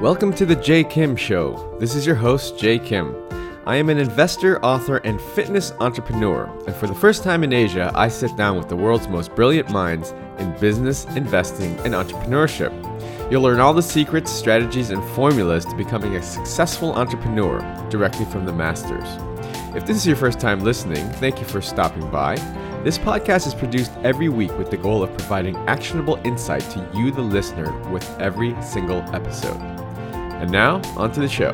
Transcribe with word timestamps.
Welcome 0.00 0.34
to 0.34 0.44
the 0.44 0.56
Jay 0.56 0.82
Kim 0.82 1.14
Show. 1.14 1.76
This 1.78 1.94
is 1.94 2.04
your 2.04 2.16
host, 2.16 2.58
Jay 2.58 2.80
Kim. 2.80 3.16
I 3.64 3.76
am 3.76 3.88
an 3.88 3.96
investor, 3.96 4.62
author, 4.62 4.96
and 4.98 5.20
fitness 5.20 5.72
entrepreneur, 5.80 6.44
and 6.66 6.74
for 6.74 6.88
the 6.88 6.94
first 6.94 7.22
time 7.22 7.44
in 7.44 7.52
Asia, 7.52 7.92
I 7.94 8.08
sit 8.08 8.36
down 8.36 8.58
with 8.58 8.68
the 8.68 8.76
world's 8.76 9.08
most 9.08 9.34
brilliant 9.34 9.70
minds 9.70 10.12
in 10.38 10.52
business, 10.58 11.04
investing, 11.16 11.78
and 11.80 11.94
entrepreneurship. 11.94 12.72
You'll 13.30 13.42
learn 13.42 13.60
all 13.60 13.72
the 13.72 13.82
secrets, 13.82 14.32
strategies, 14.32 14.90
and 14.90 15.02
formulas 15.10 15.64
to 15.66 15.76
becoming 15.76 16.16
a 16.16 16.22
successful 16.22 16.92
entrepreneur 16.94 17.60
directly 17.88 18.26
from 18.26 18.44
the 18.44 18.52
masters. 18.52 19.08
If 19.76 19.86
this 19.86 19.96
is 19.96 20.06
your 20.06 20.16
first 20.16 20.40
time 20.40 20.60
listening, 20.60 21.08
thank 21.14 21.38
you 21.38 21.46
for 21.46 21.62
stopping 21.62 22.10
by. 22.10 22.34
This 22.82 22.98
podcast 22.98 23.46
is 23.46 23.54
produced 23.54 23.92
every 24.02 24.28
week 24.28 24.56
with 24.58 24.70
the 24.70 24.76
goal 24.76 25.02
of 25.02 25.16
providing 25.16 25.56
actionable 25.68 26.20
insight 26.24 26.68
to 26.72 26.90
you, 26.94 27.10
the 27.10 27.22
listener, 27.22 27.72
with 27.90 28.06
every 28.20 28.60
single 28.60 28.98
episode. 29.14 29.73
And 30.40 30.50
now, 30.50 30.82
on 30.96 31.12
to 31.12 31.20
the 31.20 31.28
show. 31.28 31.52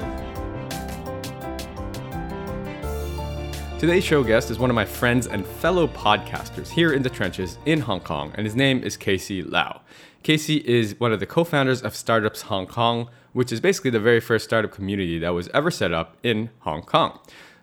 Today's 3.78 4.04
show 4.04 4.24
guest 4.24 4.50
is 4.50 4.58
one 4.58 4.68
of 4.68 4.74
my 4.74 4.84
friends 4.84 5.26
and 5.26 5.46
fellow 5.46 5.86
podcasters 5.86 6.68
here 6.68 6.92
in 6.92 7.02
the 7.02 7.08
trenches 7.08 7.56
in 7.66 7.80
Hong 7.80 8.00
Kong, 8.00 8.32
and 8.34 8.44
his 8.44 8.56
name 8.56 8.82
is 8.82 8.96
Casey 8.96 9.42
Lau. 9.42 9.80
Casey 10.22 10.56
is 10.68 10.98
one 10.98 11.12
of 11.12 11.20
the 11.20 11.26
co 11.26 11.44
founders 11.44 11.80
of 11.82 11.94
Startups 11.94 12.42
Hong 12.42 12.66
Kong, 12.66 13.08
which 13.32 13.52
is 13.52 13.60
basically 13.60 13.90
the 13.90 14.00
very 14.00 14.20
first 14.20 14.44
startup 14.44 14.72
community 14.72 15.18
that 15.18 15.30
was 15.30 15.48
ever 15.54 15.70
set 15.70 15.92
up 15.92 16.16
in 16.22 16.50
Hong 16.60 16.82
Kong. 16.82 17.18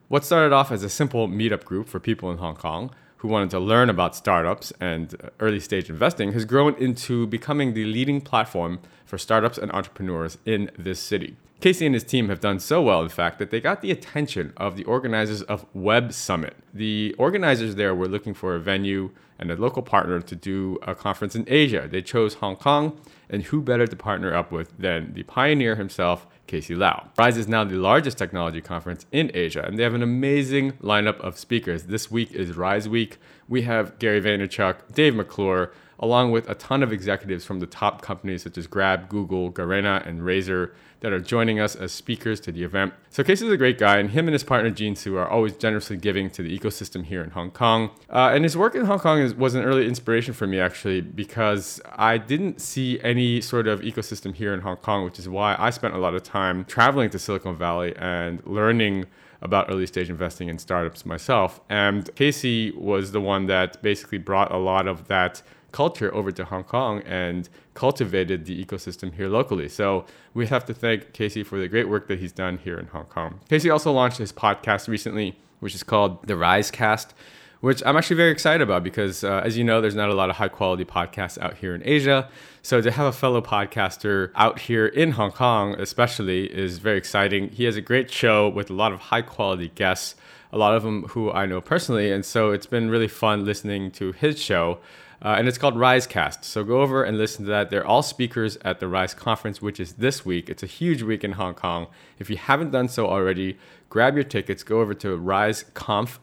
What 0.08 0.24
started 0.24 0.54
off 0.54 0.72
as 0.72 0.84
a 0.84 0.90
simple 0.90 1.28
meetup 1.28 1.66
group 1.66 1.88
for 1.88 2.00
people 2.00 2.32
in 2.32 2.38
Hong 2.38 2.56
Kong 2.56 2.92
who 3.18 3.28
wanted 3.28 3.50
to 3.50 3.60
learn 3.60 3.90
about 3.90 4.16
startups 4.16 4.72
and 4.80 5.16
early 5.40 5.60
stage 5.60 5.90
investing 5.90 6.34
has 6.34 6.46
grown 6.46 6.76
into 6.76 7.28
becoming 7.28 7.74
the 7.74 7.86
leading 7.86 8.22
platform 8.22 8.80
for 9.06 9.18
startups 9.18 9.58
and 9.58 9.72
entrepreneurs 9.72 10.38
in 10.46 10.70
this 10.78 11.00
city. 11.00 11.36
Casey 11.60 11.88
and 11.88 11.96
his 11.96 12.04
team 12.04 12.30
have 12.30 12.40
done 12.40 12.60
so 12.60 12.84
well, 12.84 13.02
in 13.02 13.10
fact, 13.10 13.40
that 13.40 13.50
they 13.50 13.60
got 13.60 13.82
the 13.82 13.90
attention 13.90 14.54
of 14.58 14.78
the 14.78 14.84
organizers 14.84 15.42
of 15.44 15.66
Web 15.74 16.14
Summit. 16.14 16.56
The 16.72 17.16
organizers 17.18 17.76
there 17.76 17.96
were 17.96 18.08
looking 18.08 18.36
for 18.36 18.54
a 18.54 18.60
venue 18.60 19.10
and 19.40 19.50
a 19.50 19.56
local 19.56 19.82
partner 19.82 20.22
to 20.22 20.36
do 20.36 20.78
a 20.84 20.94
conference 20.94 21.36
in 21.36 21.46
Asia. 21.48 21.88
They 21.90 22.04
chose 22.04 22.36
Hong 22.36 22.56
Kong, 22.56 23.00
and 23.30 23.44
who 23.44 23.62
better 23.62 23.88
to 23.88 23.96
partner 23.96 24.36
up 24.36 24.52
with 24.52 24.78
than 24.78 25.14
the 25.14 25.24
pioneer 25.24 25.76
himself, 25.76 26.28
Casey 26.48 26.74
Lau. 26.74 27.10
Rise 27.18 27.38
is 27.38 27.48
now 27.48 27.64
the 27.64 27.76
largest 27.76 28.18
technology 28.18 28.62
conference 28.62 29.06
in 29.12 29.30
Asia, 29.34 29.64
and 29.66 29.78
they 29.78 29.84
have 29.84 29.94
an 29.94 30.02
amazing 30.02 30.72
lineup 30.74 31.20
of 31.20 31.38
speakers. 31.38 31.84
This 31.84 32.10
week 32.10 32.32
is 32.32 32.58
Rise 32.58 32.90
Week. 32.90 33.18
We 33.48 33.64
have 33.64 34.00
Gary 34.00 34.22
Vaynerchuk, 34.22 34.94
Dave 34.94 35.14
McClure, 35.16 35.72
along 36.00 36.32
with 36.32 36.50
a 36.50 36.56
ton 36.56 36.84
of 36.84 36.92
executives 36.92 37.44
from 37.46 37.60
the 37.60 37.66
top 37.66 38.02
companies 38.02 38.44
such 38.44 38.58
as 38.58 38.68
Grab, 38.68 39.10
Google, 39.10 39.52
Garena, 39.52 40.06
and 40.08 40.22
Razer 40.22 40.72
that 41.00 41.14
are 41.14 41.20
joining 41.20 41.60
us 41.60 41.76
as 41.76 41.92
speakers 41.92 42.40
to 42.42 42.52
the 42.52 42.64
event. 42.64 42.94
So 43.10 43.24
Casey 43.24 43.46
is 43.46 43.52
a 43.52 43.58
great 43.58 43.78
guy, 43.78 43.98
and 43.98 44.10
him 44.10 44.28
and 44.28 44.34
his 44.34 44.44
partner 44.44 44.72
Gene 44.72 44.96
Soo 44.96 45.16
are 45.16 45.30
always 45.30 45.56
generously 45.56 45.98
giving 45.98 46.30
to 46.32 46.42
the 46.42 46.58
ecosystem 46.58 47.06
here 47.06 47.24
in 47.24 47.32
Hong 47.32 47.52
Kong. 47.52 47.92
Uh, 48.10 48.32
and 48.34 48.44
his 48.44 48.58
work 48.58 48.74
in 48.74 48.86
Hong 48.86 49.00
Kong 49.00 49.20
is, 49.20 49.36
was 49.36 49.54
an 49.54 49.64
early 49.64 49.88
inspiration 49.88 50.34
for 50.34 50.48
me 50.48 50.60
actually 50.60 51.02
because 51.02 51.80
I 51.94 52.18
didn't 52.18 52.62
see 52.62 53.00
any 53.02 53.42
sort 53.42 53.68
of 53.68 53.82
ecosystem 53.82 54.34
here 54.34 54.54
in 54.54 54.62
Hong 54.62 54.78
Kong, 54.78 55.06
which 55.06 55.20
is 55.20 55.30
why 55.30 55.56
I 55.60 55.70
spent 55.70 55.94
a 55.94 56.00
lot 56.00 56.16
of 56.16 56.24
time 56.24 56.66
traveling 56.66 57.10
to 57.12 57.20
Silicon 57.20 57.56
Valley 57.56 57.96
and 57.98 58.46
learning 58.46 59.06
about 59.42 59.70
early 59.70 59.86
stage 59.86 60.10
investing 60.10 60.50
in 60.50 60.58
startups 60.58 61.06
myself. 61.06 61.62
And 61.70 62.10
Casey 62.16 62.72
was 62.72 63.12
the 63.12 63.22
one 63.22 63.46
that 63.48 63.82
basically 63.82 64.18
brought 64.18 64.52
a 64.52 64.58
lot 64.58 64.88
of 64.88 65.08
that 65.08 65.42
culture 65.78 66.12
over 66.20 66.32
to 66.32 66.44
Hong 66.44 66.64
Kong 66.64 67.04
and 67.06 67.48
cultivated 67.76 68.46
the 68.46 68.66
ecosystem 68.66 69.14
here 69.14 69.30
locally. 69.30 69.70
So 69.70 70.06
we 70.34 70.48
have 70.48 70.66
to 70.66 70.74
thank 70.74 71.14
Casey 71.14 71.44
for 71.44 71.60
the 71.60 71.68
great 71.68 71.88
work 71.88 72.08
that 72.08 72.18
he's 72.18 72.32
done 72.32 72.58
here 72.58 72.80
in 72.80 72.88
Hong 72.88 73.06
Kong. 73.06 73.42
Casey 73.48 73.70
also 73.70 73.92
launched 73.92 74.18
his 74.18 74.34
podcast 74.34 74.88
recently, 74.88 75.38
which 75.60 75.76
is 75.76 75.84
called 75.84 76.26
The 76.26 76.36
Rise 76.36 76.72
Cast. 76.72 77.14
Which 77.60 77.82
I'm 77.86 77.98
actually 77.98 78.18
very 78.18 78.32
excited 78.32 78.62
about 78.62 78.84
because, 78.84 79.24
uh, 79.24 79.42
as 79.48 79.58
you 79.58 79.64
know, 79.64 79.82
there's 79.82 79.96
not 79.96 80.10
a 80.10 80.14
lot 80.14 80.30
of 80.30 80.36
high 80.36 80.48
quality 80.48 80.86
podcasts 80.86 81.40
out 81.40 81.58
here 81.58 81.74
in 81.74 81.82
Asia. 81.86 82.30
So 82.62 82.82
to 82.82 82.92
have 82.92 83.08
a 83.08 83.12
fellow 83.12 83.42
podcaster 83.42 84.32
out 84.36 84.60
here 84.68 84.86
in 84.86 85.12
Hong 85.12 85.32
Kong, 85.32 85.76
especially, 85.80 86.42
is 86.64 86.78
very 86.78 87.00
exciting. 87.00 87.50
He 87.50 87.64
has 87.66 87.76
a 87.76 87.82
great 87.82 88.12
show 88.12 88.48
with 88.48 88.70
a 88.70 88.74
lot 88.74 88.92
of 88.94 89.00
high 89.12 89.24
quality 89.24 89.70
guests, 89.74 90.16
a 90.52 90.58
lot 90.58 90.76
of 90.76 90.84
them 90.84 91.04
who 91.14 91.32
I 91.32 91.48
know 91.48 91.60
personally. 91.62 92.12
And 92.12 92.24
so 92.24 92.52
it's 92.52 92.68
been 92.68 92.92
really 92.92 93.08
fun 93.08 93.44
listening 93.44 93.90
to 94.00 94.12
his 94.12 94.40
show. 94.40 94.80
Uh, 95.22 95.36
and 95.38 95.48
it's 95.48 95.58
called 95.58 95.76
RiseCast. 95.76 96.44
So 96.44 96.64
go 96.64 96.82
over 96.82 97.04
and 97.04 97.18
listen 97.18 97.46
to 97.46 97.52
that. 97.52 97.70
They're 97.70 97.86
all 97.86 98.04
speakers 98.04 98.58
at 98.64 98.80
the 98.80 98.88
Rise 98.88 99.14
conference, 99.14 99.62
which 99.62 99.80
is 99.80 99.94
this 99.94 100.26
week. 100.26 100.50
It's 100.50 100.64
a 100.64 100.68
huge 100.68 101.02
week 101.02 101.24
in 101.24 101.34
Hong 101.34 101.56
Kong. 101.56 101.88
If 102.20 102.30
you 102.30 102.38
haven't 102.38 102.72
done 102.72 102.88
so 102.88 103.08
already, 103.08 103.58
grab 103.90 104.16
your 104.16 104.24
tickets, 104.24 104.64
go 104.64 104.80
over 104.80 104.94
to 104.94 105.18
riseconf, 105.18 106.20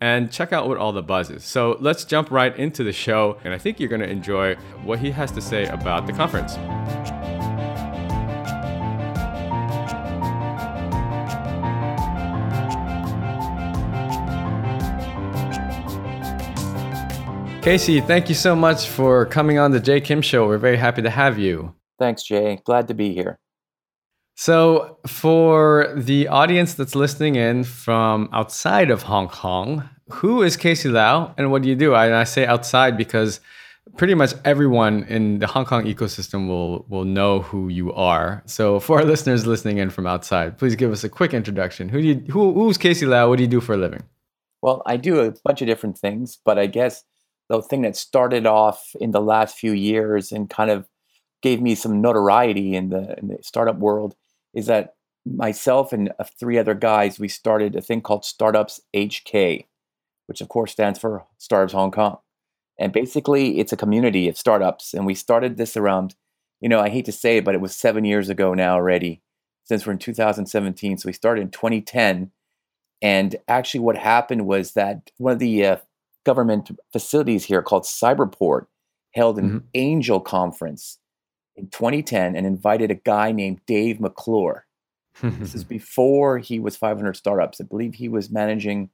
and 0.00 0.32
check 0.32 0.52
out 0.52 0.68
what 0.68 0.78
all 0.78 0.92
the 0.92 1.02
buzz 1.02 1.30
is. 1.30 1.44
So 1.44 1.76
let's 1.80 2.04
jump 2.04 2.30
right 2.30 2.56
into 2.56 2.84
the 2.84 2.92
show, 2.92 3.38
and 3.44 3.52
I 3.52 3.58
think 3.58 3.80
you're 3.80 3.88
going 3.88 4.00
to 4.00 4.08
enjoy 4.08 4.54
what 4.84 5.00
he 5.00 5.10
has 5.10 5.30
to 5.32 5.40
say 5.40 5.66
about 5.66 6.06
the 6.06 6.12
conference. 6.12 6.56
Casey, 17.62 18.00
thank 18.00 18.30
you 18.30 18.34
so 18.34 18.56
much 18.56 18.88
for 18.88 19.26
coming 19.26 19.58
on 19.58 19.70
the 19.70 19.80
Jay 19.80 20.00
Kim 20.00 20.22
Show. 20.22 20.46
We're 20.46 20.56
very 20.56 20.78
happy 20.78 21.02
to 21.02 21.10
have 21.10 21.38
you. 21.38 21.74
Thanks, 21.98 22.22
Jay. 22.22 22.58
Glad 22.64 22.88
to 22.88 22.94
be 22.94 23.12
here. 23.12 23.38
So, 24.34 24.96
for 25.06 25.92
the 25.94 26.28
audience 26.28 26.72
that's 26.72 26.94
listening 26.94 27.36
in 27.36 27.64
from 27.64 28.30
outside 28.32 28.90
of 28.90 29.02
Hong 29.02 29.28
Kong, 29.28 29.86
who 30.08 30.42
is 30.42 30.56
Casey 30.56 30.88
Lau 30.88 31.34
and 31.36 31.52
what 31.52 31.60
do 31.60 31.68
you 31.68 31.76
do? 31.76 31.92
I, 31.92 32.22
I 32.22 32.24
say 32.24 32.46
outside 32.46 32.96
because 32.96 33.40
pretty 33.98 34.14
much 34.14 34.32
everyone 34.46 35.04
in 35.04 35.40
the 35.40 35.46
Hong 35.46 35.66
Kong 35.66 35.84
ecosystem 35.84 36.48
will 36.48 36.86
will 36.88 37.04
know 37.04 37.40
who 37.42 37.68
you 37.68 37.92
are. 37.92 38.42
So, 38.46 38.80
for 38.80 39.00
our 39.00 39.04
listeners 39.04 39.46
listening 39.46 39.76
in 39.76 39.90
from 39.90 40.06
outside, 40.06 40.56
please 40.56 40.76
give 40.76 40.92
us 40.92 41.04
a 41.04 41.10
quick 41.10 41.34
introduction. 41.34 41.90
Who 41.90 42.00
do 42.00 42.08
you, 42.08 42.14
who, 42.32 42.54
who's 42.54 42.78
Casey 42.78 43.04
Lau? 43.04 43.28
What 43.28 43.36
do 43.36 43.42
you 43.42 43.50
do 43.50 43.60
for 43.60 43.74
a 43.74 43.76
living? 43.78 44.04
Well, 44.62 44.82
I 44.86 44.96
do 44.96 45.20
a 45.20 45.34
bunch 45.44 45.60
of 45.60 45.68
different 45.68 45.98
things, 45.98 46.38
but 46.42 46.58
I 46.58 46.66
guess 46.66 47.04
the 47.50 47.60
thing 47.60 47.82
that 47.82 47.96
started 47.96 48.46
off 48.46 48.94
in 49.00 49.10
the 49.10 49.20
last 49.20 49.58
few 49.58 49.72
years 49.72 50.30
and 50.30 50.48
kind 50.48 50.70
of 50.70 50.88
gave 51.42 51.60
me 51.60 51.74
some 51.74 52.00
notoriety 52.00 52.76
in 52.76 52.90
the, 52.90 53.18
in 53.18 53.28
the 53.28 53.38
startup 53.42 53.76
world 53.76 54.14
is 54.54 54.66
that 54.66 54.94
myself 55.26 55.92
and 55.92 56.12
three 56.38 56.58
other 56.58 56.74
guys 56.74 57.18
we 57.18 57.28
started 57.28 57.76
a 57.76 57.82
thing 57.82 58.00
called 58.00 58.24
startups 58.24 58.80
hk 58.96 59.66
which 60.26 60.40
of 60.40 60.48
course 60.48 60.72
stands 60.72 60.98
for 60.98 61.26
startups 61.36 61.74
hong 61.74 61.90
kong. 61.90 62.18
And 62.78 62.92
basically 62.92 63.58
it's 63.58 63.72
a 63.72 63.76
community 63.76 64.28
of 64.28 64.38
startups 64.38 64.94
and 64.94 65.04
we 65.04 65.14
started 65.14 65.56
this 65.56 65.76
around 65.76 66.14
you 66.60 66.68
know 66.68 66.80
i 66.80 66.88
hate 66.88 67.04
to 67.06 67.12
say 67.12 67.38
it 67.38 67.44
but 67.44 67.54
it 67.54 67.60
was 67.60 67.74
seven 67.74 68.04
years 68.04 68.28
ago 68.28 68.54
now 68.54 68.74
already 68.74 69.22
since 69.64 69.84
we're 69.84 69.92
in 69.92 69.98
2017 69.98 70.98
so 70.98 71.06
we 71.06 71.12
started 71.12 71.42
in 71.42 71.50
2010 71.50 72.30
and 73.02 73.36
actually 73.48 73.80
what 73.80 73.96
happened 73.96 74.46
was 74.46 74.72
that 74.72 75.10
one 75.18 75.32
of 75.34 75.38
the 75.38 75.66
uh, 75.66 75.76
government 76.24 76.70
facilities 76.92 77.44
here 77.44 77.62
called 77.62 77.84
Cyberport 77.84 78.66
held 79.14 79.38
an 79.38 79.48
mm-hmm. 79.48 79.58
angel 79.74 80.20
conference 80.20 80.98
in 81.56 81.68
2010 81.68 82.36
and 82.36 82.46
invited 82.46 82.90
a 82.90 82.94
guy 82.94 83.32
named 83.32 83.60
Dave 83.66 84.00
McClure. 84.00 84.66
this 85.22 85.54
is 85.54 85.64
before 85.78 86.38
he 86.38 86.58
was 86.58 86.76
500 86.76 87.16
startups. 87.16 87.60
I 87.60 87.64
believe 87.64 87.94
he 87.94 88.08
was 88.08 88.30
managing 88.30 88.90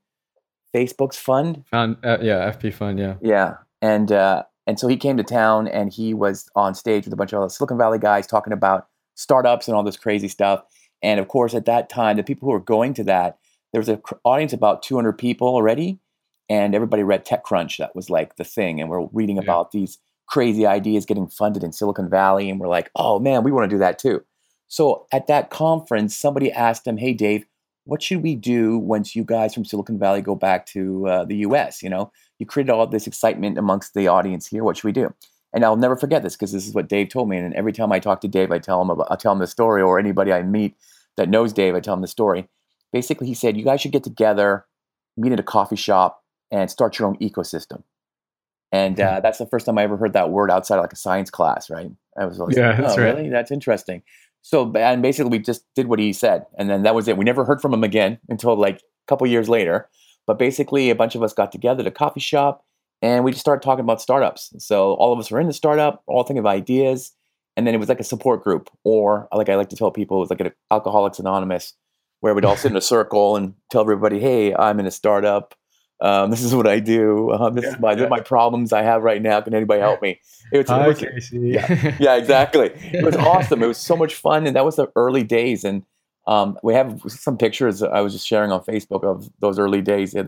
Facebook's 0.74 1.16
fund. 1.16 1.64
Fund, 1.70 1.96
uh, 2.02 2.18
yeah, 2.20 2.50
FP 2.50 2.72
fund, 2.72 2.98
yeah. 2.98 3.14
Yeah, 3.20 3.54
and 3.80 4.10
uh, 4.10 4.44
and 4.66 4.78
so 4.78 4.88
he 4.88 4.96
came 4.96 5.16
to 5.16 5.22
town 5.22 5.68
and 5.68 5.92
he 5.92 6.12
was 6.12 6.48
on 6.56 6.74
stage 6.74 7.04
with 7.04 7.12
a 7.12 7.16
bunch 7.16 7.32
of 7.32 7.52
Silicon 7.52 7.78
Valley 7.78 7.98
guys 7.98 8.26
talking 8.26 8.52
about 8.52 8.88
startups 9.14 9.68
and 9.68 9.76
all 9.76 9.82
this 9.82 9.96
crazy 9.96 10.28
stuff. 10.28 10.62
And 11.02 11.20
of 11.20 11.28
course, 11.28 11.54
at 11.54 11.66
that 11.66 11.88
time, 11.88 12.16
the 12.16 12.24
people 12.24 12.46
who 12.46 12.52
were 12.52 12.60
going 12.60 12.94
to 12.94 13.04
that, 13.04 13.38
there 13.72 13.80
was 13.80 13.88
an 13.88 14.00
audience 14.24 14.52
about 14.52 14.82
200 14.82 15.12
people 15.12 15.48
already, 15.48 15.98
and 16.48 16.74
everybody 16.74 17.02
read 17.02 17.26
TechCrunch. 17.26 17.78
That 17.78 17.94
was 17.96 18.10
like 18.10 18.36
the 18.36 18.44
thing, 18.44 18.80
and 18.80 18.88
we're 18.88 19.06
reading 19.12 19.36
yeah. 19.36 19.42
about 19.42 19.72
these 19.72 19.98
crazy 20.26 20.66
ideas 20.66 21.06
getting 21.06 21.28
funded 21.28 21.62
in 21.62 21.72
Silicon 21.72 22.10
Valley, 22.10 22.50
and 22.50 22.60
we're 22.60 22.68
like, 22.68 22.90
oh 22.96 23.18
man, 23.18 23.44
we 23.44 23.52
want 23.52 23.68
to 23.68 23.74
do 23.74 23.78
that 23.78 23.98
too. 23.98 24.24
So 24.68 25.06
at 25.12 25.26
that 25.28 25.50
conference, 25.50 26.16
somebody 26.16 26.50
asked 26.50 26.86
him, 26.86 26.96
"Hey, 26.96 27.12
Dave, 27.12 27.46
what 27.84 28.02
should 28.02 28.22
we 28.22 28.34
do 28.34 28.78
once 28.78 29.14
you 29.14 29.24
guys 29.24 29.54
from 29.54 29.64
Silicon 29.64 29.98
Valley 29.98 30.20
go 30.20 30.34
back 30.34 30.66
to 30.66 31.06
uh, 31.06 31.24
the 31.24 31.36
U.S.? 31.36 31.82
You 31.82 31.90
know, 31.90 32.10
you 32.38 32.46
created 32.46 32.72
all 32.72 32.86
this 32.86 33.06
excitement 33.06 33.58
amongst 33.58 33.94
the 33.94 34.08
audience 34.08 34.46
here. 34.46 34.64
What 34.64 34.76
should 34.76 34.84
we 34.84 34.92
do?" 34.92 35.14
And 35.52 35.64
I'll 35.64 35.76
never 35.76 35.96
forget 35.96 36.22
this 36.22 36.34
because 36.34 36.52
this 36.52 36.66
is 36.66 36.74
what 36.74 36.88
Dave 36.88 37.08
told 37.08 37.28
me. 37.28 37.38
And 37.38 37.54
every 37.54 37.72
time 37.72 37.92
I 37.92 37.98
talk 37.98 38.20
to 38.20 38.28
Dave, 38.28 38.50
I 38.50 38.58
tell 38.58 38.82
him 38.82 38.90
about, 38.90 39.06
I 39.10 39.16
tell 39.16 39.32
him 39.32 39.38
the 39.38 39.46
story, 39.46 39.80
or 39.80 39.98
anybody 39.98 40.32
I 40.32 40.42
meet 40.42 40.76
that 41.16 41.30
knows 41.30 41.52
Dave, 41.52 41.74
I 41.74 41.80
tell 41.80 41.94
him 41.94 42.02
the 42.02 42.08
story. 42.08 42.48
Basically, 42.92 43.26
he 43.26 43.34
said, 43.34 43.56
"You 43.56 43.64
guys 43.64 43.80
should 43.80 43.92
get 43.92 44.04
together, 44.04 44.66
meet 45.16 45.32
at 45.32 45.40
a 45.40 45.44
coffee 45.44 45.76
shop, 45.76 46.24
and 46.50 46.70
start 46.70 46.98
your 46.98 47.08
own 47.08 47.16
ecosystem. 47.18 47.82
And 48.72 49.00
uh, 49.00 49.20
that's 49.20 49.38
the 49.38 49.46
first 49.46 49.66
time 49.66 49.78
I 49.78 49.84
ever 49.84 49.96
heard 49.96 50.12
that 50.14 50.30
word 50.30 50.50
outside 50.50 50.76
of 50.76 50.82
like 50.82 50.92
a 50.92 50.96
science 50.96 51.30
class, 51.30 51.70
right? 51.70 51.90
I 52.18 52.26
was 52.26 52.38
like, 52.38 52.56
Yeah, 52.56 52.80
that's 52.80 52.94
oh, 52.94 53.02
right. 53.02 53.14
really? 53.14 53.28
That's 53.28 53.50
interesting. 53.50 54.02
So, 54.42 54.72
and 54.76 55.02
basically, 55.02 55.30
we 55.30 55.38
just 55.40 55.64
did 55.74 55.88
what 55.88 55.98
he 55.98 56.12
said, 56.12 56.46
and 56.56 56.70
then 56.70 56.84
that 56.84 56.94
was 56.94 57.08
it. 57.08 57.16
We 57.16 57.24
never 57.24 57.44
heard 57.44 57.60
from 57.60 57.74
him 57.74 57.82
again 57.82 58.18
until 58.28 58.56
like 58.56 58.76
a 58.76 59.06
couple 59.08 59.26
years 59.26 59.48
later. 59.48 59.88
But 60.26 60.38
basically, 60.38 60.90
a 60.90 60.94
bunch 60.94 61.14
of 61.16 61.22
us 61.22 61.32
got 61.32 61.50
together 61.50 61.80
at 61.80 61.86
a 61.86 61.90
coffee 61.90 62.20
shop, 62.20 62.64
and 63.02 63.24
we 63.24 63.32
just 63.32 63.40
started 63.40 63.62
talking 63.62 63.82
about 63.84 64.00
startups. 64.00 64.52
So 64.58 64.94
all 64.94 65.12
of 65.12 65.18
us 65.18 65.30
were 65.30 65.40
in 65.40 65.48
the 65.48 65.52
startup, 65.52 66.02
all 66.06 66.22
thinking 66.22 66.38
of 66.38 66.46
ideas, 66.46 67.12
and 67.56 67.66
then 67.66 67.74
it 67.74 67.78
was 67.78 67.88
like 67.88 67.98
a 67.98 68.04
support 68.04 68.44
group, 68.44 68.70
or 68.84 69.28
like 69.34 69.48
I 69.48 69.56
like 69.56 69.68
to 69.70 69.76
tell 69.76 69.90
people, 69.90 70.18
it 70.18 70.20
was 70.20 70.30
like 70.30 70.40
an 70.40 70.52
Alcoholics 70.70 71.18
Anonymous, 71.18 71.74
where 72.20 72.32
we'd 72.34 72.44
all 72.44 72.56
sit 72.56 72.70
in 72.70 72.76
a 72.76 72.80
circle 72.80 73.34
and 73.36 73.54
tell 73.72 73.80
everybody, 73.80 74.20
"Hey, 74.20 74.54
I'm 74.54 74.78
in 74.78 74.86
a 74.86 74.92
startup. 74.92 75.54
Um, 76.00 76.30
this 76.30 76.42
is 76.42 76.54
what 76.54 76.66
I 76.66 76.78
do. 76.80 77.32
Um, 77.32 77.54
this 77.54 77.64
Yeah, 77.64 77.72
is 77.74 77.78
my 77.80 77.92
yeah. 77.92 78.08
my 78.08 78.20
problems 78.20 78.72
I 78.72 78.82
have 78.82 79.02
right 79.02 79.22
now. 79.22 79.40
Can 79.40 79.54
anybody 79.54 79.80
help 79.80 80.02
me?" 80.02 80.20
It 80.52 80.58
was, 80.58 80.68
Hi, 80.68 80.92
Casey. 80.92 81.38
yeah. 81.38 81.96
yeah, 82.00 82.16
exactly. 82.16 82.70
It 82.74 83.04
was 83.04 83.16
awesome. 83.16 83.62
It 83.62 83.66
was 83.66 83.78
so 83.78 83.96
much 83.96 84.14
fun, 84.14 84.46
and 84.46 84.54
that 84.56 84.64
was 84.64 84.76
the 84.76 84.88
early 84.94 85.22
days. 85.22 85.64
And 85.64 85.82
um, 86.26 86.58
we 86.62 86.74
have 86.74 87.00
some 87.08 87.38
pictures 87.38 87.82
I 87.82 88.00
was 88.00 88.12
just 88.12 88.26
sharing 88.26 88.52
on 88.52 88.62
Facebook 88.64 89.04
of 89.04 89.30
those 89.40 89.58
early 89.58 89.80
days 89.80 90.14
uh, 90.14 90.24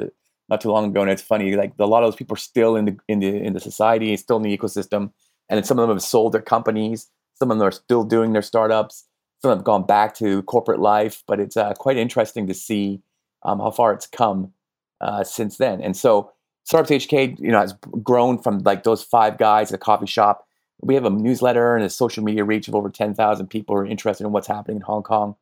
not 0.48 0.60
too 0.62 0.70
long 0.70 0.86
ago. 0.90 1.02
And 1.02 1.10
it's 1.10 1.22
funny, 1.22 1.54
like 1.54 1.72
a 1.78 1.86
lot 1.86 2.02
of 2.02 2.06
those 2.10 2.16
people 2.16 2.34
are 2.34 2.38
still 2.40 2.74
in 2.76 2.86
the 2.86 2.96
in 3.08 3.18
the 3.20 3.28
in 3.36 3.52
the 3.52 3.60
society, 3.60 4.16
still 4.16 4.36
in 4.38 4.42
the 4.42 4.56
ecosystem, 4.56 5.10
and 5.50 5.56
then 5.58 5.64
some 5.64 5.78
of 5.78 5.86
them 5.86 5.96
have 5.96 6.02
sold 6.02 6.32
their 6.32 6.42
companies. 6.42 7.08
Some 7.34 7.50
of 7.50 7.58
them 7.58 7.66
are 7.68 7.72
still 7.72 8.04
doing 8.04 8.32
their 8.32 8.42
startups. 8.42 9.04
Some 9.42 9.50
have 9.52 9.62
gone 9.64 9.86
back 9.86 10.14
to 10.16 10.42
corporate 10.44 10.80
life, 10.80 11.22
but 11.28 11.38
it's 11.38 11.56
uh, 11.56 11.72
quite 11.74 11.96
interesting 11.96 12.46
to 12.48 12.54
see 12.54 13.00
um, 13.44 13.60
how 13.60 13.70
far 13.70 13.92
it's 13.92 14.06
come 14.08 14.52
uh, 15.00 15.24
since 15.24 15.56
then. 15.56 15.80
And 15.80 15.96
so, 15.96 16.32
Startups 16.64 17.06
HK, 17.06 17.38
you 17.38 17.50
know, 17.50 17.60
has 17.60 17.74
grown 18.02 18.36
from 18.38 18.58
like 18.58 18.82
those 18.82 19.02
five 19.02 19.38
guys 19.38 19.72
at 19.72 19.76
a 19.76 19.78
coffee 19.78 20.06
shop 20.06 20.48
we 20.80 20.94
have 20.94 21.04
a 21.04 21.10
newsletter 21.10 21.74
and 21.74 21.84
a 21.84 21.90
social 21.90 22.22
media 22.22 22.44
reach 22.44 22.68
of 22.68 22.74
over 22.74 22.88
10,000 22.88 23.46
people 23.48 23.74
who 23.74 23.82
are 23.82 23.86
interested 23.86 24.24
in 24.24 24.32
what's 24.32 24.46
happening 24.46 24.76
in 24.76 24.82
Hong 24.82 25.02
Kong. 25.02 25.36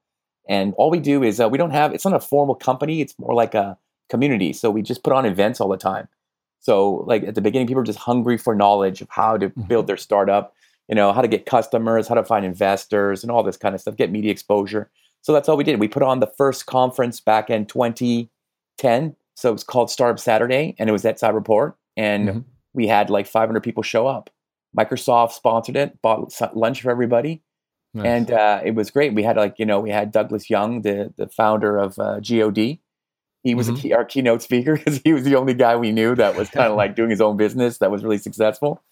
And 0.49 0.75
all 0.77 0.91
we 0.91 1.01
do 1.01 1.23
is 1.23 1.41
uh, 1.41 1.49
we 1.49 1.59
don't 1.59 1.73
have, 1.73 1.93
it's 1.93 2.05
not 2.05 2.15
a 2.15 2.21
formal 2.21 2.55
company, 2.55 3.01
it's 3.01 3.19
more 3.19 3.35
like 3.35 3.55
a 3.55 3.77
community. 4.09 4.53
So 4.53 4.71
we 4.71 4.83
just 4.83 5.03
put 5.03 5.13
on 5.13 5.27
events 5.27 5.61
all 5.61 5.69
the 5.69 5.77
time. 5.77 6.09
So, 6.61 7.05
like 7.07 7.23
at 7.25 7.35
the 7.35 7.41
beginning, 7.41 7.69
people 7.69 7.83
are 7.83 7.87
just 7.87 7.99
hungry 7.99 8.39
for 8.39 8.55
knowledge 8.55 9.01
of 9.01 9.09
how 9.11 9.37
to 9.37 9.51
build 9.69 9.87
their 9.87 9.97
startup, 9.97 10.55
you 10.89 10.95
know, 10.95 11.13
how 11.13 11.21
to 11.21 11.29
get 11.29 11.47
customers, 11.47 12.09
how 12.09 12.15
to 12.15 12.25
find 12.25 12.45
investors, 12.45 13.23
and 13.23 13.31
all 13.31 13.43
this 13.43 13.57
kind 13.57 13.75
of 13.75 13.81
stuff, 13.81 13.97
get 13.97 14.11
media 14.11 14.33
exposure. 14.33 14.91
So 15.21 15.33
that's 15.33 15.49
all 15.49 15.57
we 15.57 15.65
did. 15.65 15.79
We 15.79 15.89
put 15.89 16.03
on 16.03 16.21
the 16.21 16.27
first 16.27 16.67
conference 16.67 17.21
back 17.21 17.51
in 17.51 17.67
2010. 17.67 19.17
So 19.37 19.51
it 19.51 19.53
was 19.53 19.65
called 19.65 19.91
Startup 19.91 20.19
Saturday, 20.19 20.75
and 20.79 20.89
it 20.89 20.93
was 20.93 21.05
at 21.05 21.19
Cyberport. 21.19 21.75
And 21.97 22.29
Mhm. 22.29 22.45
we 22.75 22.87
had 22.89 23.11
like 23.11 23.27
500 23.27 23.63
people 23.63 23.83
show 23.83 24.07
up. 24.07 24.31
Microsoft 24.77 25.33
sponsored 25.33 25.77
it, 25.77 26.01
bought 26.03 26.33
lunch 26.55 26.83
for 26.83 26.91
everybody, 26.91 27.43
Nice. 27.95 28.07
and 28.07 28.31
uh, 28.31 28.61
it 28.65 28.75
was 28.75 28.91
great. 28.91 29.15
We 29.15 29.23
had 29.23 29.37
like 29.37 29.55
you 29.59 29.65
know 29.67 29.81
we 29.81 29.91
had 29.91 30.11
Douglas 30.13 30.51
Young, 30.51 30.83
the 30.83 31.13
the 31.17 31.29
founder 31.29 31.79
of 31.79 31.99
uh, 31.99 32.21
God. 32.21 32.79
He 33.43 33.55
was 33.55 33.69
Mhm. 33.71 33.79
a 33.79 33.81
key, 33.81 33.93
our 33.95 34.05
keynote 34.05 34.43
speaker 34.43 34.75
because 34.77 35.01
he 35.05 35.13
was 35.13 35.23
the 35.25 35.37
only 35.37 35.55
guy 35.55 35.77
we 35.77 35.93
knew 35.93 36.15
that 36.17 36.37
was 36.37 36.51
kind 36.51 36.67
of 36.71 36.77
like 36.77 36.97
doing 36.97 37.11
his 37.11 37.21
own 37.21 37.37
business 37.37 37.79
that 37.79 37.91
was 37.91 38.03
really 38.03 38.19
successful. 38.19 38.83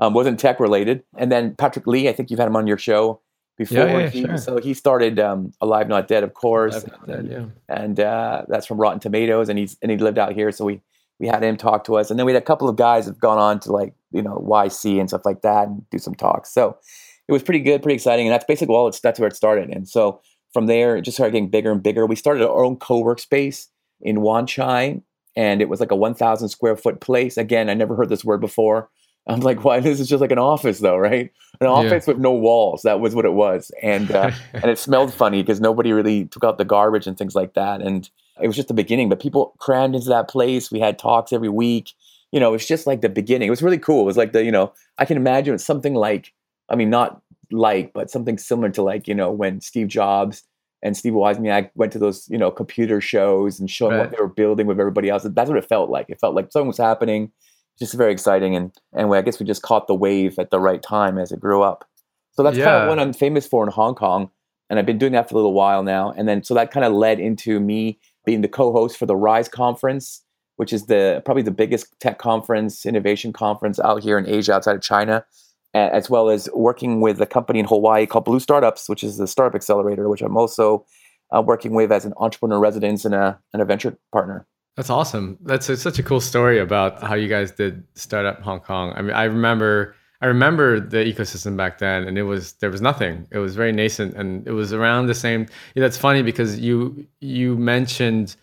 Um, 0.00 0.14
wasn't 0.14 0.38
tech 0.40 0.60
related. 0.60 1.02
And 1.16 1.30
then 1.30 1.54
Patrick 1.56 1.86
Lee, 1.86 2.08
I 2.08 2.12
think 2.12 2.30
you've 2.30 2.38
had 2.40 2.46
him 2.48 2.56
on 2.56 2.66
your 2.68 2.78
show 2.78 3.20
before. 3.58 3.78
Yeah, 3.78 3.98
yeah, 3.98 4.08
He- 4.08 4.22
sure. 4.22 4.38
So 4.38 4.58
he 4.58 4.72
started 4.72 5.18
um, 5.18 5.52
Alive 5.60 5.88
Not 5.88 6.08
Dead, 6.08 6.22
of 6.24 6.34
course, 6.34 6.84
and, 7.06 7.28
yeah. 7.30 7.44
and 7.68 8.00
uh, 8.00 8.44
that's 8.48 8.66
from 8.66 8.78
Rotten 8.78 9.00
Tomatoes, 9.00 9.48
and 9.48 9.58
he's 9.58 9.76
and 9.82 9.90
he 9.90 9.98
lived 9.98 10.18
out 10.18 10.32
here, 10.32 10.50
so 10.52 10.64
we 10.64 10.80
we 11.20 11.26
had 11.26 11.42
him 11.42 11.56
talk 11.56 11.84
to 11.84 11.96
us, 11.96 12.10
and 12.10 12.18
then 12.18 12.26
we 12.26 12.32
had 12.32 12.40
a 12.40 12.44
couple 12.44 12.68
of 12.68 12.76
guys 12.76 13.06
have 13.06 13.18
gone 13.18 13.38
on 13.38 13.60
to 13.60 13.72
like 13.72 13.92
you 14.12 14.22
know 14.22 14.36
YC 14.48 14.98
and 15.00 15.08
stuff 15.08 15.26
like 15.26 15.42
that, 15.42 15.68
and 15.68 15.88
do 15.90 15.98
some 15.98 16.14
talks. 16.14 16.52
So 16.52 16.78
it 17.26 17.32
was 17.32 17.42
pretty 17.42 17.60
good, 17.60 17.82
pretty 17.82 17.96
exciting, 17.96 18.26
and 18.26 18.32
that's 18.32 18.44
basically 18.46 18.74
all. 18.74 18.88
It's 18.88 19.00
that's 19.00 19.18
where 19.18 19.28
it 19.28 19.36
started, 19.36 19.68
and 19.68 19.88
so 19.88 20.20
from 20.52 20.66
there 20.66 20.96
it 20.96 21.02
just 21.02 21.16
started 21.16 21.32
getting 21.32 21.50
bigger 21.50 21.70
and 21.72 21.82
bigger. 21.82 22.06
We 22.06 22.16
started 22.16 22.42
our 22.48 22.64
own 22.64 22.76
co-work 22.76 23.18
space 23.18 23.68
in 24.00 24.20
Wan 24.22 24.46
Chai, 24.46 25.02
and 25.36 25.60
it 25.60 25.68
was 25.68 25.80
like 25.80 25.90
a 25.90 25.96
1,000 25.96 26.48
square 26.48 26.76
foot 26.76 27.00
place. 27.00 27.36
Again, 27.36 27.68
I 27.68 27.74
never 27.74 27.94
heard 27.96 28.08
this 28.08 28.24
word 28.24 28.40
before. 28.40 28.88
I'm 29.28 29.40
like, 29.40 29.62
why? 29.64 29.80
This 29.80 30.00
is 30.00 30.08
just 30.08 30.20
like 30.20 30.32
an 30.32 30.38
office, 30.38 30.80
though, 30.80 30.96
right? 30.96 31.30
An 31.60 31.66
Yeah. 31.66 31.68
office 31.68 32.06
with 32.06 32.18
no 32.18 32.32
walls. 32.32 32.82
That 32.82 33.00
was 33.00 33.14
what 33.14 33.24
it 33.24 33.32
was, 33.34 33.70
and 33.82 34.10
uh, 34.10 34.30
and 34.54 34.64
it 34.70 34.78
smelled 34.78 35.12
funny 35.12 35.42
because 35.42 35.60
nobody 35.60 35.92
really 35.92 36.24
took 36.26 36.44
out 36.44 36.58
the 36.58 36.64
garbage 36.64 37.06
and 37.06 37.16
things 37.18 37.34
like 37.34 37.54
that. 37.54 37.80
And 37.82 38.08
it 38.40 38.46
was 38.46 38.56
just 38.56 38.68
the 38.68 38.74
beginning, 38.74 39.08
but 39.08 39.20
people 39.20 39.54
crammed 39.58 39.94
into 39.94 40.08
that 40.08 40.28
place. 40.28 40.70
We 40.70 40.80
had 40.80 40.98
talks 40.98 41.32
every 41.32 41.48
week. 41.48 41.92
You 42.32 42.40
know, 42.40 42.54
it's 42.54 42.66
just 42.66 42.86
like 42.86 43.00
the 43.00 43.08
beginning. 43.08 43.48
It 43.48 43.50
was 43.50 43.62
really 43.62 43.78
cool. 43.78 44.02
It 44.02 44.06
was 44.06 44.16
like 44.16 44.32
the, 44.32 44.44
you 44.44 44.52
know, 44.52 44.72
I 44.98 45.04
can 45.06 45.16
imagine 45.16 45.54
it's 45.54 45.64
something 45.64 45.94
like, 45.94 46.32
I 46.68 46.76
mean, 46.76 46.90
not 46.90 47.22
like, 47.50 47.92
but 47.94 48.10
something 48.10 48.36
similar 48.38 48.68
to 48.70 48.82
like, 48.82 49.08
you 49.08 49.14
know, 49.14 49.30
when 49.32 49.60
Steve 49.62 49.88
Jobs 49.88 50.44
and 50.82 50.94
Steve 50.96 51.14
Wozniak 51.14 51.70
went 51.74 51.90
to 51.94 51.98
those, 51.98 52.28
you 52.28 52.36
know, 52.38 52.50
computer 52.50 53.00
shows 53.00 53.58
and 53.58 53.68
showing 53.70 53.92
Right. 53.96 54.00
what 54.00 54.10
they 54.10 54.18
were 54.20 54.28
building 54.28 54.66
with 54.66 54.78
everybody 54.78 55.08
else. 55.08 55.22
That's 55.24 55.48
what 55.48 55.58
it 55.58 55.64
felt 55.68 55.88
like. 55.90 56.06
It 56.10 56.20
felt 56.20 56.34
like 56.34 56.52
something 56.52 56.68
was 56.68 56.76
happening. 56.78 57.32
Just 57.78 57.94
very 57.94 58.12
exciting. 58.12 58.56
And 58.56 58.72
and 58.92 59.12
I 59.14 59.22
guess 59.22 59.38
we 59.38 59.46
just 59.46 59.62
caught 59.62 59.86
the 59.86 59.94
wave 59.94 60.38
at 60.38 60.50
the 60.50 60.60
right 60.60 60.82
time 60.82 61.18
as 61.18 61.32
it 61.32 61.40
grew 61.40 61.62
up. 61.62 61.88
So 62.32 62.42
that's 62.42 62.56
kind 62.56 62.82
of 62.82 62.88
what 62.88 62.98
I'm 62.98 63.12
famous 63.12 63.46
for 63.46 63.64
in 63.64 63.72
Hong 63.72 63.94
Kong. 63.94 64.30
And 64.70 64.78
I've 64.78 64.86
been 64.86 64.98
doing 64.98 65.12
that 65.12 65.28
for 65.28 65.34
a 65.34 65.38
little 65.38 65.54
while 65.54 65.82
now. 65.82 66.12
And 66.16 66.28
then 66.28 66.44
so 66.44 66.54
that 66.54 66.70
kind 66.70 66.84
of 66.84 66.92
led 66.92 67.18
into 67.18 67.58
me 67.58 67.98
being 68.26 68.42
the 68.42 68.48
co-host 68.48 68.96
for 68.96 69.06
the 69.06 69.16
Rise 69.16 69.48
conference, 69.48 70.22
which 70.56 70.72
is 70.72 70.86
the 70.86 71.22
probably 71.24 71.42
the 71.42 71.50
biggest 71.50 71.98
tech 72.00 72.18
conference, 72.18 72.84
innovation 72.84 73.32
conference 73.32 73.80
out 73.80 74.02
here 74.02 74.18
in 74.18 74.26
Asia 74.26 74.54
outside 74.54 74.76
of 74.76 74.82
China, 74.82 75.24
as 75.74 76.10
well 76.10 76.28
as 76.28 76.48
working 76.54 77.00
with 77.00 77.20
a 77.20 77.26
company 77.26 77.58
in 77.58 77.64
Hawaii 77.64 78.06
called 78.06 78.24
Blue 78.24 78.40
Startups, 78.40 78.88
which 78.88 79.02
is 79.02 79.16
the 79.16 79.26
startup 79.26 79.54
accelerator, 79.54 80.08
which 80.08 80.22
I'm 80.22 80.36
also 80.36 80.84
uh, 81.34 81.42
working 81.42 81.72
with 81.72 81.90
as 81.90 82.04
an 82.04 82.12
entrepreneur 82.18 82.58
residence 82.58 83.04
and 83.04 83.14
a, 83.14 83.38
and 83.52 83.62
a 83.62 83.64
venture 83.64 83.98
partner. 84.12 84.46
That's 84.78 84.90
awesome. 84.90 85.38
That's 85.42 85.68
a, 85.68 85.76
such 85.76 85.98
a 85.98 86.04
cool 86.04 86.20
story 86.20 86.60
about 86.60 87.02
how 87.02 87.16
you 87.16 87.26
guys 87.26 87.50
did 87.50 87.82
startup 87.96 88.40
Hong 88.42 88.60
Kong. 88.60 88.92
I 88.94 89.02
mean, 89.02 89.12
I 89.12 89.24
remember 89.24 89.96
I 90.20 90.26
remember 90.26 90.78
the 90.78 90.98
ecosystem 90.98 91.56
back 91.56 91.78
then, 91.78 92.04
and 92.04 92.16
it 92.16 92.22
was 92.22 92.52
there 92.60 92.70
was 92.70 92.80
nothing. 92.80 93.26
It 93.32 93.38
was 93.38 93.56
very 93.56 93.72
nascent, 93.72 94.14
and 94.14 94.46
it 94.46 94.52
was 94.52 94.72
around 94.72 95.08
the 95.08 95.16
same. 95.16 95.48
Yeah, 95.74 95.80
that's 95.80 95.96
funny 95.96 96.22
because 96.22 96.60
you 96.60 97.08
you 97.18 97.56
mentioned 97.56 98.36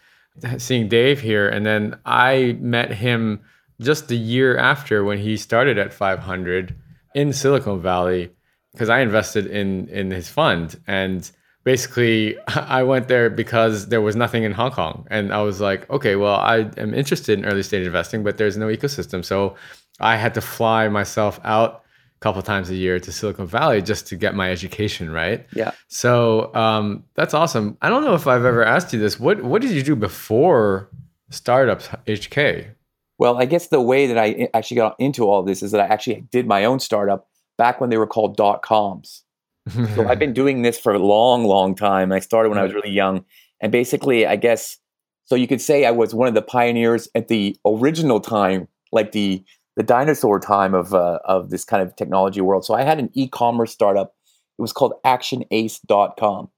seeing 0.58 0.90
Dave 0.90 1.21
here, 1.21 1.48
and 1.48 1.66
then 1.66 1.98
I 2.06 2.57
met 2.59 2.92
him 2.92 3.40
just 3.80 4.09
the 4.09 4.18
year 4.18 4.57
after 4.57 5.06
when 5.06 5.19
he 5.19 5.38
started 5.38 5.78
at 5.78 5.94
500 5.94 6.76
in 7.14 7.31
Silicon 7.31 7.81
Valley 7.81 8.30
because 8.74 8.90
I 8.90 9.00
invested 9.00 9.48
in 9.48 9.88
in 9.88 10.12
his 10.12 10.28
fund 10.28 10.81
and 10.86 11.31
basically 11.66 12.38
I 12.48 12.84
went 12.84 13.10
there 13.10 13.30
because 13.30 13.88
there 13.90 14.02
was 14.02 14.16
nothing 14.16 14.44
in 14.44 14.54
Hong 14.54 14.72
Kong. 14.72 15.06
And 15.12 15.34
I 15.34 15.42
was 15.42 15.60
like 15.60 15.90
okay 15.90 16.16
well 16.16 16.36
I 16.36 16.69
am 16.78 16.94
interested 16.94 17.38
in 17.38 17.45
early 17.45 17.64
stage 17.64 17.86
investing 17.86 18.24
but 18.24 18.38
there's 18.38 18.56
no 18.56 18.68
ecosystem. 18.68 19.26
So 19.26 19.56
I 20.00 20.16
had 20.16 20.34
to 20.36 20.42
fly 20.42 20.88
myself 20.88 21.40
out 21.44 21.84
a 22.18 22.19
couple 22.22 22.42
times 22.42 22.69
a 22.69 22.76
year 22.76 23.00
to 23.00 23.12
Silicon 23.12 23.48
Valley 23.48 23.81
just 23.81 24.07
to 24.07 24.16
get 24.16 24.34
my 24.36 24.50
education 24.52 25.12
right? 25.12 25.45
Yeah. 25.54 25.72
so 25.90 26.54
um, 26.56 27.04
that's 27.16 27.34
awesome. 27.34 27.78
I 27.81 27.90
don't 27.90 28.04
know 28.06 28.14
if 28.16 28.26
I've 28.28 28.45
ever 28.45 28.64
asked 28.64 28.94
you 28.94 29.00
this. 29.00 29.19
What 29.19 29.44
what 29.44 29.62
did 29.62 29.72
you 29.72 29.84
do 29.84 29.95
before 29.95 30.90
startups 31.30 31.88
HK 32.07 32.68
Well, 33.18 33.38
I 33.38 33.45
guess 33.45 33.68
the 33.68 33.81
way 33.81 34.07
that 34.07 34.18
I 34.18 34.26
i- 34.26 34.50
actually 34.54 34.78
got 34.78 34.95
into 35.00 35.28
all 35.30 35.44
this 35.44 35.64
is 35.64 35.72
that 35.72 35.81
I 35.81 35.88
actually 35.94 36.22
did 36.31 36.45
my 36.48 36.64
own 36.66 36.80
startup 36.80 37.28
back 37.57 37.80
when 37.81 37.90
they 37.90 37.98
were 37.98 38.07
called 38.07 38.38
dot 38.38 38.62
coms. 38.62 39.24
So 39.95 40.07
I've 40.07 40.19
been 40.19 40.34
doing 40.34 40.62
this 40.62 40.78
for 40.80 40.94
a 40.94 41.00
long, 41.00 41.45
long 41.45 41.76
time. 41.76 42.12
I 42.12 42.19
started 42.19 42.50
when 42.50 42.57
I 42.60 42.64
was 42.64 42.74
really 42.74 42.92
young. 42.92 43.26
And 43.62 43.72
basically, 43.72 44.26
I 44.28 44.36
guess, 44.36 44.78
so 45.24 45.36
you 45.36 45.48
could 45.48 45.62
say 45.62 45.86
I 45.86 45.92
was 45.92 46.14
one 46.14 46.28
of 46.28 46.36
the 46.36 46.42
pioneers 46.42 47.07
at 47.16 47.30
the 47.30 47.57
original 47.66 48.19
time, 48.19 48.68
like 48.92 49.12
the 49.12 49.44
the 49.76 49.84
dinosaur 49.84 50.40
time 50.40 50.74
of 50.74 50.94
uh, 50.94 51.19
of 51.26 51.50
this 51.50 51.66
kind 51.66 51.81
of 51.81 51.95
technology 51.95 52.42
world. 52.42 52.64
So 52.64 52.74
I 52.76 52.84
had 52.84 53.00
an 53.00 53.10
e-commerce 53.14 53.72
startup. 53.72 54.14
It 54.57 54.62
was 54.62 54.72
called 54.72 54.94
actionace.com. 55.06 56.50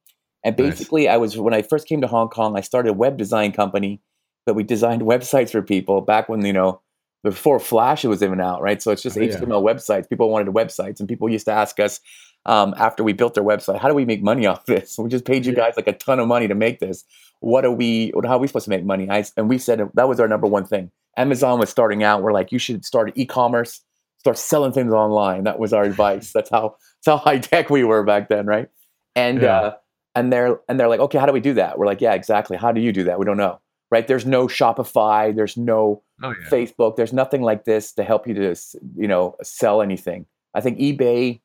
And 0.44 0.58
Nice. 0.58 0.70
basically, 0.70 1.08
I 1.08 1.18
was 1.18 1.38
when 1.38 1.54
I 1.54 1.62
first 1.62 1.88
came 1.88 2.02
to 2.02 2.08
Hong 2.08 2.30
Kong, 2.30 2.58
I 2.58 2.62
started 2.62 2.90
a 2.90 2.94
web 2.94 3.18
design 3.18 3.52
company 3.52 4.02
that 4.46 4.54
we 4.54 4.64
designed 4.64 5.02
websites 5.02 5.52
for 5.52 5.62
people 5.62 6.02
back 6.02 6.30
when, 6.30 6.46
you 6.46 6.54
know, 6.54 6.82
before 7.24 7.60
Flash 7.60 8.06
was 8.06 8.22
even 8.24 8.40
out, 8.40 8.62
right? 8.62 8.82
So 8.82 8.92
it's 8.92 9.02
just 9.02 9.18
Oh, 9.18 9.22
yeah. 9.22 9.36
HTML 9.38 9.64
websites. 9.64 10.08
People 10.10 10.30
wanted 10.30 10.54
websites, 10.54 11.00
and 11.00 11.10
people 11.10 11.28
used 11.30 11.46
to 11.46 11.52
ask 11.52 11.80
us 11.80 12.00
um, 12.48 12.74
after 12.78 13.04
we 13.04 13.14
built 13.14 13.34
their 13.36 13.44
website, 13.44 13.78
"How 13.80 13.88
do 13.88 13.94
we 13.94 14.06
make 14.06 14.24
money 14.24 14.46
off 14.46 14.66
this? 14.66 14.98
We 15.00 15.10
just 15.10 15.26
paid 15.26 15.46
you 15.46 15.54
guys 15.54 15.74
like 15.78 15.88
a 15.88 15.94
ton 15.94 16.20
of 16.20 16.28
money 16.28 16.48
to 16.48 16.56
make 16.56 16.80
this. 16.80 17.04
What 17.42 17.66
are 17.66 17.72
we? 17.72 18.12
How 18.26 18.38
are 18.38 18.40
we 18.40 18.48
supposed 18.48 18.66
to 18.66 18.70
make 18.72 18.86
money?" 18.86 19.10
I, 19.10 19.24
and 19.38 19.48
we 19.50 19.58
said 19.58 19.82
that 19.94 20.08
was 20.08 20.20
our 20.20 20.28
number 20.28 20.48
one 20.48 20.66
thing. 20.66 20.92
Amazon 21.18 21.60
was 21.60 21.70
starting 21.70 22.04
out. 22.04 22.22
We're 22.22 22.32
like, 22.34 22.52
you 22.52 22.60
should 22.60 22.86
start 22.86 23.12
e-commerce, 23.16 23.82
start 24.20 24.38
selling 24.38 24.72
things 24.72 24.94
online. 24.94 25.44
That 25.46 25.58
was 25.60 25.74
our 25.74 25.84
advice. 25.84 26.32
That's 26.32 26.50
how 26.50 26.76
that's 26.98 27.08
how 27.08 27.18
high 27.18 27.40
tech 27.40 27.70
we 27.70 27.84
were 27.84 28.04
back 28.04 28.30
then, 28.30 28.46
right? 28.46 28.70
And 29.16 29.42
Yeah. 29.42 29.60
uh, 29.60 29.74
and 30.16 30.32
they're 30.32 30.60
and 30.70 30.80
they're 30.80 30.88
like, 30.88 31.00
okay, 31.00 31.18
how 31.18 31.26
do 31.26 31.32
we 31.34 31.40
do 31.40 31.54
that? 31.56 31.78
We're 31.78 31.86
like, 31.88 32.02
yeah, 32.02 32.14
exactly. 32.14 32.56
How 32.58 32.72
do 32.72 32.82
you 32.82 32.92
do 32.92 33.04
that? 33.06 33.20
We 33.20 33.26
don't 33.26 33.38
know, 33.38 33.60
right? 33.92 34.08
There's 34.08 34.26
no 34.26 34.48
Shopify. 34.48 35.36
There's 35.36 35.58
no 35.58 36.04
oh, 36.24 36.30
yeah. 36.40 36.50
Facebook. 36.50 36.96
There's 36.96 37.14
nothing 37.14 37.42
like 37.42 37.66
this 37.66 37.94
to 37.94 38.04
help 38.04 38.28
you 38.28 38.34
to, 38.36 38.56
you 38.96 39.08
know, 39.08 39.36
sell 39.44 39.82
anything. 39.82 40.26
I 40.54 40.62
think 40.62 40.78
eBay 40.80 41.42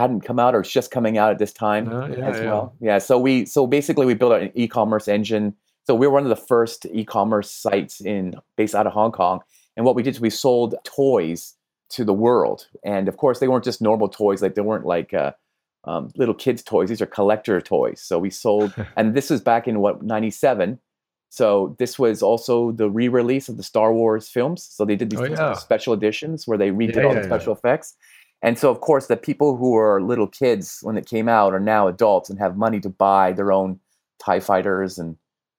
hadn't 0.00 0.22
come 0.22 0.38
out 0.38 0.54
or 0.54 0.60
it's 0.60 0.70
just 0.70 0.90
coming 0.90 1.18
out 1.18 1.30
at 1.30 1.38
this 1.38 1.52
time 1.52 1.92
uh, 1.92 2.08
yeah, 2.08 2.28
as 2.28 2.40
well. 2.40 2.74
Yeah. 2.80 2.98
So 2.98 3.18
we 3.18 3.46
so 3.46 3.66
basically 3.66 4.06
we 4.06 4.14
built 4.14 4.32
an 4.40 4.50
e-commerce 4.54 5.08
engine. 5.08 5.54
So 5.86 5.94
we 5.94 6.06
were 6.06 6.12
one 6.12 6.22
of 6.22 6.28
the 6.28 6.36
first 6.36 6.86
e-commerce 6.92 7.50
sites 7.50 8.00
in 8.00 8.34
based 8.56 8.74
out 8.74 8.86
of 8.86 8.92
Hong 8.92 9.12
Kong. 9.12 9.40
And 9.76 9.86
what 9.86 9.94
we 9.94 10.02
did 10.02 10.14
is 10.14 10.20
we 10.20 10.30
sold 10.30 10.74
toys 10.84 11.54
to 11.90 12.04
the 12.04 12.12
world. 12.12 12.68
And 12.84 13.08
of 13.08 13.16
course, 13.16 13.40
they 13.40 13.48
weren't 13.48 13.64
just 13.64 13.82
normal 13.82 14.08
toys. 14.08 14.42
Like 14.42 14.54
they 14.54 14.62
weren't 14.62 14.86
like 14.86 15.12
uh, 15.12 15.32
um, 15.84 16.10
little 16.16 16.34
kids' 16.34 16.62
toys. 16.62 16.88
These 16.88 17.02
are 17.02 17.06
collector 17.06 17.60
toys. 17.60 18.00
So 18.00 18.18
we 18.18 18.30
sold, 18.30 18.74
and 18.96 19.14
this 19.14 19.30
was 19.30 19.40
back 19.40 19.68
in 19.68 19.80
what 19.80 20.02
'97. 20.02 20.78
So 21.32 21.76
this 21.78 21.96
was 21.96 22.22
also 22.22 22.72
the 22.72 22.90
re-release 22.90 23.48
of 23.48 23.56
the 23.56 23.62
Star 23.62 23.92
Wars 23.92 24.28
films. 24.28 24.64
So 24.64 24.84
they 24.84 24.96
did 24.96 25.10
these 25.10 25.20
oh, 25.20 25.24
yeah. 25.26 25.52
special 25.54 25.94
editions 25.94 26.46
where 26.46 26.58
they 26.58 26.70
redid 26.70 26.96
yeah, 26.96 27.04
all 27.04 27.14
the 27.14 27.22
special 27.22 27.52
effects. 27.52 27.94
And 28.42 28.58
so, 28.58 28.70
of 28.70 28.80
course, 28.80 29.06
the 29.06 29.16
people 29.16 29.56
who 29.56 29.72
were 29.72 30.00
little 30.00 30.26
kids 30.26 30.78
when 30.82 30.96
it 30.96 31.06
came 31.06 31.28
out 31.28 31.52
are 31.52 31.60
now 31.60 31.88
adults 31.88 32.30
and 32.30 32.38
have 32.38 32.56
money 32.56 32.80
to 32.80 32.88
buy 32.88 33.32
their 33.32 33.52
own 33.52 33.80
TIE 34.18 34.40
fighters 34.40 34.98
and 34.98 35.16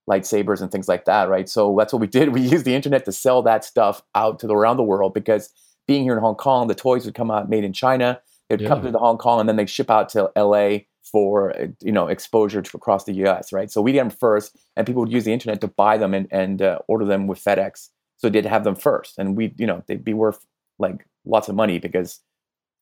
lightsabers 0.09 0.61
and 0.61 0.71
things 0.71 0.87
like 0.87 1.05
that, 1.05 1.29
right? 1.29 1.47
So 1.47 1.75
that's 1.77 1.93
what 1.93 2.01
we 2.01 2.07
did. 2.07 2.29
We 2.33 2.41
used 2.41 2.65
the 2.65 2.75
internet 2.75 3.05
to 3.05 3.11
sell 3.11 3.41
that 3.43 3.63
stuff 3.63 4.01
out 4.15 4.39
to 4.39 4.47
the, 4.47 4.55
around 4.55 4.77
the 4.77 4.83
world 4.83 5.13
because 5.13 5.49
being 5.87 6.03
here 6.03 6.13
in 6.13 6.19
Hong 6.19 6.35
Kong, 6.35 6.67
the 6.67 6.75
toys 6.75 7.05
would 7.05 7.15
come 7.15 7.29
out 7.29 7.49
made 7.49 7.63
in 7.63 7.73
China. 7.73 8.19
They'd 8.49 8.61
yeah. 8.61 8.67
come 8.67 8.81
to 8.81 8.91
the 8.91 8.99
Hong 8.99 9.17
Kong 9.17 9.39
and 9.39 9.47
then 9.47 9.55
they 9.55 9.65
ship 9.65 9.91
out 9.91 10.09
to 10.09 10.31
LA 10.35 10.79
for 11.03 11.53
you 11.81 11.91
know 11.91 12.07
exposure 12.07 12.61
to 12.61 12.77
across 12.77 13.03
the 13.03 13.13
U.S. 13.13 13.51
Right? 13.51 13.71
So 13.71 13.81
we 13.81 13.91
did 13.91 13.99
them 13.99 14.09
first, 14.09 14.55
and 14.75 14.87
people 14.87 15.01
would 15.01 15.11
use 15.11 15.25
the 15.25 15.33
internet 15.33 15.61
to 15.61 15.67
buy 15.67 15.97
them 15.97 16.13
and, 16.13 16.27
and 16.31 16.61
uh, 16.61 16.79
order 16.87 17.05
them 17.05 17.27
with 17.27 17.43
FedEx. 17.43 17.89
So 18.17 18.29
they'd 18.29 18.45
have 18.45 18.63
them 18.63 18.75
first, 18.75 19.17
and 19.17 19.35
we 19.35 19.53
you 19.57 19.67
know 19.67 19.83
they'd 19.87 20.03
be 20.03 20.13
worth 20.13 20.45
like 20.79 21.05
lots 21.25 21.49
of 21.49 21.55
money 21.55 21.79
because 21.79 22.19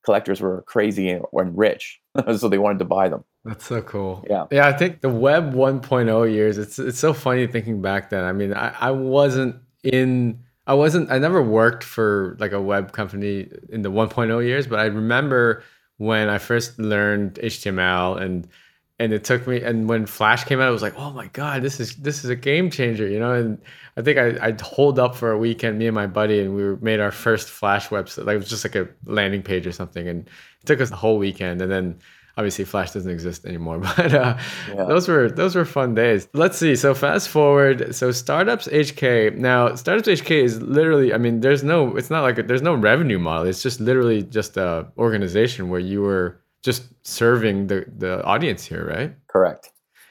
collectors 0.04 0.40
were 0.40 0.62
crazy 0.62 1.10
and, 1.10 1.24
and 1.32 1.56
rich, 1.56 2.00
so 2.36 2.48
they 2.48 2.58
wanted 2.58 2.78
to 2.78 2.84
buy 2.84 3.08
them. 3.08 3.24
That's 3.44 3.64
so 3.64 3.80
cool. 3.82 4.24
Yeah. 4.28 4.46
Yeah, 4.50 4.68
I 4.68 4.72
think 4.72 5.00
the 5.00 5.08
web 5.08 5.54
1.0 5.54 6.32
years, 6.32 6.58
it's 6.58 6.78
it's 6.78 6.98
so 6.98 7.12
funny 7.14 7.46
thinking 7.46 7.80
back 7.80 8.10
then. 8.10 8.24
I 8.24 8.32
mean, 8.32 8.52
I, 8.52 8.74
I 8.78 8.90
wasn't 8.90 9.56
in 9.82 10.40
I 10.66 10.74
wasn't 10.74 11.10
I 11.10 11.18
never 11.18 11.42
worked 11.42 11.82
for 11.82 12.36
like 12.38 12.52
a 12.52 12.60
web 12.60 12.92
company 12.92 13.48
in 13.70 13.82
the 13.82 13.90
1.0 13.90 14.44
years, 14.44 14.66
but 14.66 14.78
I 14.78 14.84
remember 14.84 15.62
when 15.96 16.28
I 16.28 16.38
first 16.38 16.78
learned 16.78 17.34
HTML 17.34 18.20
and 18.20 18.46
and 19.00 19.14
it 19.14 19.24
took 19.24 19.46
me 19.46 19.62
and 19.62 19.88
when 19.88 20.04
Flash 20.04 20.44
came 20.44 20.60
out, 20.60 20.68
I 20.68 20.70
was 20.70 20.82
like, 20.82 20.94
oh 20.98 21.10
my 21.10 21.26
god, 21.28 21.62
this 21.62 21.80
is 21.80 21.96
this 21.96 22.22
is 22.22 22.28
a 22.28 22.36
game 22.36 22.70
changer, 22.70 23.08
you 23.08 23.18
know. 23.18 23.32
And 23.32 23.58
I 23.96 24.02
think 24.02 24.18
I 24.18 24.48
I 24.48 24.56
holed 24.60 24.98
up 24.98 25.16
for 25.16 25.32
a 25.32 25.38
weekend, 25.38 25.78
me 25.78 25.86
and 25.86 25.94
my 25.94 26.06
buddy, 26.06 26.40
and 26.40 26.54
we 26.54 26.76
made 26.76 27.00
our 27.00 27.10
first 27.10 27.48
Flash 27.48 27.88
website. 27.88 28.26
Like 28.26 28.34
it 28.34 28.38
was 28.38 28.50
just 28.50 28.62
like 28.62 28.76
a 28.76 28.88
landing 29.06 29.42
page 29.42 29.66
or 29.66 29.72
something, 29.72 30.06
and 30.06 30.28
it 30.28 30.66
took 30.66 30.82
us 30.82 30.90
the 30.90 30.96
whole 30.96 31.16
weekend. 31.16 31.62
And 31.62 31.72
then 31.72 31.98
obviously 32.36 32.66
Flash 32.66 32.92
doesn't 32.92 33.10
exist 33.10 33.46
anymore, 33.46 33.78
but 33.96 34.12
uh, 34.12 34.36
yeah. 34.68 34.84
those 34.84 35.08
were 35.08 35.30
those 35.30 35.54
were 35.54 35.64
fun 35.64 35.94
days. 35.94 36.28
Let's 36.34 36.58
see. 36.58 36.76
So 36.76 36.92
fast 36.92 37.30
forward. 37.30 37.94
So 37.94 38.12
startups 38.12 38.68
HK. 38.68 39.34
Now 39.36 39.76
startups 39.76 40.08
HK 40.08 40.44
is 40.44 40.60
literally. 40.60 41.14
I 41.14 41.16
mean, 41.16 41.40
there's 41.40 41.64
no. 41.64 41.96
It's 41.96 42.10
not 42.10 42.20
like 42.20 42.36
a, 42.36 42.42
there's 42.42 42.60
no 42.60 42.74
revenue 42.74 43.18
model. 43.18 43.46
It's 43.46 43.62
just 43.62 43.80
literally 43.80 44.22
just 44.24 44.58
a 44.58 44.88
organization 44.98 45.70
where 45.70 45.80
you 45.80 46.02
were 46.02 46.38
just 46.62 46.84
serving 47.06 47.66
the 47.66 47.86
the 47.96 48.22
audience 48.24 48.64
here, 48.64 48.86
right? 48.86 49.14
Correct. 49.28 49.70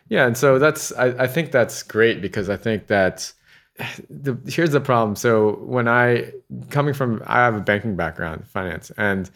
Yeah, 0.10 0.25
and 0.25 0.38
so 0.38 0.60
that's 0.60 0.91
I, 0.94 1.08
I 1.24 1.27
think 1.27 1.51
that's 1.51 1.84
great 1.84 2.22
because 2.22 2.50
I 2.50 2.58
think 2.58 2.88
that 2.88 3.32
the 4.10 4.38
here's 4.48 4.72
the 4.72 4.82
problem. 4.82 5.15
So 5.15 5.58
when 5.62 5.88
I 5.88 6.32
coming 6.70 6.94
from 6.94 7.22
I 7.25 7.38
have 7.38 7.56
a 7.56 7.62
banking 7.62 7.96
background, 7.96 8.48
finance, 8.48 8.91
and 8.98 9.29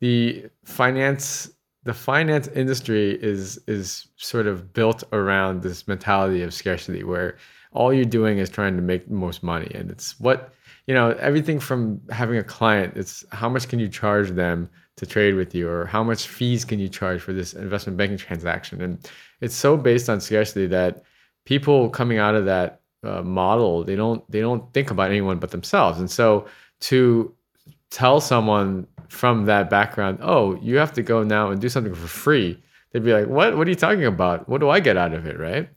the 0.00 0.46
finance 0.64 1.50
the 1.84 1.94
finance 1.94 2.48
industry 2.48 3.18
is 3.22 3.58
is 3.66 4.08
sort 4.16 4.46
of 4.46 4.72
built 4.72 5.02
around 5.12 5.62
this 5.62 5.88
mentality 5.88 6.42
of 6.42 6.52
scarcity 6.52 7.04
where 7.04 7.36
all 7.72 7.92
you're 7.92 8.04
doing 8.04 8.38
is 8.38 8.50
trying 8.50 8.76
to 8.76 8.82
make 8.82 9.08
the 9.08 9.14
most 9.14 9.42
money 9.42 9.70
and 9.74 9.90
it's 9.90 10.18
what 10.20 10.52
you 10.90 10.96
know 10.96 11.10
everything 11.20 11.60
from 11.60 12.00
having 12.10 12.36
a 12.36 12.42
client 12.42 12.96
it's 12.96 13.24
how 13.30 13.48
much 13.48 13.68
can 13.68 13.78
you 13.78 13.86
charge 13.86 14.30
them 14.30 14.68
to 14.96 15.06
trade 15.06 15.36
with 15.36 15.54
you 15.54 15.68
or 15.68 15.86
how 15.86 16.02
much 16.02 16.26
fees 16.26 16.64
can 16.64 16.80
you 16.80 16.88
charge 16.88 17.20
for 17.22 17.32
this 17.32 17.54
investment 17.54 17.96
banking 17.96 18.18
transaction? 18.18 18.82
And 18.82 19.08
it's 19.40 19.54
so 19.54 19.76
based 19.76 20.10
on 20.10 20.20
scarcity 20.20 20.66
that 20.66 21.04
people 21.44 21.90
coming 21.90 22.18
out 22.18 22.34
of 22.34 22.44
that 22.46 22.80
uh, 23.04 23.22
model 23.22 23.84
they 23.84 23.94
don't 23.94 24.28
they 24.32 24.40
don't 24.40 24.64
think 24.74 24.90
about 24.90 25.10
anyone 25.10 25.38
but 25.38 25.52
themselves. 25.52 26.00
And 26.00 26.10
so 26.10 26.46
to 26.80 27.32
tell 27.90 28.20
someone 28.20 28.84
from 29.08 29.46
that 29.46 29.70
background 29.70 30.18
oh 30.20 30.58
you 30.60 30.76
have 30.76 30.92
to 30.94 31.02
go 31.02 31.22
now 31.22 31.52
and 31.52 31.60
do 31.60 31.68
something 31.68 31.94
for 31.94 32.08
free 32.08 32.60
they'd 32.90 33.04
be 33.04 33.12
like 33.12 33.28
what? 33.28 33.56
What 33.56 33.68
are 33.68 33.70
you 33.70 33.76
talking 33.76 34.06
about? 34.06 34.48
What 34.48 34.58
do 34.58 34.70
i 34.70 34.80
get 34.80 34.96
out 34.96 35.14
of 35.14 35.24
it? 35.24 35.38
Right? 35.38 35.68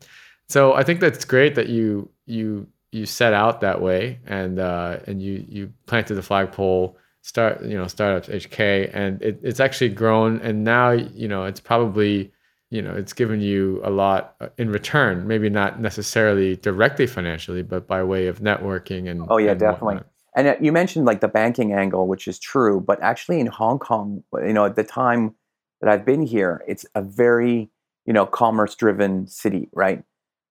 So 0.47 0.73
i 0.73 0.81
think 0.81 1.01
that's 1.01 1.23
great 1.23 1.53
that 1.53 1.69
you 1.69 2.09
you 2.25 2.65
you 2.93 3.05
set 3.05 3.33
out 3.33 3.61
that 3.61 3.81
way 3.81 4.19
and 4.25 4.59
uh, 4.59 4.99
and 5.07 5.21
you 5.21 5.45
you 5.47 5.73
planted 5.85 6.15
the 6.15 6.21
flagpole 6.21 6.97
start 7.21 7.63
you 7.63 7.77
know 7.77 7.87
startups 7.87 8.27
HK 8.27 8.91
and 8.93 9.21
it, 9.21 9.39
it's 9.41 9.59
actually 9.59 9.89
grown 9.89 10.39
and 10.41 10.63
now 10.63 10.91
you 10.91 11.27
know 11.27 11.45
it's 11.45 11.59
probably 11.59 12.31
you 12.69 12.81
know 12.81 12.93
it's 12.93 13.13
given 13.13 13.41
you 13.41 13.81
a 13.83 13.89
lot 13.89 14.35
uh, 14.41 14.49
in 14.57 14.69
return 14.69 15.25
maybe 15.25 15.49
not 15.49 15.79
necessarily 15.79 16.55
directly 16.57 17.07
financially 17.07 17.63
but 17.63 17.87
by 17.87 18.03
way 18.03 18.27
of 18.27 18.39
networking 18.39 19.09
and 19.09 19.25
oh 19.29 19.37
yeah 19.37 19.51
and 19.51 19.59
definitely 19.59 19.95
whatnot. 19.95 20.07
and 20.35 20.47
uh, 20.47 20.55
you 20.59 20.71
mentioned 20.71 21.05
like 21.05 21.21
the 21.21 21.27
banking 21.27 21.71
angle 21.71 22.07
which 22.07 22.27
is 22.27 22.37
true 22.37 22.79
but 22.79 23.01
actually 23.01 23.39
in 23.39 23.47
Hong 23.47 23.79
Kong 23.79 24.23
you 24.45 24.53
know 24.53 24.65
at 24.65 24.75
the 24.75 24.83
time 24.83 25.33
that 25.81 25.89
I've 25.89 26.05
been 26.05 26.21
here 26.21 26.61
it's 26.67 26.85
a 26.93 27.01
very 27.01 27.69
you 28.05 28.13
know 28.13 28.25
commerce 28.25 28.75
driven 28.75 29.27
city 29.27 29.69
right 29.71 30.03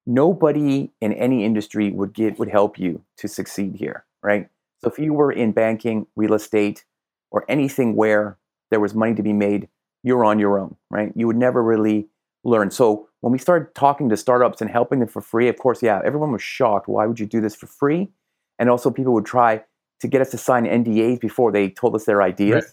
nobody 0.06 0.90
in 1.00 1.12
any 1.12 1.44
industry 1.44 1.90
would 1.90 2.12
get 2.12 2.38
would 2.38 2.48
help 2.48 2.78
you 2.78 3.02
to 3.16 3.28
succeed 3.28 3.76
here 3.76 4.04
right 4.22 4.48
so 4.82 4.90
if 4.90 4.98
you 4.98 5.12
were 5.12 5.30
in 5.30 5.52
banking, 5.52 6.06
real 6.16 6.34
estate, 6.34 6.84
or 7.30 7.44
anything 7.48 7.94
where 7.94 8.36
there 8.70 8.80
was 8.80 8.94
money 8.94 9.14
to 9.14 9.22
be 9.22 9.32
made, 9.32 9.68
you're 10.02 10.24
on 10.24 10.38
your 10.38 10.58
own, 10.58 10.76
right? 10.90 11.12
You 11.14 11.26
would 11.28 11.36
never 11.36 11.62
really 11.62 12.08
learn. 12.42 12.70
So 12.70 13.08
when 13.20 13.32
we 13.32 13.38
started 13.38 13.74
talking 13.74 14.08
to 14.08 14.16
startups 14.16 14.60
and 14.60 14.68
helping 14.68 14.98
them 14.98 15.08
for 15.08 15.20
free, 15.20 15.48
of 15.48 15.56
course, 15.56 15.82
yeah, 15.82 16.00
everyone 16.04 16.32
was 16.32 16.42
shocked. 16.42 16.88
Why 16.88 17.06
would 17.06 17.20
you 17.20 17.26
do 17.26 17.40
this 17.40 17.54
for 17.54 17.68
free? 17.68 18.10
And 18.58 18.68
also 18.68 18.90
people 18.90 19.12
would 19.14 19.26
try 19.26 19.62
to 20.00 20.08
get 20.08 20.20
us 20.20 20.30
to 20.30 20.38
sign 20.38 20.64
NDAs 20.64 21.20
before 21.20 21.52
they 21.52 21.70
told 21.70 21.94
us 21.94 22.04
their 22.04 22.20
ideas. 22.20 22.64
Right. 22.64 22.72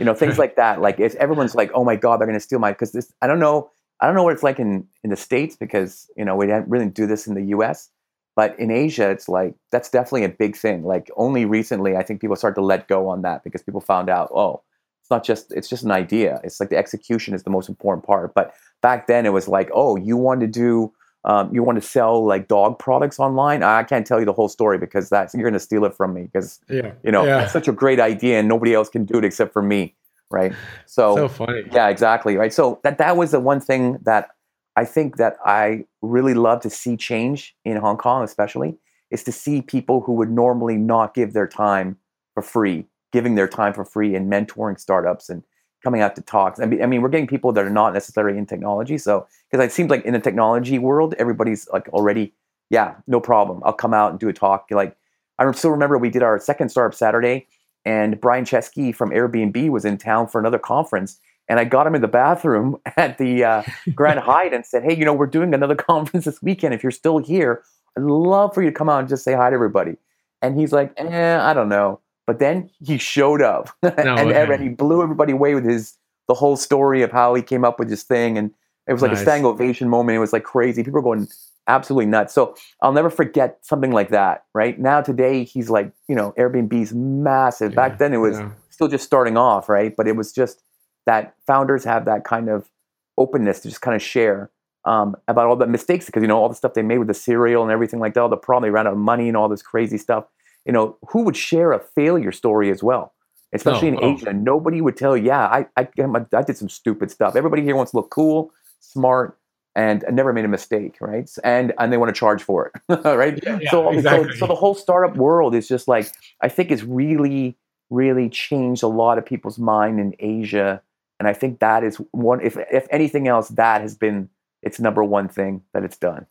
You 0.00 0.04
know, 0.04 0.14
things 0.14 0.38
like 0.40 0.56
that. 0.56 0.80
Like 0.80 0.98
if 0.98 1.14
everyone's 1.14 1.54
like, 1.54 1.70
oh 1.74 1.84
my 1.84 1.94
God, 1.94 2.18
they're 2.18 2.26
gonna 2.26 2.40
steal 2.40 2.58
my 2.58 2.72
because 2.72 2.90
this 2.90 3.12
I 3.22 3.28
don't 3.28 3.38
know, 3.38 3.70
I 4.00 4.06
don't 4.06 4.14
know 4.14 4.22
what 4.22 4.34
it's 4.34 4.42
like 4.42 4.58
in, 4.58 4.86
in 5.02 5.10
the 5.10 5.16
States 5.16 5.56
because, 5.56 6.10
you 6.16 6.24
know, 6.24 6.36
we 6.36 6.46
didn't 6.46 6.68
really 6.68 6.88
do 6.88 7.06
this 7.06 7.26
in 7.26 7.34
the 7.34 7.44
US. 7.56 7.90
But 8.36 8.58
in 8.60 8.70
Asia, 8.70 9.10
it's 9.10 9.28
like 9.30 9.54
that's 9.72 9.88
definitely 9.88 10.24
a 10.24 10.28
big 10.28 10.56
thing. 10.56 10.84
Like 10.84 11.10
only 11.16 11.46
recently, 11.46 11.96
I 11.96 12.02
think 12.02 12.20
people 12.20 12.36
started 12.36 12.56
to 12.56 12.60
let 12.60 12.86
go 12.86 13.08
on 13.08 13.22
that 13.22 13.42
because 13.42 13.62
people 13.62 13.80
found 13.80 14.10
out, 14.10 14.30
oh, 14.30 14.62
it's 15.00 15.10
not 15.10 15.24
just 15.24 15.52
it's 15.52 15.68
just 15.68 15.84
an 15.84 15.90
idea. 15.90 16.40
It's 16.44 16.60
like 16.60 16.68
the 16.68 16.76
execution 16.76 17.32
is 17.32 17.44
the 17.44 17.50
most 17.50 17.68
important 17.68 18.04
part. 18.06 18.34
But 18.34 18.52
back 18.82 19.06
then, 19.06 19.24
it 19.24 19.32
was 19.32 19.48
like, 19.48 19.70
oh, 19.72 19.96
you 19.96 20.18
want 20.18 20.40
to 20.42 20.46
do, 20.46 20.92
um, 21.24 21.54
you 21.54 21.62
want 21.62 21.80
to 21.80 21.88
sell 21.88 22.26
like 22.26 22.46
dog 22.46 22.78
products 22.78 23.18
online. 23.18 23.62
I 23.62 23.84
can't 23.84 24.06
tell 24.06 24.18
you 24.18 24.26
the 24.26 24.34
whole 24.34 24.50
story 24.50 24.76
because 24.76 25.08
that's 25.08 25.32
you're 25.32 25.42
going 25.42 25.54
to 25.54 25.60
steal 25.60 25.86
it 25.86 25.94
from 25.94 26.12
me 26.12 26.24
because 26.24 26.60
yeah. 26.68 26.92
you 27.02 27.12
know 27.12 27.24
yeah. 27.24 27.38
that's 27.38 27.54
such 27.54 27.68
a 27.68 27.72
great 27.72 28.00
idea 28.00 28.38
and 28.38 28.48
nobody 28.48 28.74
else 28.74 28.90
can 28.90 29.06
do 29.06 29.16
it 29.16 29.24
except 29.24 29.54
for 29.54 29.62
me, 29.62 29.94
right? 30.30 30.52
So 30.88 31.14
so 31.14 31.28
funny. 31.28 31.62
Yeah, 31.72 31.88
exactly. 31.88 32.36
Right. 32.36 32.52
So 32.52 32.80
that 32.82 32.98
that 32.98 33.16
was 33.16 33.32
the 33.32 33.40
one 33.40 33.60
thing 33.60 33.98
that 34.04 34.28
I 34.76 34.84
think 34.84 35.16
that 35.16 35.36
I 35.44 35.84
really 36.00 36.34
love 36.34 36.60
to 36.60 36.70
see 36.70 36.96
change 36.96 37.54
in 37.64 37.76
Hong 37.76 37.96
Kong, 37.96 38.22
especially, 38.22 38.76
is 39.10 39.24
to 39.24 39.32
see 39.32 39.62
people 39.62 40.00
who 40.00 40.12
would 40.14 40.30
normally 40.30 40.76
not 40.76 41.14
give 41.14 41.32
their 41.32 41.46
time 41.46 41.96
for 42.34 42.42
free, 42.42 42.86
giving 43.12 43.34
their 43.34 43.48
time 43.48 43.72
for 43.72 43.84
free 43.84 44.14
and 44.14 44.30
mentoring 44.30 44.78
startups 44.78 45.28
and 45.28 45.42
coming 45.82 46.00
out 46.00 46.16
to 46.16 46.22
talks. 46.22 46.60
I 46.60 46.66
mean, 46.66 46.82
I 46.82 46.86
mean, 46.86 47.00
we're 47.00 47.08
getting 47.08 47.26
people 47.26 47.52
that 47.52 47.64
are 47.64 47.70
not 47.70 47.94
necessarily 47.94 48.38
in 48.38 48.44
technology. 48.46 48.98
So, 48.98 49.26
because 49.50 49.64
it 49.64 49.72
seems 49.72 49.90
like 49.90 50.04
in 50.04 50.12
the 50.12 50.20
technology 50.20 50.78
world, 50.78 51.14
everybody's 51.18 51.68
like 51.72 51.88
already, 51.90 52.34
yeah, 52.70 52.94
no 53.06 53.20
problem. 53.20 53.62
I'll 53.64 53.72
come 53.72 53.94
out 53.94 54.10
and 54.10 54.20
do 54.20 54.28
a 54.28 54.32
talk. 54.32 54.66
Like, 54.70 54.96
I 55.38 55.50
still 55.52 55.70
remember 55.70 55.96
we 55.96 56.10
did 56.10 56.22
our 56.22 56.38
second 56.38 56.70
startup 56.70 56.96
Saturday, 56.96 57.46
and 57.86 58.20
Brian 58.20 58.44
Chesky 58.44 58.94
from 58.94 59.10
Airbnb 59.10 59.70
was 59.70 59.86
in 59.86 59.96
town 59.96 60.28
for 60.28 60.38
another 60.38 60.58
conference 60.58 61.18
and 61.48 61.60
I 61.60 61.64
got 61.64 61.86
him 61.86 61.94
in 61.94 62.02
the 62.02 62.08
bathroom 62.08 62.76
at 62.96 63.18
the 63.18 63.44
uh, 63.44 63.62
Grand 63.94 64.20
Hyatt 64.24 64.52
and 64.52 64.66
said, 64.66 64.82
"Hey, 64.82 64.96
you 64.96 65.04
know, 65.04 65.14
we're 65.14 65.26
doing 65.26 65.54
another 65.54 65.74
conference 65.76 66.24
this 66.24 66.42
weekend. 66.42 66.74
If 66.74 66.82
you're 66.82 66.92
still 66.92 67.18
here, 67.18 67.62
I'd 67.96 68.02
love 68.02 68.54
for 68.54 68.62
you 68.62 68.70
to 68.70 68.76
come 68.76 68.88
out 68.88 69.00
and 69.00 69.08
just 69.08 69.24
say 69.24 69.34
hi 69.34 69.50
to 69.50 69.54
everybody." 69.54 69.96
And 70.42 70.58
he's 70.58 70.72
like, 70.72 70.92
"Eh, 70.96 71.38
I 71.40 71.54
don't 71.54 71.68
know." 71.68 72.00
But 72.26 72.40
then 72.40 72.70
he 72.84 72.98
showed 72.98 73.40
up, 73.40 73.70
no, 73.84 73.90
and, 73.96 74.32
and, 74.32 74.60
he 74.60 74.68
blew 74.68 75.00
everybody 75.00 75.32
away 75.32 75.54
with 75.54 75.64
his 75.64 75.96
the 76.26 76.34
whole 76.34 76.56
story 76.56 77.02
of 77.02 77.12
how 77.12 77.34
he 77.34 77.42
came 77.42 77.64
up 77.64 77.78
with 77.78 77.88
this 77.88 78.02
thing, 78.02 78.36
and 78.36 78.52
it 78.88 78.92
was 78.92 79.00
like 79.00 79.12
nice. 79.12 79.20
a 79.20 79.22
standing 79.22 79.46
ovation 79.46 79.88
moment. 79.88 80.16
It 80.16 80.20
was 80.20 80.32
like 80.32 80.42
crazy. 80.42 80.82
People 80.82 81.00
were 81.00 81.02
going 81.02 81.28
absolutely 81.68 82.06
nuts. 82.06 82.34
So 82.34 82.54
I'll 82.82 82.92
never 82.92 83.10
forget 83.10 83.58
something 83.62 83.92
like 83.92 84.10
that. 84.10 84.44
Right 84.54 84.78
now, 84.78 85.00
today 85.00 85.44
he's 85.44 85.70
like, 85.70 85.92
you 86.08 86.14
know, 86.14 86.32
Airbnb's 86.38 86.92
massive. 86.94 87.72
Yeah, 87.72 87.76
Back 87.76 87.98
then 87.98 88.12
it 88.12 88.18
was 88.18 88.38
yeah. 88.38 88.50
still 88.70 88.88
just 88.88 89.04
starting 89.04 89.36
off, 89.36 89.68
right? 89.68 89.94
But 89.96 90.08
it 90.08 90.16
was 90.16 90.32
just 90.32 90.62
that 91.06 91.34
founders 91.46 91.84
have 91.84 92.04
that 92.04 92.24
kind 92.24 92.48
of 92.48 92.70
openness 93.18 93.60
to 93.60 93.68
just 93.68 93.80
kind 93.80 93.94
of 93.94 94.02
share 94.02 94.50
um, 94.84 95.16
about 95.26 95.46
all 95.46 95.56
the 95.56 95.66
mistakes 95.66 96.06
because 96.06 96.22
you 96.22 96.28
know 96.28 96.38
all 96.38 96.48
the 96.48 96.54
stuff 96.54 96.74
they 96.74 96.82
made 96.82 96.98
with 96.98 97.08
the 97.08 97.14
cereal 97.14 97.62
and 97.62 97.72
everything 97.72 98.00
like 98.00 98.14
that, 98.14 98.20
all 98.20 98.28
the 98.28 98.36
problem 98.36 98.68
they 98.68 98.70
ran 98.70 98.86
out 98.86 98.92
of 98.92 98.98
money 98.98 99.28
and 99.28 99.36
all 99.36 99.48
this 99.48 99.62
crazy 99.62 99.98
stuff. 99.98 100.24
You 100.64 100.72
know, 100.72 100.96
who 101.08 101.22
would 101.22 101.36
share 101.36 101.72
a 101.72 101.80
failure 101.80 102.32
story 102.32 102.70
as 102.70 102.82
well? 102.82 103.12
Especially 103.52 103.88
in 103.88 103.98
oh. 104.02 104.14
Asia, 104.14 104.32
nobody 104.32 104.80
would 104.80 104.96
tell. 104.96 105.16
Yeah, 105.16 105.46
I, 105.46 105.66
I 105.76 105.88
I 106.32 106.42
did 106.42 106.56
some 106.56 106.68
stupid 106.68 107.10
stuff. 107.10 107.36
Everybody 107.36 107.62
here 107.62 107.76
wants 107.76 107.92
to 107.92 107.96
look 107.98 108.10
cool, 108.10 108.52
smart, 108.80 109.38
and 109.76 110.04
never 110.10 110.32
made 110.32 110.46
a 110.46 110.48
mistake, 110.48 110.96
right? 111.00 111.30
And 111.44 111.72
and 111.78 111.92
they 111.92 111.98
want 111.98 112.08
to 112.12 112.18
charge 112.18 112.42
for 112.42 112.66
it, 112.66 113.04
right? 113.04 113.38
Yeah, 113.44 113.58
yeah, 113.60 113.70
so, 113.70 113.90
exactly. 113.90 114.32
so 114.32 114.38
so 114.38 114.46
the 114.46 114.54
whole 114.54 114.74
startup 114.74 115.16
world 115.16 115.54
is 115.54 115.68
just 115.68 115.86
like 115.86 116.10
I 116.40 116.48
think 116.48 116.70
it's 116.70 116.82
really 116.82 117.56
really 117.90 118.28
changed 118.28 118.82
a 118.82 118.88
lot 118.88 119.18
of 119.18 119.24
people's 119.24 119.58
mind 119.58 120.00
in 120.00 120.14
Asia, 120.18 120.82
and 121.20 121.28
I 121.28 121.34
think 121.34 121.60
that 121.60 121.84
is 121.84 121.96
one. 122.10 122.40
If 122.40 122.56
if 122.72 122.86
anything 122.90 123.28
else, 123.28 123.48
that 123.50 123.82
has 123.82 123.94
been 123.94 124.30
its 124.62 124.80
number 124.80 125.04
one 125.04 125.28
thing 125.28 125.62
that 125.74 125.84
it's 125.84 125.98
done. 125.98 126.26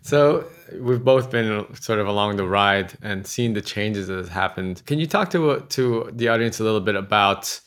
So 0.00 0.46
we've 0.80 1.04
both 1.04 1.30
been 1.30 1.66
sort 1.76 2.00
of 2.00 2.08
along 2.08 2.36
the 2.36 2.46
ride 2.46 2.94
and 3.02 3.24
seen 3.24 3.52
the 3.52 3.62
changes 3.62 4.08
that 4.08 4.16
has 4.16 4.28
happened. 4.28 4.82
Can 4.86 4.98
you 4.98 5.06
talk 5.06 5.30
to 5.30 5.60
to 5.60 6.10
the 6.12 6.28
audience 6.28 6.58
a 6.58 6.64
little 6.64 6.80
bit 6.80 6.96
about 6.96 7.60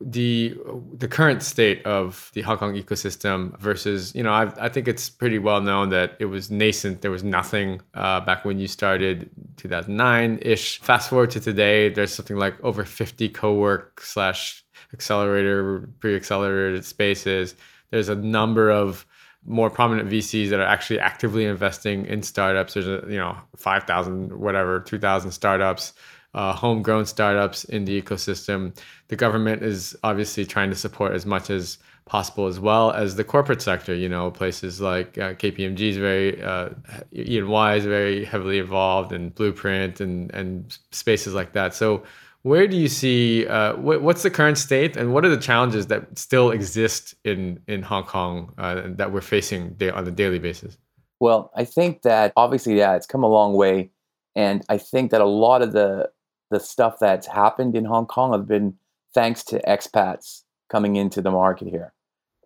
the 0.00 0.56
the 0.96 1.06
current 1.06 1.42
state 1.42 1.84
of 1.84 2.30
the 2.32 2.40
Hong 2.40 2.56
Kong 2.56 2.74
ecosystem 2.74 3.58
versus 3.58 4.14
you 4.14 4.22
know 4.22 4.32
I, 4.32 4.52
I 4.58 4.68
think 4.68 4.88
it's 4.88 5.10
pretty 5.10 5.38
well 5.38 5.60
known 5.60 5.90
that 5.90 6.16
it 6.18 6.26
was 6.26 6.50
nascent. 6.50 7.02
There 7.02 7.10
was 7.10 7.22
nothing 7.22 7.82
uh, 7.94 8.20
back 8.20 8.44
when 8.44 8.58
you 8.58 8.66
started 8.66 9.30
2009 9.58 10.38
ish 10.40 10.80
fast 10.80 11.10
forward 11.10 11.30
to 11.32 11.40
today 11.40 11.90
there's 11.90 12.14
something 12.14 12.36
like 12.36 12.54
over 12.64 12.84
50 12.84 13.28
co-work 13.28 14.00
slash 14.00 14.64
accelerator 14.94 15.88
pre-accelerated 16.00 16.84
spaces. 16.84 17.54
There's 17.90 18.08
a 18.08 18.14
number 18.14 18.70
of 18.70 19.04
more 19.44 19.70
prominent 19.70 20.08
VCs 20.08 20.50
that 20.50 20.60
are 20.60 20.66
actually 20.66 21.00
actively 21.00 21.44
investing 21.44 22.06
in 22.06 22.22
startups. 22.22 22.74
There's 22.74 22.88
a 22.88 23.04
you 23.06 23.18
know 23.18 23.36
5000 23.56 24.32
whatever 24.38 24.80
2000 24.80 25.30
startups 25.30 25.92
uh, 26.34 26.52
homegrown 26.52 27.06
startups 27.06 27.64
in 27.64 27.84
the 27.84 28.00
ecosystem. 28.00 28.76
The 29.08 29.16
government 29.16 29.62
is 29.62 29.96
obviously 30.02 30.44
trying 30.46 30.70
to 30.70 30.76
support 30.76 31.12
as 31.12 31.26
much 31.26 31.50
as 31.50 31.78
possible, 32.06 32.46
as 32.46 32.58
well 32.58 32.92
as 32.92 33.16
the 33.16 33.24
corporate 33.24 33.62
sector. 33.62 33.94
You 33.94 34.08
know, 34.08 34.30
places 34.30 34.80
like 34.80 35.18
uh, 35.18 35.34
KPMG 35.34 35.80
is 35.80 35.96
very, 35.96 36.42
uh, 36.42 36.70
EY 37.12 37.76
is 37.76 37.84
very 37.84 38.24
heavily 38.24 38.58
involved, 38.58 39.12
and 39.12 39.34
Blueprint 39.34 40.00
and 40.00 40.32
and 40.32 40.78
spaces 40.92 41.34
like 41.34 41.52
that. 41.52 41.74
So, 41.74 42.02
where 42.42 42.66
do 42.66 42.76
you 42.76 42.88
see 42.88 43.46
uh, 43.46 43.74
wh- 43.74 44.02
what's 44.02 44.22
the 44.22 44.30
current 44.30 44.58
state, 44.58 44.96
and 44.96 45.12
what 45.12 45.24
are 45.24 45.30
the 45.30 45.42
challenges 45.42 45.88
that 45.88 46.18
still 46.18 46.50
exist 46.50 47.14
in 47.24 47.60
in 47.66 47.82
Hong 47.82 48.04
Kong 48.04 48.54
uh, 48.58 48.82
that 48.86 49.12
we're 49.12 49.20
facing 49.20 49.76
on 49.92 50.06
a 50.06 50.10
daily 50.10 50.38
basis? 50.38 50.78
Well, 51.20 51.50
I 51.54 51.64
think 51.64 52.02
that 52.02 52.32
obviously, 52.36 52.78
yeah, 52.78 52.96
it's 52.96 53.06
come 53.06 53.22
a 53.22 53.28
long 53.28 53.54
way. 53.54 53.90
And 54.36 54.64
I 54.68 54.78
think 54.78 55.10
that 55.10 55.20
a 55.20 55.26
lot 55.26 55.60
of 55.60 55.72
the 55.72 56.08
the 56.50 56.60
stuff 56.60 56.98
that's 57.00 57.26
happened 57.26 57.76
in 57.76 57.84
Hong 57.84 58.06
Kong 58.06 58.32
have 58.32 58.46
been 58.46 58.76
thanks 59.14 59.42
to 59.44 59.60
expats 59.66 60.42
coming 60.68 60.96
into 60.96 61.20
the 61.20 61.30
market 61.30 61.68
here, 61.68 61.92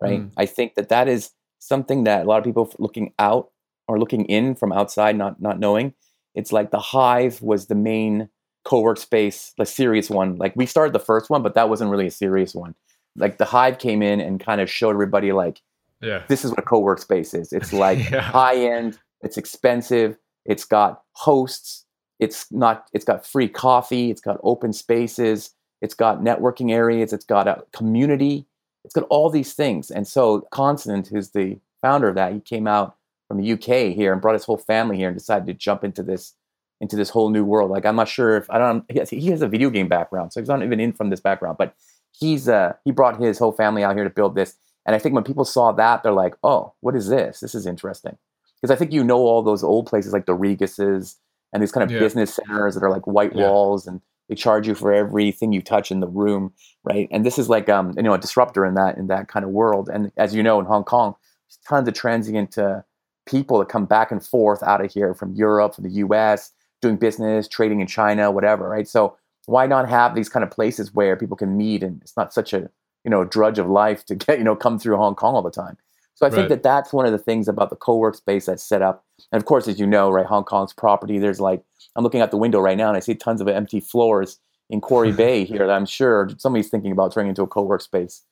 right? 0.01 0.21
Mm. 0.21 0.31
I 0.37 0.45
think 0.45 0.75
that 0.75 0.89
that 0.89 1.07
is 1.07 1.31
something 1.59 2.03
that 2.03 2.23
a 2.23 2.25
lot 2.25 2.37
of 2.37 2.43
people 2.43 2.71
looking 2.79 3.13
out 3.19 3.51
or 3.87 3.99
looking 3.99 4.25
in 4.25 4.55
from 4.55 4.71
outside, 4.71 5.17
not 5.17 5.41
not 5.41 5.59
knowing. 5.59 5.93
It's 6.33 6.51
like 6.51 6.71
the 6.71 6.79
Hive 6.79 7.41
was 7.41 7.67
the 7.67 7.75
main 7.75 8.29
co-work 8.65 8.97
space, 8.97 9.53
the 9.57 9.65
serious 9.65 10.09
one. 10.09 10.35
Like 10.35 10.55
we 10.55 10.65
started 10.65 10.93
the 10.93 10.99
first 10.99 11.29
one, 11.29 11.43
but 11.43 11.53
that 11.53 11.69
wasn't 11.69 11.91
really 11.91 12.07
a 12.07 12.11
serious 12.11 12.53
one. 12.53 12.75
Like 13.15 13.37
the 13.37 13.45
Hive 13.45 13.77
came 13.77 14.01
in 14.01 14.19
and 14.19 14.39
kind 14.39 14.59
of 14.59 14.69
showed 14.69 14.91
everybody 14.91 15.31
like, 15.31 15.61
yeah, 16.01 16.23
this 16.27 16.43
is 16.43 16.51
what 16.51 16.59
a 16.59 16.63
co-work 16.63 16.99
space 16.99 17.33
is. 17.33 17.53
It's 17.53 17.71
like 17.85 18.09
yeah. 18.09 18.21
high 18.21 18.57
end, 18.57 18.99
it's 19.21 19.37
expensive, 19.37 20.17
it's 20.45 20.65
got 20.65 21.03
hosts, 21.13 21.84
it's 22.19 22.51
not 22.51 22.87
it's 22.93 23.05
got 23.05 23.25
free 23.25 23.47
coffee 23.47 24.09
it's 24.11 24.21
got 24.21 24.39
open 24.43 24.71
spaces 24.73 25.51
it's 25.81 25.93
got 25.93 26.21
networking 26.21 26.71
areas 26.71 27.13
it's 27.13 27.25
got 27.25 27.47
a 27.47 27.63
community 27.73 28.45
it's 28.85 28.93
got 28.93 29.07
all 29.09 29.29
these 29.29 29.53
things. 29.53 29.89
And 29.89 30.07
so 30.07 30.41
constant 30.51 31.07
who's 31.07 31.31
the 31.31 31.57
founder 31.81 32.09
of 32.09 32.15
that 32.15 32.33
he 32.33 32.39
came 32.39 32.67
out 32.67 32.95
from 33.27 33.41
the 33.41 33.51
uk 33.53 33.63
here 33.63 34.13
and 34.13 34.21
brought 34.21 34.33
his 34.33 34.45
whole 34.45 34.57
family 34.57 34.97
here 34.97 35.07
and 35.07 35.17
decided 35.17 35.47
to 35.47 35.53
jump 35.53 35.83
into 35.83 36.03
this 36.03 36.33
into 36.81 36.95
this 36.95 37.09
whole 37.09 37.29
new 37.29 37.43
world. 37.43 37.71
Like 37.71 37.85
i'm 37.85 37.95
not 37.95 38.07
sure 38.07 38.37
if 38.37 38.49
i 38.49 38.57
don't 38.57 38.85
he 38.89 38.99
has, 38.99 39.09
he 39.09 39.29
has 39.31 39.41
a 39.41 39.47
video 39.47 39.69
game 39.69 39.87
background 39.87 40.31
so 40.31 40.39
he's 40.39 40.47
not 40.47 40.63
even 40.63 40.79
in 40.79 40.93
from 40.93 41.09
this 41.09 41.19
background 41.19 41.57
but 41.57 41.75
he's 42.17 42.47
uh 42.47 42.73
he 42.85 42.91
brought 42.91 43.19
his 43.19 43.39
whole 43.39 43.51
family 43.51 43.83
out 43.83 43.95
here 43.95 44.03
to 44.03 44.09
build 44.09 44.35
this. 44.35 44.55
And 44.85 44.95
i 44.95 44.99
think 44.99 45.15
when 45.15 45.23
people 45.23 45.45
saw 45.45 45.71
that 45.71 46.03
they're 46.03 46.11
like 46.11 46.35
oh 46.43 46.73
what 46.81 46.95
is 46.95 47.07
this? 47.07 47.39
This 47.39 47.55
is 47.55 47.65
interesting. 47.65 48.17
Because 48.61 48.73
i 48.73 48.77
think 48.77 48.93
you 48.93 49.03
know 49.03 49.19
all 49.19 49.41
those 49.41 49.63
old 49.63 49.87
places 49.87 50.13
like 50.13 50.27
the 50.27 50.35
Regus's 50.35 51.17
and 51.55 51.63
these 51.63 51.71
kind 51.71 51.85
of 51.85 51.89
yeah. 51.89 51.99
business 51.99 52.35
centers 52.35 52.75
that 52.75 52.83
are 52.83 52.89
like 52.89 53.07
white 53.07 53.33
yeah. 53.33 53.47
walls 53.47 53.87
and 53.87 54.01
they 54.27 54.35
charge 54.35 54.67
you 54.67 54.75
for 54.75 54.93
everything 54.93 55.53
you 55.53 55.61
touch 55.61 55.89
in 55.89 56.01
the 56.01 56.07
room 56.07 56.51
right 56.83 57.07
and 57.11 57.25
this 57.25 57.39
is 57.39 57.47
like 57.47 57.69
um 57.69 57.93
you 57.95 58.03
know 58.03 58.13
a 58.13 58.19
disruptor 58.19 58.65
in 58.65 58.73
that 58.73 58.97
in 58.97 59.07
that 59.07 59.29
kind 59.29 59.45
of 59.45 59.51
world 59.51 59.89
and 59.91 60.11
as 60.17 60.35
you 60.35 60.43
know 60.43 60.59
in 60.59 60.65
hong 60.65 60.83
kong 60.83 61.15
there's 61.47 61.57
tons 61.65 61.87
of 61.87 61.93
transient 61.93 62.57
uh, 62.57 62.81
people 63.25 63.57
that 63.57 63.69
come 63.69 63.85
back 63.85 64.11
and 64.11 64.23
forth 64.25 64.61
out 64.63 64.83
of 64.83 64.91
here 64.91 65.13
from 65.13 65.33
europe 65.33 65.73
from 65.73 65.85
the 65.85 65.91
us 65.91 66.51
doing 66.81 66.97
business 66.97 67.47
trading 67.47 67.79
in 67.79 67.87
china 67.87 68.29
whatever 68.29 68.67
right 68.67 68.89
so 68.89 69.15
why 69.45 69.65
not 69.65 69.87
have 69.87 70.13
these 70.13 70.27
kind 70.27 70.43
of 70.43 70.51
places 70.51 70.93
where 70.93 71.15
people 71.15 71.37
can 71.37 71.55
meet 71.55 71.81
and 71.81 72.01
it's 72.01 72.17
not 72.17 72.33
such 72.33 72.51
a 72.51 72.69
you 73.05 73.11
know 73.11 73.23
drudge 73.23 73.59
of 73.59 73.69
life 73.69 74.03
to 74.05 74.13
get 74.25 74.37
you 74.37 74.43
know 74.43 74.57
come 74.57 74.77
through 74.77 74.97
hong 74.97 75.15
kong 75.15 75.35
all 75.35 75.41
the 75.41 75.49
time 75.49 75.77
so 76.15 76.25
I 76.25 76.29
think 76.29 76.47
that 76.47 76.63
that's 76.63 76.93
one 76.93 77.05
of 77.05 77.11
the 77.11 77.17
things 77.17 77.49
about 77.49 77.69
the 77.69 77.75
co-work 77.75 78.15
space 78.15 78.45
that's 78.45 78.63
set 78.63 78.81
up. 78.81 79.04
And 79.31 79.41
of 79.41 79.45
course, 79.45 79.67
as 79.67 79.79
you 79.79 79.87
know, 79.87 80.09
right, 80.11 80.25
Hong 80.25 80.43
Kong's 80.43 80.73
property, 80.73 81.19
there's 81.19 81.39
like, 81.39 81.63
I'm 81.95 82.03
looking 82.03 82.21
out 82.21 82.31
the 82.31 82.37
window 82.37 82.59
right 82.59 82.77
now 82.77 82.87
and 82.87 82.97
I 82.97 82.99
see 82.99 83.15
tons 83.15 83.41
of 83.41 83.47
empty 83.47 83.79
floors 83.79 84.39
in 84.69 84.81
Quarry 84.81 85.11
Bay 85.23 85.45
here 85.45 85.59
that 85.59 85.71
I'm 85.71 85.85
sure 85.85 86.29
somebody's 86.37 86.69
thinking 86.69 86.91
about 86.91 87.13
turning 87.13 87.29
into 87.29 87.43
a 87.43 87.47
co-work 87.47 87.81
space. 87.81 88.23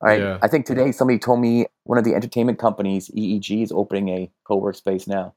All 0.00 0.08
right. 0.08 0.20
Yeah. 0.20 0.38
I 0.42 0.48
think 0.48 0.66
today 0.66 0.90
somebody 0.90 1.18
told 1.18 1.40
me 1.40 1.66
one 1.84 1.98
of 1.98 2.04
the 2.04 2.14
entertainment 2.14 2.58
companies, 2.58 3.08
EEG, 3.10 3.62
is 3.62 3.70
opening 3.72 4.08
a 4.08 4.30
co-work 4.44 4.74
space 4.74 5.06
now. 5.06 5.34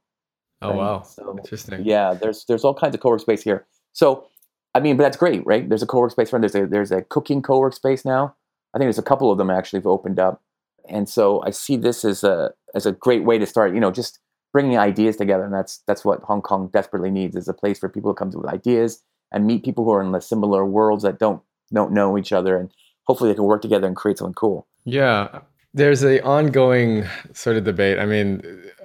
Oh 0.62 0.70
right? 0.70 0.78
wow. 0.78 1.02
So, 1.04 1.38
Interesting. 1.38 1.86
Yeah, 1.86 2.14
there's 2.14 2.46
there's 2.46 2.64
all 2.64 2.74
kinds 2.74 2.96
of 2.96 3.02
co-work 3.02 3.22
space 3.22 3.44
here. 3.44 3.68
So 3.94 4.28
I 4.74 4.80
mean, 4.80 4.98
but 4.98 5.04
that's 5.04 5.18
great, 5.18 5.46
right? 5.46 5.68
There's 5.70 5.84
a 5.84 5.86
co-work 5.86 6.12
space 6.12 6.32
for 6.32 6.40
there's 6.40 6.56
a 6.56 6.66
there's 6.66 6.92
a 6.92 7.04
cooking 7.04 7.44
co-work 7.44 7.74
space 7.74 8.06
now. 8.06 8.36
I 8.74 8.80
think 8.80 8.88
there's 8.88 8.98
a 8.98 9.04
couple 9.04 9.32
of 9.32 9.38
them 9.38 9.52
actually 9.52 9.80
have 9.80 9.88
opened 9.88 10.20
up 10.20 10.42
and 10.90 11.08
so 11.10 11.42
I 11.44 11.52
see 11.52 11.78
this 11.78 12.06
as 12.06 12.24
a 12.24 12.52
as 12.74 12.86
a 12.86 12.92
great 12.92 13.24
way 13.24 13.38
to 13.38 13.46
start. 13.46 13.74
You 13.74 13.80
know, 13.80 13.92
just 13.92 14.20
bringing 14.56 14.78
ideas 14.78 15.18
together, 15.18 15.44
and 15.44 15.54
that's 15.54 15.80
that's 15.86 16.06
what 16.06 16.22
Hong 16.22 16.42
Kong 16.42 16.70
desperately 16.72 17.12
needs 17.12 17.36
is 17.36 17.50
a 17.50 17.54
place 17.54 17.78
for 17.78 17.90
people 17.90 18.14
to 18.14 18.18
come 18.18 18.32
to 18.32 18.38
with 18.38 18.48
ideas 18.48 19.04
and 19.34 19.46
meet 19.46 19.66
people 19.66 19.84
who 19.84 19.92
are 19.92 20.02
in 20.02 20.14
the 20.14 20.22
similar 20.22 20.66
worlds 20.66 21.04
that 21.04 21.20
don't 21.20 21.42
don't 21.74 21.92
know 21.92 22.18
each 22.18 22.32
other, 22.32 22.56
and 22.58 22.72
hopefully 23.04 23.30
they 23.30 23.36
can 23.36 23.44
work 23.44 23.62
together 23.62 23.86
and 23.86 23.98
create 23.98 24.18
something 24.18 24.34
cool. 24.34 24.66
Yeah, 24.86 25.42
there's 25.74 26.06
a 26.06 26.24
ongoing 26.24 27.04
sort 27.34 27.58
of 27.58 27.66
debate. 27.66 28.00
I 28.00 28.06
mean, 28.06 28.30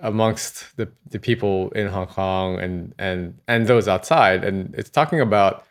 amongst 0.02 0.76
the 0.76 0.90
the 1.08 1.20
people 1.20 1.70
in 1.70 1.86
Hong 1.86 2.08
Kong 2.08 2.58
and 2.58 2.92
and 2.98 3.38
and 3.46 3.68
those 3.68 3.86
outside, 3.86 4.42
and 4.42 4.74
it's 4.76 4.90
talking 4.90 5.20
about 5.20 5.64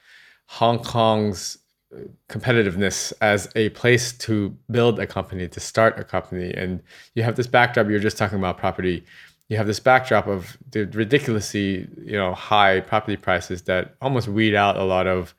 Hong 0.46 0.80
Kong's 0.80 1.58
uh, 1.94 2.04
competitiveness 2.30 3.12
as 3.20 3.50
a 3.58 3.68
place 3.82 4.14
to 4.20 4.56
build 4.72 4.98
a 4.98 5.08
company, 5.08 5.50
to 5.50 5.60
start 5.60 6.00
a 6.00 6.06
company. 6.06 6.54
And 6.54 6.82
you 7.16 7.24
have 7.24 7.36
this 7.36 7.48
backdrop, 7.48 7.90
you're 7.90 8.00
just 8.00 8.18
talking 8.18 8.38
about 8.38 8.58
property. 8.58 9.04
You 9.50 9.58
have 9.58 9.68
this 9.68 9.80
backdrop 9.80 10.28
of 10.28 10.58
the 10.72 10.86
ridiculously, 10.86 11.88
you 12.02 12.14
know, 12.14 12.34
high 12.34 12.80
property 12.82 13.18
prices 13.18 13.64
that 13.64 13.96
almost 14.02 14.28
weed 14.28 14.56
out 14.56 14.78
a 14.78 14.84
lot 14.84 15.08
of 15.08 15.34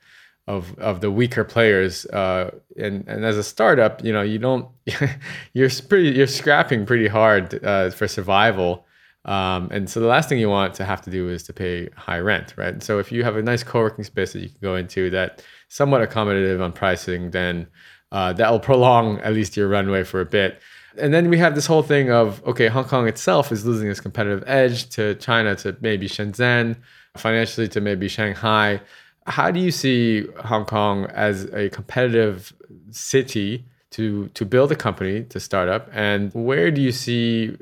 of 0.46 0.77
of 0.79 1.01
the 1.01 1.11
weaker 1.11 1.44
players. 1.44 2.07
Uh, 2.07 2.51
and 2.77 3.07
and 3.09 3.25
as 3.25 3.38
a 3.38 3.44
startup, 3.44 4.05
you 4.05 4.12
know, 4.12 4.23
you 4.23 4.38
don't 4.38 4.68
you're 5.55 5.70
pretty 5.88 6.11
you're 6.11 6.27
scrapping 6.27 6.87
pretty 6.87 7.09
hard 7.09 7.64
uh, 7.64 7.90
for 7.90 8.09
survival. 8.09 8.85
Um, 9.27 9.68
and 9.70 9.88
so 9.88 10.01
the 10.01 10.07
last 10.07 10.29
thing 10.29 10.38
you 10.38 10.49
want 10.49 10.75
to 10.75 10.85
have 10.85 11.03
to 11.03 11.11
do 11.11 11.29
is 11.29 11.42
to 11.44 11.53
pay 11.53 11.88
high 11.94 12.18
rent, 12.18 12.55
right? 12.57 12.73
And 12.73 12.83
so 12.83 12.99
if 12.99 13.12
you 13.12 13.23
have 13.23 13.37
a 13.37 13.42
nice 13.42 13.62
co-working 13.62 14.05
space 14.05 14.33
that 14.33 14.40
you 14.40 14.49
can 14.49 14.59
go 14.62 14.77
into 14.77 15.11
that 15.11 15.44
somewhat 15.68 16.09
accommodative 16.09 16.62
on 16.62 16.73
pricing, 16.73 17.31
then 17.31 17.66
uh, 18.12 18.33
that 18.33 18.51
will 18.51 18.61
prolong 18.61 19.20
at 19.20 19.35
least 19.35 19.57
your 19.57 19.68
runway 19.68 20.05
for 20.05 20.20
a 20.20 20.27
bit. 20.27 20.61
And 20.98 21.14
then 21.14 21.31
we 21.31 21.38
have 21.38 21.55
this 21.55 21.66
whole 21.66 21.83
thing 21.83 22.11
of 22.11 22.44
okay, 22.46 22.68
Hong 22.68 22.85
Kong 22.85 23.07
itself 23.07 23.53
is 23.53 23.64
losing 23.64 23.88
its 23.88 24.00
competitive 24.00 24.42
edge 24.46 24.88
to 24.90 25.14
China, 25.16 25.55
to 25.57 25.76
maybe 25.81 26.09
Shenzhen, 26.09 26.76
financially 27.16 27.68
to 27.68 27.81
maybe 27.81 28.09
Shanghai. 28.09 28.81
How 29.26 29.50
do 29.50 29.61
you 29.61 29.70
see 29.70 30.26
Hong 30.44 30.64
Kong 30.64 31.07
as 31.07 31.44
a 31.53 31.68
competitive 31.70 32.53
city 32.90 33.64
to 33.90 34.29
to 34.29 34.44
build 34.44 34.72
a 34.72 34.76
company 34.76 35.24
to 35.24 35.40
start 35.40 35.68
up, 35.68 35.88
and 35.92 36.33
where 36.35 36.70
do 36.70 36.81
you 36.81 36.92
see 36.92 37.57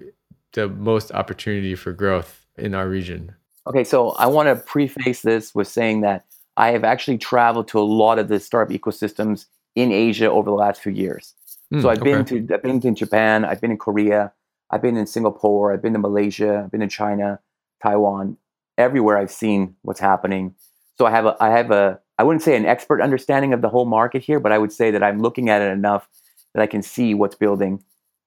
the 0.52 0.68
most 0.68 1.12
opportunity 1.12 1.74
for 1.74 1.92
growth 1.92 2.46
in 2.56 2.74
our 2.74 2.88
region? 2.88 3.34
Okay, 3.66 3.84
so 3.84 4.10
I 4.12 4.26
want 4.26 4.48
to 4.48 4.56
preface 4.56 5.20
this 5.22 5.54
with 5.54 5.68
saying 5.68 6.00
that 6.00 6.24
I 6.56 6.70
have 6.70 6.84
actually 6.84 7.18
traveled 7.18 7.68
to 7.68 7.78
a 7.78 7.80
lot 7.80 8.18
of 8.18 8.28
the 8.28 8.40
startup 8.40 8.74
ecosystems 8.74 9.46
in 9.74 9.92
Asia 9.92 10.30
over 10.30 10.50
the 10.50 10.56
last 10.56 10.80
few 10.80 10.92
years. 10.92 11.34
Mm, 11.72 11.82
so 11.82 11.88
I've 11.88 12.00
okay. 12.00 12.12
been 12.12 12.24
to 12.26 12.54
I've 12.54 12.62
been 12.62 12.80
to 12.80 12.90
Japan, 12.92 13.44
I've 13.44 13.60
been 13.60 13.70
in 13.70 13.78
Korea, 13.78 14.32
I've 14.70 14.82
been 14.82 14.96
in 14.96 15.06
Singapore, 15.06 15.72
I've 15.72 15.82
been 15.82 15.92
to 15.92 15.98
Malaysia, 15.98 16.62
I've 16.64 16.70
been 16.70 16.82
in 16.82 16.88
China, 16.88 17.40
Taiwan. 17.82 18.36
Everywhere 18.76 19.18
I've 19.18 19.30
seen 19.30 19.74
what's 19.82 20.00
happening. 20.00 20.54
So 20.96 21.04
I 21.06 21.10
have 21.10 21.26
a 21.26 21.36
I 21.40 21.50
have 21.50 21.70
a 21.70 22.00
I 22.18 22.24
wouldn't 22.24 22.42
say 22.42 22.56
an 22.56 22.66
expert 22.66 23.00
understanding 23.00 23.52
of 23.52 23.60
the 23.60 23.68
whole 23.68 23.86
market 23.86 24.22
here, 24.22 24.40
but 24.40 24.52
I 24.52 24.58
would 24.58 24.72
say 24.72 24.90
that 24.90 25.02
I'm 25.02 25.20
looking 25.20 25.48
at 25.48 25.62
it 25.62 25.70
enough 25.70 26.08
that 26.54 26.62
I 26.62 26.66
can 26.66 26.82
see 26.82 27.14
what's 27.14 27.34
building 27.34 27.82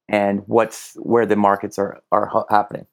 and 0.08 0.44
what's 0.46 0.94
where 0.96 1.26
the 1.26 1.36
markets 1.36 1.80
are 1.80 2.02
are 2.12 2.28
ha- 2.28 2.46
happening. 2.50 2.86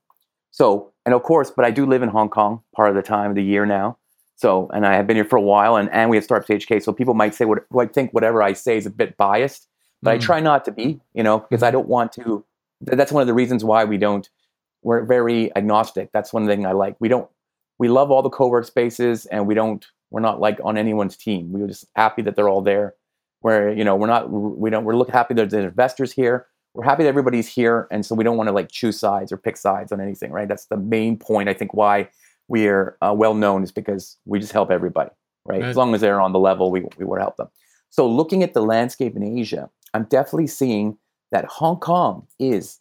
So, 0.50 0.92
and 1.04 1.14
of 1.14 1.22
course, 1.22 1.50
but 1.50 1.64
I 1.64 1.70
do 1.70 1.84
live 1.86 2.02
in 2.02 2.08
Hong 2.08 2.30
Kong 2.30 2.62
part 2.74 2.88
of 2.88 2.94
the 2.94 3.02
time 3.02 3.30
of 3.30 3.36
the 3.36 3.44
year 3.44 3.66
now. 3.66 3.98
So, 4.36 4.68
and 4.72 4.86
I 4.86 4.94
have 4.94 5.06
been 5.06 5.16
here 5.16 5.24
for 5.24 5.36
a 5.36 5.42
while, 5.42 5.76
and, 5.76 5.90
and 5.90 6.10
we 6.10 6.16
have 6.16 6.24
Startups 6.24 6.48
HK. 6.48 6.82
So 6.82 6.92
people 6.92 7.14
might 7.14 7.34
say 7.34 7.44
what 7.44 7.64
I 7.76 7.86
think 7.86 8.12
whatever 8.12 8.42
I 8.42 8.52
say 8.52 8.76
is 8.76 8.86
a 8.86 8.90
bit 8.90 9.16
biased, 9.16 9.68
but 10.02 10.10
mm. 10.10 10.14
I 10.14 10.18
try 10.18 10.40
not 10.40 10.64
to 10.66 10.72
be, 10.72 11.00
you 11.14 11.22
know, 11.22 11.40
because 11.40 11.62
I 11.62 11.70
don't 11.70 11.88
want 11.88 12.12
to. 12.12 12.44
That's 12.80 13.10
one 13.10 13.20
of 13.20 13.26
the 13.26 13.34
reasons 13.34 13.64
why 13.64 13.84
we 13.84 13.98
don't. 13.98 14.28
We're 14.82 15.04
very 15.04 15.54
agnostic. 15.56 16.10
That's 16.12 16.32
one 16.32 16.46
thing 16.46 16.64
I 16.64 16.72
like. 16.72 16.96
We 17.00 17.08
don't. 17.08 17.28
We 17.78 17.88
love 17.88 18.10
all 18.10 18.22
the 18.22 18.30
co-work 18.30 18.64
spaces, 18.64 19.26
and 19.26 19.46
we 19.46 19.54
don't. 19.54 19.86
We're 20.10 20.20
not 20.20 20.40
like 20.40 20.58
on 20.64 20.78
anyone's 20.78 21.16
team. 21.16 21.52
We're 21.52 21.66
just 21.66 21.86
happy 21.94 22.22
that 22.22 22.36
they're 22.36 22.48
all 22.48 22.62
there. 22.62 22.94
Where 23.40 23.72
you 23.72 23.84
know 23.84 23.96
we're 23.96 24.06
not. 24.06 24.30
We 24.30 24.70
don't. 24.70 24.84
We're 24.84 24.96
look 24.96 25.10
happy 25.10 25.34
that 25.34 25.50
there's 25.50 25.64
investors 25.64 26.12
here 26.12 26.46
we're 26.78 26.84
happy 26.84 27.02
that 27.02 27.08
everybody's 27.08 27.48
here, 27.48 27.88
and 27.90 28.06
so 28.06 28.14
we 28.14 28.22
don't 28.22 28.36
want 28.36 28.48
to 28.48 28.52
like 28.52 28.70
choose 28.70 29.00
sides 29.00 29.32
or 29.32 29.36
pick 29.36 29.56
sides 29.56 29.90
on 29.90 30.00
anything, 30.00 30.30
right? 30.30 30.46
That's 30.46 30.66
the 30.66 30.76
main 30.76 31.16
point. 31.16 31.48
I 31.48 31.54
think 31.54 31.74
why 31.74 32.08
we 32.46 32.68
are 32.68 32.96
uh, 33.02 33.12
well 33.16 33.34
known 33.34 33.64
is 33.64 33.72
because 33.72 34.16
we 34.26 34.38
just 34.38 34.52
help 34.52 34.70
everybody, 34.70 35.10
right? 35.44 35.60
right? 35.60 35.68
As 35.68 35.76
long 35.76 35.94
as 35.94 36.00
they're 36.00 36.20
on 36.20 36.32
the 36.32 36.38
level, 36.38 36.70
we 36.70 36.84
we 36.96 37.04
want 37.04 37.18
to 37.18 37.24
help 37.24 37.36
them. 37.36 37.48
So 37.90 38.08
looking 38.08 38.42
at 38.42 38.54
the 38.54 38.62
landscape 38.62 39.16
in 39.16 39.22
Asia, 39.22 39.70
I'm 39.94 40.04
definitely 40.04 40.46
seeing 40.46 40.98
that 41.30 41.44
Hong 41.44 41.78
Kong 41.78 42.26
is 42.38 42.80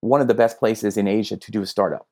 one 0.00 0.20
of 0.20 0.28
the 0.28 0.34
best 0.34 0.58
places 0.58 0.96
in 0.96 1.08
Asia 1.08 1.36
to 1.36 1.50
do 1.50 1.62
a 1.62 1.66
startup. 1.66 2.06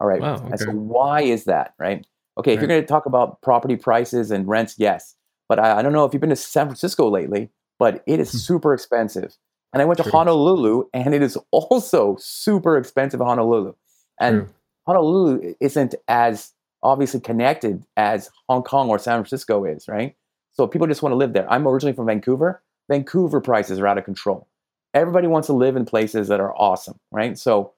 All 0.00 0.06
right. 0.06 0.20
Wow, 0.20 0.34
okay. 0.34 0.48
And 0.50 0.60
so 0.60 0.70
why 0.70 1.22
is 1.22 1.44
that, 1.44 1.74
right? 1.78 2.06
Okay, 2.38 2.52
right. 2.52 2.54
if 2.54 2.60
you're 2.60 2.68
going 2.68 2.80
to 2.80 2.86
talk 2.86 3.06
about 3.06 3.42
property 3.42 3.76
prices 3.76 4.30
and 4.30 4.46
rents, 4.46 4.76
yes. 4.78 5.16
But 5.48 5.58
I, 5.58 5.78
I, 5.78 5.82
don't 5.82 5.92
know 5.92 6.04
if 6.04 6.12
you've 6.12 6.20
been 6.20 6.30
to 6.30 6.36
San 6.36 6.66
Francisco 6.66 7.10
lately, 7.10 7.50
but 7.78 8.04
it 8.06 8.20
is 8.20 8.30
hmm. 8.30 8.38
super 8.38 8.74
expensive. 8.74 9.36
And 9.72 9.82
I 9.82 9.84
went 9.84 9.98
True. 9.98 10.10
to 10.10 10.16
Honolulu, 10.16 10.84
and 10.94 11.14
it 11.14 11.22
is 11.22 11.36
also 11.50 12.16
super 12.18 12.76
expensive 12.78 13.20
Honolulu. 13.20 13.74
And 14.20 14.42
True. 14.42 14.54
Honolulu 14.86 15.54
isn't 15.60 15.94
as 16.06 16.52
obviously 16.82 17.20
connected 17.20 17.84
as 17.96 18.30
Hong 18.48 18.62
Kong 18.62 18.88
or 18.88 18.98
San 18.98 19.18
Francisco 19.18 19.64
is, 19.64 19.88
right? 19.88 20.14
So 20.52 20.66
people 20.66 20.86
just 20.86 21.02
want 21.02 21.12
to 21.12 21.16
live 21.16 21.32
there. 21.32 21.50
I'm 21.50 21.66
originally 21.66 21.94
from 21.94 22.06
Vancouver. 22.06 22.62
Vancouver 22.88 23.40
prices 23.40 23.78
are 23.78 23.86
out 23.86 23.98
of 23.98 24.04
control. 24.04 24.48
Everybody 24.94 25.26
wants 25.26 25.46
to 25.46 25.52
live 25.52 25.76
in 25.76 25.84
places 25.84 26.28
that 26.28 26.40
are 26.40 26.54
awesome, 26.56 26.98
right? 27.10 27.38
So 27.38 27.72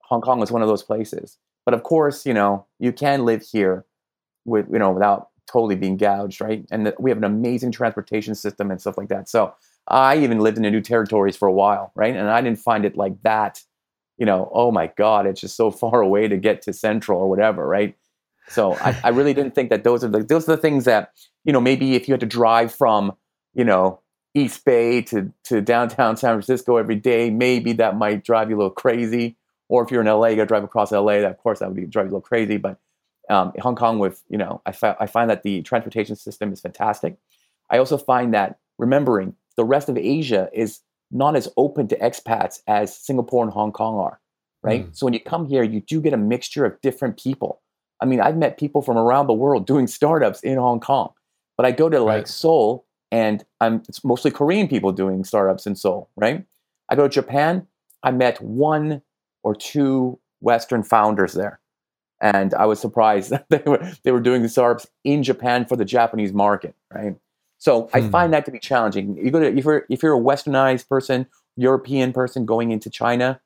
Hong 0.00 0.20
Kong 0.20 0.42
is 0.42 0.50
one 0.50 0.62
of 0.62 0.68
those 0.68 0.82
places. 0.82 1.38
But 1.64 1.74
of 1.74 1.82
course, 1.82 2.26
you 2.26 2.34
know, 2.34 2.66
you 2.78 2.92
can 2.92 3.24
live 3.24 3.42
here 3.42 3.84
with, 4.44 4.66
you 4.70 4.78
know, 4.78 4.90
without 4.90 5.28
totally 5.50 5.76
being 5.76 5.96
gouged, 5.96 6.40
right? 6.40 6.64
And 6.70 6.86
the, 6.86 6.94
we 6.98 7.10
have 7.10 7.18
an 7.18 7.24
amazing 7.24 7.72
transportation 7.72 8.34
system 8.34 8.70
and 8.70 8.80
stuff 8.80 8.98
like 8.98 9.08
that. 9.08 9.28
So 9.28 9.54
I 9.88 10.16
even 10.18 10.38
lived 10.38 10.56
in 10.56 10.62
the 10.62 10.70
new 10.70 10.80
territories 10.80 11.36
for 11.36 11.48
a 11.48 11.52
while, 11.52 11.92
right? 11.94 12.14
And 12.14 12.28
I 12.28 12.40
didn't 12.40 12.58
find 12.58 12.84
it 12.84 12.96
like 12.96 13.20
that, 13.22 13.62
you 14.18 14.26
know, 14.26 14.50
oh 14.52 14.70
my 14.70 14.90
God, 14.96 15.26
it's 15.26 15.40
just 15.40 15.56
so 15.56 15.70
far 15.82 16.00
away 16.00 16.28
to 16.28 16.36
get 16.36 16.62
to 16.62 16.72
Central 16.72 17.20
or 17.20 17.28
whatever, 17.28 17.66
right? 17.66 17.96
So 18.48 18.74
I, 18.74 18.96
I 19.04 19.08
really 19.10 19.34
didn't 19.34 19.54
think 19.54 19.70
that 19.70 19.84
those 19.84 20.02
are 20.02 20.08
the 20.08 20.24
those 20.24 20.48
are 20.48 20.56
the 20.56 20.62
things 20.62 20.84
that, 20.84 21.12
you 21.44 21.52
know, 21.52 21.60
maybe 21.60 21.94
if 21.94 22.08
you 22.08 22.14
had 22.14 22.20
to 22.20 22.26
drive 22.26 22.74
from, 22.74 23.12
you 23.54 23.64
know, 23.64 24.00
East 24.34 24.64
Bay 24.64 25.02
to, 25.02 25.32
to 25.44 25.60
downtown 25.60 26.16
San 26.16 26.34
Francisco 26.34 26.76
every 26.76 26.96
day, 26.96 27.30
maybe 27.30 27.72
that 27.74 27.96
might 27.96 28.24
drive 28.24 28.50
you 28.50 28.56
a 28.56 28.58
little 28.58 28.70
crazy. 28.70 29.36
Or 29.68 29.82
if 29.82 29.90
you're 29.90 30.00
in 30.00 30.06
LA, 30.06 30.28
you 30.28 30.36
got 30.36 30.42
to 30.42 30.46
drive 30.46 30.64
across 30.64 30.92
LA. 30.92 31.20
That, 31.20 31.30
of 31.30 31.38
course, 31.38 31.60
that 31.60 31.68
would 31.68 31.76
be 31.76 31.86
drive 31.86 32.06
you 32.06 32.10
a 32.10 32.14
little 32.14 32.20
crazy. 32.20 32.56
But 32.56 32.78
um, 33.28 33.52
Hong 33.60 33.76
Kong, 33.76 33.98
with 33.98 34.22
you 34.28 34.38
know, 34.38 34.60
I, 34.66 34.72
fi- 34.72 34.96
I 34.98 35.06
find 35.06 35.30
that 35.30 35.42
the 35.42 35.62
transportation 35.62 36.16
system 36.16 36.52
is 36.52 36.60
fantastic. 36.60 37.16
I 37.70 37.78
also 37.78 37.96
find 37.96 38.34
that 38.34 38.58
remembering 38.78 39.34
the 39.56 39.64
rest 39.64 39.88
of 39.88 39.96
Asia 39.96 40.48
is 40.52 40.80
not 41.10 41.36
as 41.36 41.48
open 41.56 41.88
to 41.88 41.98
expats 41.98 42.60
as 42.66 42.96
Singapore 42.96 43.44
and 43.44 43.52
Hong 43.52 43.72
Kong 43.72 43.96
are, 43.96 44.20
right? 44.62 44.86
Mm. 44.86 44.96
So 44.96 45.06
when 45.06 45.14
you 45.14 45.20
come 45.20 45.46
here, 45.46 45.62
you 45.62 45.80
do 45.80 46.00
get 46.00 46.12
a 46.12 46.16
mixture 46.16 46.64
of 46.64 46.80
different 46.80 47.18
people. 47.18 47.60
I 48.00 48.06
mean, 48.06 48.20
I've 48.20 48.36
met 48.36 48.58
people 48.58 48.82
from 48.82 48.96
around 48.96 49.26
the 49.26 49.34
world 49.34 49.66
doing 49.66 49.86
startups 49.86 50.40
in 50.40 50.56
Hong 50.56 50.80
Kong, 50.80 51.12
but 51.56 51.66
I 51.66 51.72
go 51.72 51.88
to 51.88 52.00
like 52.00 52.16
right. 52.16 52.28
Seoul 52.28 52.86
and 53.10 53.44
I'm 53.60 53.82
it's 53.88 54.04
mostly 54.04 54.30
Korean 54.30 54.68
people 54.68 54.92
doing 54.92 55.24
startups 55.24 55.66
in 55.66 55.76
Seoul, 55.76 56.10
right? 56.16 56.44
I 56.88 56.96
go 56.96 57.04
to 57.04 57.08
Japan, 57.08 57.66
I 58.02 58.10
met 58.10 58.40
one 58.40 59.02
or 59.42 59.54
two 59.54 60.18
Western 60.40 60.82
founders 60.82 61.32
there. 61.32 61.60
And 62.20 62.52
I 62.54 62.66
was 62.66 62.80
surprised 62.80 63.30
that 63.30 63.48
they 63.48 63.62
were 63.64 63.92
they 64.02 64.12
were 64.12 64.20
doing 64.20 64.42
the 64.42 64.48
startups 64.48 64.86
in 65.04 65.22
Japan 65.22 65.66
for 65.66 65.76
the 65.76 65.84
Japanese 65.84 66.32
market, 66.32 66.74
right? 66.92 67.16
So 67.58 67.82
hmm. 67.82 67.96
I 67.96 68.08
find 68.08 68.32
that 68.32 68.44
to 68.46 68.50
be 68.50 68.58
challenging. 68.58 69.16
You 69.16 69.30
go 69.30 69.40
to 69.40 69.46
if 69.46 69.64
you're 69.64 69.86
if 69.88 70.02
you're 70.02 70.16
a 70.16 70.20
westernized 70.20 70.88
person, 70.88 71.26
European 71.56 72.12
person 72.12 72.44
going 72.44 72.70
into 72.70 72.90
China, 72.90 73.40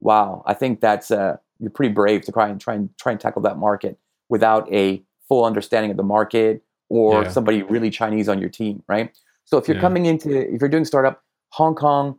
wow, 0.00 0.42
I 0.46 0.54
think 0.54 0.80
that's 0.80 1.10
uh, 1.10 1.36
you're 1.58 1.70
pretty 1.70 1.92
brave 1.92 2.22
to 2.22 2.32
try 2.32 2.48
and 2.48 2.60
try 2.60 2.74
and 2.74 2.90
try 2.98 3.12
and 3.12 3.20
tackle 3.20 3.42
that 3.42 3.58
market 3.58 3.98
without 4.28 4.70
a 4.72 5.02
full 5.28 5.44
understanding 5.44 5.90
of 5.90 5.96
the 5.96 6.02
market 6.02 6.62
or 6.88 7.22
yeah. 7.22 7.28
somebody 7.28 7.62
really 7.62 7.90
Chinese 7.90 8.28
on 8.28 8.40
your 8.40 8.48
team, 8.48 8.82
right? 8.88 9.16
So 9.44 9.58
if 9.58 9.68
you're 9.68 9.76
yeah. 9.76 9.82
coming 9.82 10.06
into 10.06 10.52
if 10.54 10.60
you're 10.60 10.70
doing 10.70 10.84
startup, 10.84 11.22
Hong 11.50 11.74
Kong 11.74 12.18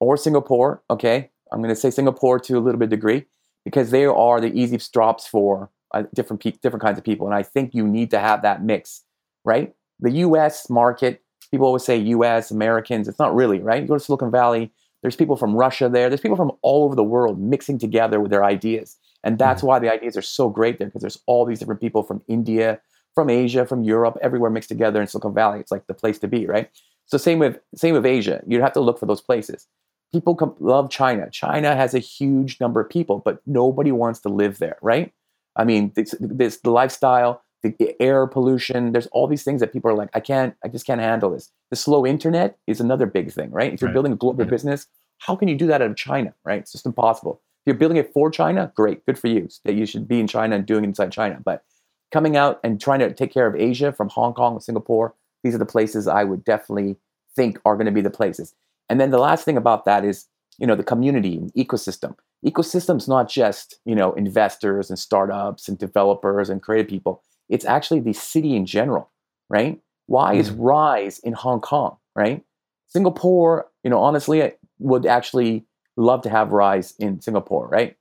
or 0.00 0.16
Singapore, 0.16 0.82
okay, 0.90 1.30
I'm 1.52 1.60
going 1.60 1.74
to 1.74 1.80
say 1.80 1.90
Singapore 1.90 2.38
to 2.40 2.58
a 2.58 2.60
little 2.60 2.78
bit 2.78 2.90
degree 2.90 3.24
because 3.64 3.90
they 3.90 4.04
are 4.04 4.40
the 4.40 4.52
easy 4.58 4.78
stops 4.78 5.26
for 5.26 5.70
uh, 5.92 6.04
different 6.14 6.42
pe- 6.42 6.52
different 6.62 6.82
kinds 6.82 6.98
of 6.98 7.04
people, 7.04 7.26
and 7.26 7.34
I 7.34 7.42
think 7.42 7.74
you 7.74 7.86
need 7.86 8.10
to 8.10 8.18
have 8.18 8.42
that 8.42 8.62
mix, 8.62 9.04
right? 9.44 9.74
the 10.00 10.10
US 10.10 10.70
market, 10.70 11.22
people 11.50 11.66
always 11.66 11.84
say 11.84 11.96
US, 11.96 12.50
Americans. 12.50 13.08
It's 13.08 13.18
not 13.18 13.34
really, 13.34 13.60
right? 13.60 13.82
You 13.82 13.88
go 13.88 13.94
to 13.94 14.00
Silicon 14.00 14.30
Valley, 14.30 14.72
there's 15.02 15.16
people 15.16 15.36
from 15.36 15.54
Russia 15.54 15.88
there, 15.88 16.08
there's 16.08 16.20
people 16.20 16.36
from 16.36 16.52
all 16.62 16.84
over 16.84 16.94
the 16.94 17.04
world 17.04 17.40
mixing 17.40 17.78
together 17.78 18.20
with 18.20 18.30
their 18.30 18.44
ideas. 18.44 18.96
And 19.24 19.38
that's 19.38 19.60
mm-hmm. 19.60 19.68
why 19.68 19.78
the 19.78 19.92
ideas 19.92 20.16
are 20.16 20.22
so 20.22 20.48
great 20.48 20.78
there 20.78 20.88
because 20.88 21.02
there's 21.02 21.18
all 21.26 21.44
these 21.44 21.58
different 21.58 21.80
people 21.80 22.02
from 22.02 22.22
India, 22.28 22.80
from 23.18 23.30
Asia, 23.30 23.66
from 23.66 23.82
Europe, 23.82 24.16
everywhere 24.22 24.48
mixed 24.48 24.68
together 24.68 25.00
in 25.00 25.08
Silicon 25.08 25.34
Valley. 25.34 25.58
It's 25.58 25.72
like 25.72 25.88
the 25.88 25.92
place 25.92 26.20
to 26.20 26.28
be, 26.28 26.46
right? 26.46 26.70
So 27.06 27.18
same 27.18 27.40
with 27.40 27.58
same 27.74 27.94
with 27.94 28.06
Asia. 28.06 28.44
You'd 28.46 28.60
have 28.60 28.74
to 28.74 28.80
look 28.80 28.96
for 28.96 29.06
those 29.06 29.20
places. 29.20 29.66
People 30.12 30.36
com- 30.36 30.54
love 30.60 30.88
China. 30.88 31.28
China 31.30 31.74
has 31.74 31.94
a 31.94 31.98
huge 31.98 32.60
number 32.60 32.80
of 32.80 32.88
people, 32.88 33.20
but 33.24 33.40
nobody 33.44 33.90
wants 33.90 34.20
to 34.20 34.28
live 34.28 34.58
there, 34.58 34.78
right? 34.82 35.12
I 35.56 35.64
mean, 35.64 35.90
this, 35.96 36.14
this 36.20 36.58
the 36.58 36.70
lifestyle, 36.70 37.42
the 37.64 37.74
air 37.98 38.24
pollution. 38.28 38.92
There's 38.92 39.08
all 39.08 39.26
these 39.26 39.42
things 39.42 39.58
that 39.62 39.72
people 39.72 39.90
are 39.90 39.94
like, 39.94 40.10
I 40.14 40.20
can't, 40.20 40.54
I 40.64 40.68
just 40.68 40.86
can't 40.86 41.00
handle 41.00 41.30
this. 41.30 41.50
The 41.70 41.76
slow 41.76 42.06
internet 42.06 42.56
is 42.68 42.78
another 42.78 43.06
big 43.06 43.32
thing, 43.32 43.50
right? 43.50 43.72
If 43.72 43.80
you're 43.80 43.88
right. 43.88 43.94
building 43.94 44.12
a 44.12 44.16
global 44.16 44.44
yeah. 44.44 44.50
business, 44.50 44.86
how 45.18 45.34
can 45.34 45.48
you 45.48 45.56
do 45.56 45.66
that 45.66 45.82
out 45.82 45.90
of 45.90 45.96
China, 45.96 46.34
right? 46.44 46.60
It's 46.60 46.70
just 46.70 46.86
impossible. 46.86 47.40
If 47.62 47.72
you're 47.72 47.80
building 47.80 47.96
it 47.96 48.12
for 48.12 48.30
China, 48.30 48.72
great, 48.76 49.04
good 49.06 49.18
for 49.18 49.26
you. 49.26 49.48
That 49.64 49.74
you 49.74 49.86
should 49.86 50.06
be 50.06 50.20
in 50.20 50.28
China 50.28 50.54
and 50.54 50.64
doing 50.64 50.84
it 50.84 50.86
inside 50.86 51.10
China. 51.10 51.40
But 51.44 51.64
coming 52.12 52.36
out 52.36 52.60
and 52.62 52.80
trying 52.80 53.00
to 53.00 53.12
take 53.12 53.32
care 53.32 53.46
of 53.46 53.56
Asia 53.56 53.92
from 53.92 54.08
Hong 54.08 54.34
Kong, 54.34 54.60
Singapore, 54.60 55.14
these 55.42 55.54
are 55.54 55.58
the 55.58 55.66
places 55.66 56.08
I 56.08 56.24
would 56.24 56.44
definitely 56.44 56.96
think 57.36 57.60
are 57.64 57.76
going 57.76 57.86
to 57.86 57.92
be 57.92 58.00
the 58.00 58.10
places. 58.10 58.54
And 58.88 59.00
then 59.00 59.10
the 59.10 59.18
last 59.18 59.44
thing 59.44 59.56
about 59.56 59.84
that 59.84 60.04
is, 60.04 60.26
you 60.58 60.66
know, 60.66 60.74
the 60.74 60.82
community 60.82 61.36
and 61.36 61.52
ecosystem. 61.54 62.16
Ecosystem's 62.44 63.08
not 63.08 63.28
just, 63.28 63.78
you 63.84 63.94
know, 63.94 64.12
investors 64.14 64.90
and 64.90 64.98
startups 64.98 65.68
and 65.68 65.78
developers 65.78 66.48
and 66.48 66.62
creative 66.62 66.88
people 66.88 67.22
it's 67.48 67.64
actually 67.64 68.00
the 68.00 68.12
city 68.12 68.54
in 68.54 68.66
general, 68.66 69.10
right? 69.48 69.80
Why 70.06 70.32
mm-hmm. 70.32 70.40
is 70.40 70.50
Rise 70.50 71.18
in 71.20 71.32
Hong 71.32 71.60
Kong, 71.60 71.96
right? 72.14 72.44
Singapore, 72.88 73.66
you 73.82 73.90
know, 73.90 74.00
honestly, 74.00 74.42
I 74.42 74.54
would 74.78 75.06
actually 75.06 75.64
love 75.96 76.22
to 76.22 76.30
have 76.30 76.52
Rise 76.52 76.94
in 76.98 77.20
Singapore, 77.20 77.66
right? 77.68 77.96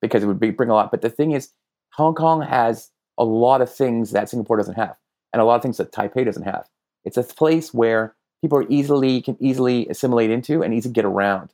Because 0.00 0.22
it 0.22 0.26
would 0.26 0.40
be, 0.40 0.50
bring 0.50 0.70
a 0.70 0.74
lot. 0.74 0.90
But 0.90 1.02
the 1.02 1.10
thing 1.10 1.32
is, 1.32 1.50
Hong 1.94 2.14
Kong 2.14 2.42
has 2.42 2.90
a 3.18 3.24
lot 3.24 3.60
of 3.60 3.72
things 3.72 4.12
that 4.12 4.28
Singapore 4.28 4.56
doesn't 4.56 4.74
have, 4.74 4.96
and 5.32 5.42
a 5.42 5.44
lot 5.44 5.56
of 5.56 5.62
things 5.62 5.76
that 5.78 5.92
Taipei 5.92 6.24
doesn't 6.24 6.44
have. 6.44 6.68
It's 7.04 7.16
a 7.16 7.22
place 7.22 7.74
where 7.74 8.14
people 8.40 8.58
are 8.58 8.66
easily 8.68 9.20
can 9.20 9.36
easily 9.40 9.86
assimilate 9.88 10.30
into 10.30 10.62
and 10.62 10.72
easy 10.72 10.88
to 10.88 10.92
get 10.92 11.04
around. 11.04 11.52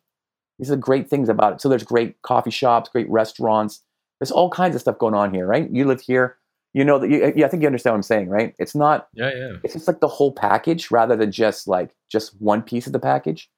These 0.59 0.71
are 0.71 0.77
great 0.77 1.09
things 1.09 1.29
about 1.29 1.55
it. 1.55 1.61
So 1.61 1.69
there's 1.69 1.83
great 1.83 2.21
coffee 2.23 2.51
shops, 2.51 2.89
great 2.91 3.11
restaurants. 3.11 3.81
There's 4.21 4.31
all 4.31 4.51
kinds 4.51 4.75
of 4.75 4.81
stuff 4.81 4.99
going 4.99 5.15
on 5.15 5.35
here, 5.35 5.47
right? 5.47 5.69
You 5.71 5.85
live 5.87 6.01
here 6.01 6.37
you 6.75 6.85
know 6.85 6.99
that 6.99 7.09
you, 7.09 7.33
yeah, 7.37 7.47
I 7.47 7.49
think 7.49 7.63
you 7.63 7.69
understand 7.69 7.93
what 7.93 7.99
I'm 7.99 8.03
saying, 8.03 8.29
right? 8.29 8.55
It's 8.59 8.75
not 8.75 9.09
yeah, 9.15 9.31
yeah. 9.35 9.53
It's 9.63 9.75
just 9.75 9.87
like 9.87 10.01
the 10.01 10.09
whole 10.09 10.33
package 10.33 10.91
rather 10.91 11.17
than 11.17 11.31
just 11.31 11.69
like 11.69 11.95
just 12.11 12.39
one 12.41 12.63
piece 12.63 12.87
of 12.87 12.93
the 12.93 12.99
package. 12.99 13.49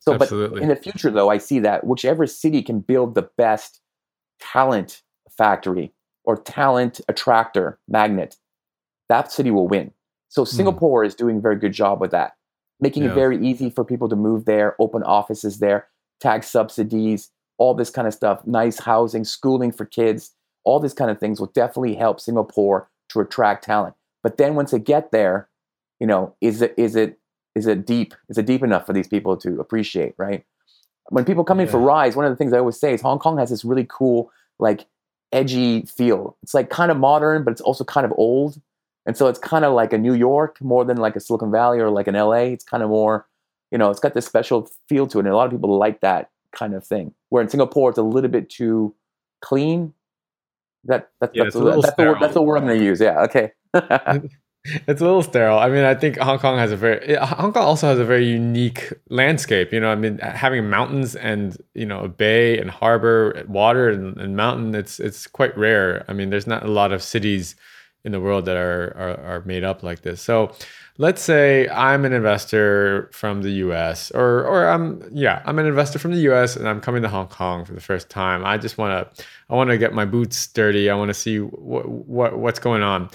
So, 0.00 0.14
Absolutely. 0.14 0.60
but 0.60 0.62
in 0.62 0.68
the 0.68 0.76
future, 0.76 1.10
though, 1.10 1.30
I 1.30 1.38
see 1.38 1.60
that 1.60 1.86
whichever 1.86 2.26
city 2.26 2.62
can 2.62 2.80
build 2.80 3.14
the 3.14 3.28
best 3.36 3.80
talent 4.40 5.02
factory 5.30 5.92
or 6.24 6.36
talent 6.36 7.00
attractor 7.08 7.78
magnet, 7.88 8.36
that 9.08 9.30
city 9.30 9.50
will 9.50 9.68
win. 9.68 9.92
So 10.28 10.44
hmm. 10.44 10.56
Singapore 10.56 11.04
mm. 11.04 11.06
is 11.06 11.14
doing 11.14 11.38
a 11.38 11.40
very 11.40 11.56
good 11.56 11.72
job 11.72 12.00
with 12.00 12.10
that, 12.10 12.34
making 12.80 13.04
yeah. 13.04 13.10
it 13.10 13.14
very 13.14 13.44
easy 13.44 13.70
for 13.70 13.84
people 13.84 14.08
to 14.08 14.16
move 14.16 14.46
there, 14.46 14.74
open 14.80 15.02
offices 15.02 15.58
there, 15.58 15.88
tax 16.20 16.48
subsidies, 16.48 17.30
all 17.58 17.74
this 17.74 17.90
kind 17.90 18.08
of 18.08 18.14
stuff, 18.14 18.44
nice 18.46 18.80
housing, 18.80 19.24
schooling 19.24 19.70
for 19.70 19.84
kids, 19.84 20.32
all 20.64 20.80
this 20.80 20.92
kind 20.92 21.10
of 21.10 21.20
things 21.20 21.38
will 21.38 21.52
definitely 21.54 21.94
help 21.94 22.20
Singapore 22.20 22.88
to 23.10 23.20
attract 23.20 23.64
talent. 23.64 23.94
But 24.22 24.38
then 24.38 24.54
once 24.54 24.70
they 24.70 24.78
get 24.78 25.12
there, 25.12 25.48
you 26.00 26.06
know, 26.06 26.34
is 26.40 26.62
it 26.62 26.74
is 26.76 26.96
it 26.96 27.18
is 27.54 27.66
it 27.66 27.86
deep? 27.86 28.14
Is 28.28 28.38
it 28.38 28.46
deep 28.46 28.62
enough 28.62 28.86
for 28.86 28.92
these 28.92 29.06
people 29.06 29.36
to 29.38 29.60
appreciate, 29.60 30.14
right? 30.16 30.44
When 31.10 31.24
people 31.24 31.44
come 31.44 31.60
in 31.60 31.68
for 31.68 31.78
Rise, 31.78 32.16
one 32.16 32.24
of 32.24 32.32
the 32.32 32.36
things 32.36 32.52
I 32.52 32.58
always 32.58 32.80
say 32.80 32.94
is 32.94 33.02
Hong 33.02 33.18
Kong 33.18 33.38
has 33.38 33.50
this 33.50 33.64
really 33.64 33.86
cool, 33.88 34.32
like 34.58 34.86
edgy 35.34 35.82
feel. 35.82 36.36
It's 36.42 36.54
like 36.54 36.70
kind 36.70 36.90
of 36.90 36.96
modern, 36.96 37.44
but 37.44 37.50
it's 37.50 37.60
also 37.60 37.84
kind 37.84 38.06
of 38.06 38.12
old. 38.16 38.60
And 39.06 39.16
so 39.16 39.26
it's 39.26 39.38
kind 39.38 39.64
of 39.64 39.74
like 39.74 39.92
a 39.92 39.98
New 39.98 40.14
York 40.14 40.60
more 40.62 40.84
than 40.84 40.96
like 40.96 41.16
a 41.16 41.20
Silicon 41.20 41.50
Valley 41.50 41.78
or 41.78 41.90
like 41.90 42.06
an 42.06 42.14
LA. 42.14 42.54
It's 42.54 42.64
kind 42.64 42.82
of 42.82 42.88
more, 42.88 43.26
you 43.70 43.76
know, 43.76 43.90
it's 43.90 44.00
got 44.00 44.14
this 44.14 44.24
special 44.24 44.70
feel 44.88 45.06
to 45.08 45.18
it. 45.18 45.26
And 45.26 45.28
a 45.28 45.36
lot 45.36 45.46
of 45.46 45.52
people 45.52 45.76
like 45.76 46.00
that 46.00 46.30
kind 46.52 46.74
of 46.74 46.86
thing. 46.86 47.12
Where 47.28 47.42
in 47.42 47.48
Singapore, 47.48 47.90
it's 47.90 47.98
a 47.98 48.02
little 48.02 48.30
bit 48.30 48.48
too 48.48 48.94
clean. 49.42 49.92
That, 50.84 51.10
that 51.20 51.32
yeah, 51.34 51.44
that's, 51.44 51.54
the, 51.54 51.64
that's, 51.64 51.94
the, 51.96 52.04
word, 52.04 52.18
that's 52.20 52.34
the 52.34 52.42
word 52.42 52.56
I'm 52.56 52.66
going 52.66 52.78
to 52.78 52.84
use. 52.84 53.00
Yeah. 53.00 53.20
Okay. 53.22 53.52
it's 54.64 55.00
a 55.00 55.04
little 55.04 55.22
sterile. 55.22 55.58
I 55.58 55.68
mean, 55.68 55.84
I 55.84 55.94
think 55.94 56.16
Hong 56.18 56.38
Kong 56.38 56.58
has 56.58 56.72
a 56.72 56.76
very 56.76 57.16
Hong 57.16 57.52
Kong 57.52 57.62
also 57.62 57.86
has 57.88 57.98
a 57.98 58.04
very 58.04 58.26
unique 58.26 58.92
landscape. 59.10 59.72
You 59.72 59.80
know, 59.80 59.90
I 59.90 59.94
mean, 59.94 60.18
having 60.18 60.70
mountains 60.70 61.14
and 61.14 61.56
you 61.74 61.84
know 61.84 62.00
a 62.00 62.08
bay 62.08 62.58
and 62.58 62.70
harbor, 62.70 63.44
water 63.46 63.90
and, 63.90 64.16
and 64.16 64.36
mountain. 64.36 64.74
It's 64.74 64.98
it's 65.00 65.26
quite 65.26 65.56
rare. 65.58 66.04
I 66.08 66.14
mean, 66.14 66.30
there's 66.30 66.46
not 66.46 66.64
a 66.64 66.70
lot 66.70 66.92
of 66.92 67.02
cities 67.02 67.56
in 68.04 68.12
the 68.12 68.20
world 68.20 68.44
that 68.44 68.56
are, 68.56 68.94
are, 68.96 69.36
are 69.36 69.42
made 69.46 69.64
up 69.64 69.82
like 69.82 70.02
this. 70.02 70.20
So 70.20 70.52
let's 70.98 71.22
say 71.22 71.68
I'm 71.70 72.04
an 72.04 72.12
investor 72.12 73.10
from 73.12 73.42
the 73.42 73.50
US 73.50 74.10
or 74.12 74.44
or 74.44 74.68
I'm 74.68 75.02
yeah, 75.12 75.42
I'm 75.44 75.58
an 75.58 75.66
investor 75.66 75.98
from 75.98 76.12
the 76.12 76.20
US 76.32 76.56
and 76.56 76.68
I'm 76.68 76.80
coming 76.80 77.02
to 77.02 77.08
Hong 77.08 77.28
Kong 77.28 77.64
for 77.64 77.72
the 77.72 77.80
first 77.80 78.08
time. 78.08 78.44
I 78.44 78.56
just 78.58 78.78
want 78.78 79.16
to 79.16 79.24
I 79.50 79.54
want 79.54 79.70
to 79.70 79.78
get 79.78 79.92
my 79.92 80.04
boots 80.04 80.46
dirty. 80.46 80.88
I 80.88 80.94
want 80.94 81.08
to 81.08 81.14
see 81.14 81.38
what 81.38 81.88
what 81.88 82.38
what's 82.38 82.58
going 82.58 82.82
on. 82.82 83.10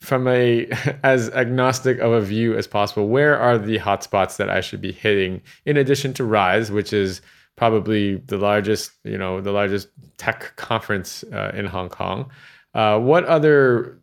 From 0.00 0.28
a 0.28 0.66
as 1.02 1.30
agnostic 1.30 1.98
of 1.98 2.12
a 2.12 2.20
view 2.20 2.56
as 2.56 2.66
possible, 2.66 3.08
where 3.08 3.38
are 3.38 3.58
the 3.58 3.78
hotspots 3.78 4.36
that 4.36 4.50
I 4.50 4.60
should 4.60 4.80
be 4.80 4.92
hitting 4.92 5.42
in 5.64 5.76
addition 5.76 6.12
to 6.14 6.24
Rise, 6.24 6.70
which 6.70 6.92
is 6.92 7.20
probably 7.56 8.16
the 8.16 8.38
largest, 8.38 8.92
you 9.04 9.18
know, 9.18 9.40
the 9.40 9.52
largest 9.52 9.88
tech 10.16 10.56
conference 10.56 11.22
uh, 11.32 11.52
in 11.54 11.66
Hong 11.66 11.90
Kong. 11.90 12.30
Uh, 12.74 12.98
what 12.98 13.24
other 13.24 13.98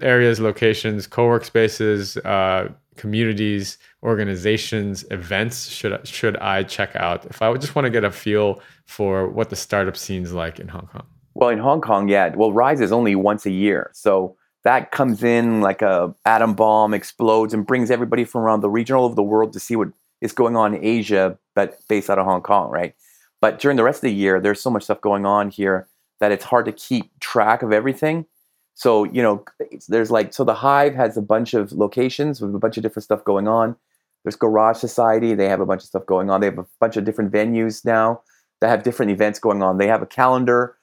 areas, 0.00 0.40
locations, 0.40 1.06
co-work 1.06 1.44
spaces, 1.44 2.16
uh, 2.18 2.68
communities, 2.96 3.78
organizations, 4.02 5.04
events 5.10 5.68
should 5.68 6.06
should 6.06 6.36
I 6.38 6.62
check 6.62 6.94
out 6.96 7.24
if 7.26 7.42
I 7.42 7.54
just 7.56 7.74
want 7.74 7.86
to 7.86 7.90
get 7.90 8.04
a 8.04 8.10
feel 8.10 8.60
for 8.86 9.28
what 9.28 9.50
the 9.50 9.56
startup 9.56 9.96
scene's 9.96 10.32
like 10.32 10.58
in 10.58 10.68
Hong 10.68 10.88
Kong? 10.92 11.06
Well, 11.34 11.48
in 11.50 11.58
Hong 11.58 11.80
Kong, 11.80 12.08
yeah. 12.08 12.34
Well, 12.34 12.52
Rise 12.52 12.80
is 12.80 12.92
only 12.92 13.14
once 13.14 13.46
a 13.46 13.50
year, 13.50 13.90
so 13.94 14.36
that 14.64 14.90
comes 14.90 15.22
in 15.22 15.60
like 15.60 15.82
a 15.82 16.14
atom 16.24 16.54
bomb, 16.54 16.94
explodes, 16.94 17.52
and 17.52 17.66
brings 17.66 17.90
everybody 17.90 18.24
from 18.24 18.42
around 18.42 18.60
the 18.60 18.70
region 18.70 18.96
all 18.96 19.04
over 19.04 19.14
the 19.14 19.22
world 19.22 19.52
to 19.52 19.60
see 19.60 19.76
what 19.76 19.88
is 20.20 20.32
going 20.32 20.56
on 20.56 20.74
in 20.74 20.84
Asia, 20.84 21.36
but 21.54 21.78
based 21.88 22.08
out 22.08 22.18
of 22.18 22.24
Hong 22.24 22.42
Kong, 22.42 22.70
right? 22.70 22.94
But 23.40 23.58
during 23.58 23.76
the 23.76 23.82
rest 23.82 23.98
of 23.98 24.02
the 24.02 24.12
year, 24.12 24.40
there's 24.40 24.60
so 24.60 24.70
much 24.70 24.84
stuff 24.84 25.00
going 25.00 25.26
on 25.26 25.50
here 25.50 25.88
that 26.20 26.30
it's 26.30 26.44
hard 26.44 26.64
to 26.66 26.72
keep 26.72 27.18
track 27.18 27.62
of 27.62 27.72
everything. 27.72 28.26
So, 28.74 29.02
you 29.04 29.20
know, 29.20 29.44
there's 29.88 30.12
like, 30.12 30.32
so 30.32 30.44
the 30.44 30.54
Hive 30.54 30.94
has 30.94 31.16
a 31.16 31.22
bunch 31.22 31.52
of 31.54 31.72
locations 31.72 32.40
with 32.40 32.54
a 32.54 32.58
bunch 32.58 32.76
of 32.76 32.84
different 32.84 33.04
stuff 33.04 33.24
going 33.24 33.48
on. 33.48 33.76
There's 34.24 34.36
Garage 34.36 34.78
Society, 34.78 35.34
they 35.34 35.48
have 35.48 35.60
a 35.60 35.66
bunch 35.66 35.82
of 35.82 35.88
stuff 35.88 36.06
going 36.06 36.30
on. 36.30 36.40
They 36.40 36.46
have 36.46 36.58
a 36.58 36.66
bunch 36.78 36.96
of 36.96 37.04
different 37.04 37.32
venues 37.32 37.84
now 37.84 38.22
that 38.60 38.68
have 38.68 38.84
different 38.84 39.10
events 39.10 39.40
going 39.40 39.60
on. 39.64 39.78
They 39.78 39.88
have 39.88 40.02
a 40.02 40.06
calendar 40.06 40.76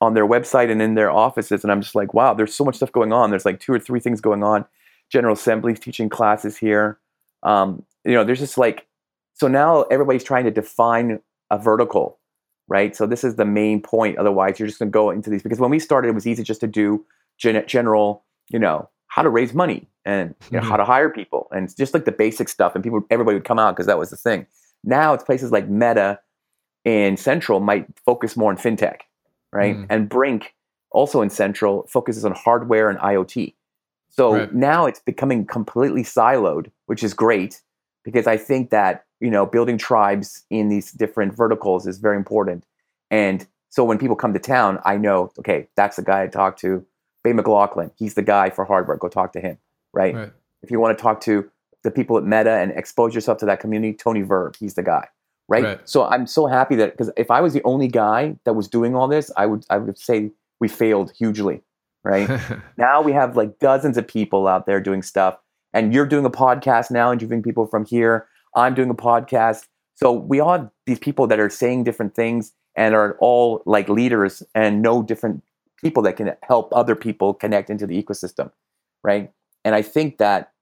on 0.00 0.14
their 0.14 0.26
website 0.26 0.70
and 0.70 0.80
in 0.80 0.94
their 0.94 1.10
offices. 1.10 1.64
And 1.64 1.72
I'm 1.72 1.80
just 1.80 1.94
like, 1.94 2.14
wow, 2.14 2.34
there's 2.34 2.54
so 2.54 2.64
much 2.64 2.76
stuff 2.76 2.92
going 2.92 3.12
on. 3.12 3.30
There's 3.30 3.44
like 3.44 3.60
two 3.60 3.72
or 3.72 3.78
three 3.78 4.00
things 4.00 4.20
going 4.20 4.42
on. 4.42 4.64
General 5.10 5.34
Assembly's 5.34 5.80
teaching 5.80 6.08
classes 6.08 6.56
here. 6.56 6.98
Um, 7.42 7.84
you 8.04 8.12
know, 8.12 8.24
there's 8.24 8.38
just 8.38 8.58
like, 8.58 8.86
so 9.34 9.48
now 9.48 9.82
everybody's 9.84 10.24
trying 10.24 10.44
to 10.44 10.50
define 10.50 11.20
a 11.50 11.58
vertical, 11.58 12.18
right? 12.68 12.94
So 12.94 13.06
this 13.06 13.24
is 13.24 13.36
the 13.36 13.44
main 13.44 13.80
point. 13.80 14.18
Otherwise, 14.18 14.58
you're 14.58 14.68
just 14.68 14.78
going 14.78 14.90
to 14.90 14.92
go 14.92 15.10
into 15.10 15.30
these 15.30 15.42
because 15.42 15.60
when 15.60 15.70
we 15.70 15.78
started, 15.78 16.08
it 16.08 16.14
was 16.14 16.26
easy 16.26 16.42
just 16.42 16.60
to 16.60 16.66
do 16.66 17.04
gen- 17.38 17.66
general, 17.66 18.24
you 18.50 18.58
know, 18.58 18.88
how 19.08 19.22
to 19.22 19.30
raise 19.30 19.54
money 19.54 19.88
and 20.04 20.34
you 20.50 20.56
know, 20.56 20.60
mm-hmm. 20.60 20.70
how 20.70 20.76
to 20.76 20.84
hire 20.84 21.10
people 21.10 21.48
and 21.52 21.74
just 21.76 21.94
like 21.94 22.04
the 22.04 22.12
basic 22.12 22.48
stuff. 22.48 22.74
And 22.74 22.84
people, 22.84 23.00
everybody 23.10 23.34
would 23.36 23.44
come 23.44 23.58
out 23.58 23.74
because 23.74 23.86
that 23.86 23.98
was 23.98 24.10
the 24.10 24.16
thing. 24.16 24.46
Now 24.84 25.14
it's 25.14 25.24
places 25.24 25.50
like 25.50 25.68
Metta 25.68 26.20
and 26.84 27.18
Central 27.18 27.60
might 27.60 27.86
focus 28.04 28.36
more 28.36 28.50
on 28.50 28.56
fintech, 28.56 29.00
right? 29.52 29.76
Mm. 29.76 29.86
And 29.90 30.10
Brinc 30.10 30.44
also 30.90 31.22
in 31.22 31.30
Central 31.30 31.86
focuses 31.88 32.24
on 32.24 32.32
hardware 32.32 32.88
and 32.88 32.98
IoT. 32.98 33.54
So 34.08 34.34
right. 34.34 34.54
now 34.54 34.86
it's 34.86 35.00
becoming 35.00 35.46
completely 35.46 36.02
siloed, 36.02 36.70
which 36.86 37.02
is 37.02 37.14
great 37.14 37.60
because 38.04 38.26
I 38.26 38.36
think 38.36 38.70
that 38.70 39.04
you 39.20 39.30
know 39.30 39.46
building 39.46 39.78
tribes 39.78 40.44
in 40.50 40.68
these 40.68 40.92
different 40.92 41.36
verticals 41.36 41.86
is 41.86 41.98
very 41.98 42.16
important. 42.16 42.64
And 43.10 43.46
so 43.68 43.84
when 43.84 43.98
people 43.98 44.16
come 44.16 44.32
to 44.32 44.40
town, 44.40 44.80
I 44.84 44.96
know 44.96 45.32
okay, 45.38 45.68
that's 45.76 45.96
the 45.96 46.02
guy 46.02 46.22
I 46.22 46.26
talk 46.26 46.56
to 46.58 46.84
Bay 47.24 47.32
McLaughlin, 47.32 47.90
he's 47.96 48.14
the 48.14 48.22
guy 48.22 48.50
for 48.50 48.64
hardware. 48.64 48.96
Go 48.96 49.08
talk 49.08 49.32
to 49.34 49.40
him, 49.40 49.58
right? 49.92 50.14
right? 50.14 50.32
If 50.62 50.70
you 50.70 50.80
want 50.80 50.96
to 50.96 51.02
talk 51.02 51.20
to 51.22 51.50
the 51.84 51.90
people 51.90 52.16
at 52.18 52.24
Metta 52.24 52.52
and 52.52 52.72
expose 52.72 53.14
yourself 53.14 53.38
to 53.38 53.46
that 53.46 53.60
community, 53.60 53.94
Tony 53.94 54.22
Verb, 54.22 54.56
he's 54.58 54.74
the 54.74 54.82
guy, 54.82 55.08
right? 55.48 55.64
right. 55.64 55.88
So 55.88 56.04
I'm 56.04 56.26
so 56.26 56.46
happy 56.46 56.76
that 56.76 56.92
because 56.92 57.10
if 57.16 57.30
I 57.30 57.40
was 57.40 57.52
the 57.52 57.62
only 57.64 57.88
guy 57.88 58.36
that 58.44 58.54
was 58.54 58.68
doing 58.68 58.94
all 58.94 59.08
this, 59.08 59.30
I 59.36 59.46
would 59.46 59.64
I 59.70 59.78
would 59.78 59.98
say 59.98 60.30
we 60.60 60.68
failed 60.68 61.12
hugely, 61.16 61.62
right? 62.04 62.28
now 62.76 63.02
we 63.02 63.12
have 63.12 63.36
like 63.36 63.58
dozens 63.58 63.96
of 63.96 64.06
people 64.06 64.46
out 64.46 64.66
there 64.66 64.80
doing 64.80 65.02
stuff, 65.02 65.38
and 65.72 65.92
you're 65.92 66.06
doing 66.06 66.24
a 66.24 66.30
podcast 66.30 66.90
now, 66.90 67.10
and 67.10 67.20
you're 67.20 67.26
interviewing 67.26 67.42
people 67.42 67.66
from 67.66 67.84
here. 67.84 68.26
I'm 68.54 68.74
doing 68.74 68.90
a 68.90 68.94
podcast. 68.94 69.66
So 69.94 70.12
we 70.12 70.38
all 70.40 70.52
have 70.52 70.70
these 70.86 70.98
people 70.98 71.26
that 71.26 71.40
are 71.40 71.50
saying 71.50 71.84
different 71.84 72.14
things 72.14 72.52
and 72.76 72.94
are 72.94 73.16
all 73.20 73.62
like 73.66 73.88
leaders 73.88 74.42
and 74.54 74.80
know 74.80 75.02
different 75.02 75.42
people 75.82 76.02
that 76.04 76.16
can 76.16 76.32
help 76.42 76.72
other 76.74 76.94
people 76.94 77.34
connect 77.34 77.70
into 77.70 77.86
the 77.86 78.00
ecosystem, 78.00 78.52
right? 79.02 79.32
And 79.64 79.74
I 79.74 79.82
think 79.82 80.18
that 80.18 80.52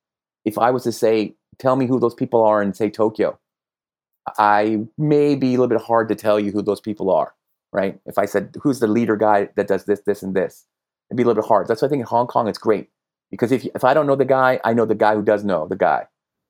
if 0.45 0.57
I 0.59 0.71
was 0.71 0.85
to 0.85 0.93
say, 0.93 1.35
tell 1.59 1.77
me 1.77 1.87
who 1.87 2.01
those 2.01 2.15
people 2.15 2.43
are 2.43 2.63
in 2.63 2.73
say 2.73 2.89
Tokyo, 2.89 3.39
I 4.39 4.87
may 4.99 5.35
be 5.35 5.49
a 5.49 5.51
little 5.53 5.69
bit 5.69 5.81
hard 5.81 6.09
to 6.09 6.15
tell 6.15 6.39
you 6.41 6.53
who 6.53 6.63
those 6.63 6.81
people 6.81 7.11
are, 7.11 7.35
right? 7.73 7.99
If 8.07 8.19
I 8.19 8.27
said, 8.27 8.55
who's 8.63 8.81
the 8.81 8.87
leader 8.87 9.17
guy 9.17 9.49
that 9.57 9.69
does 9.69 9.85
this, 9.85 10.01
this, 10.07 10.23
and 10.23 10.35
this, 10.35 10.65
it'd 11.11 11.17
be 11.17 11.23
a 11.23 11.27
little 11.27 11.43
bit 11.43 11.49
hard. 11.49 11.69
That's 11.69 11.83
why 11.83 11.87
I 11.87 11.89
think 11.89 12.01
in 12.01 12.07
Hong 12.07 12.27
Kong 12.27 12.49
it's 12.49 12.59
great 12.59 12.91
because 13.31 13.53
if 13.53 13.65
if 13.75 13.85
I 13.85 13.95
don't 13.95 14.07
know 14.07 14.17
the 14.17 14.25
guy, 14.25 14.61
I 14.65 14.73
know 14.73 14.85
the 14.85 14.95
guy 14.95 15.15
who 15.15 15.23
does 15.23 15.45
know 15.45 15.67
the 15.69 15.77
guy. 15.77 16.07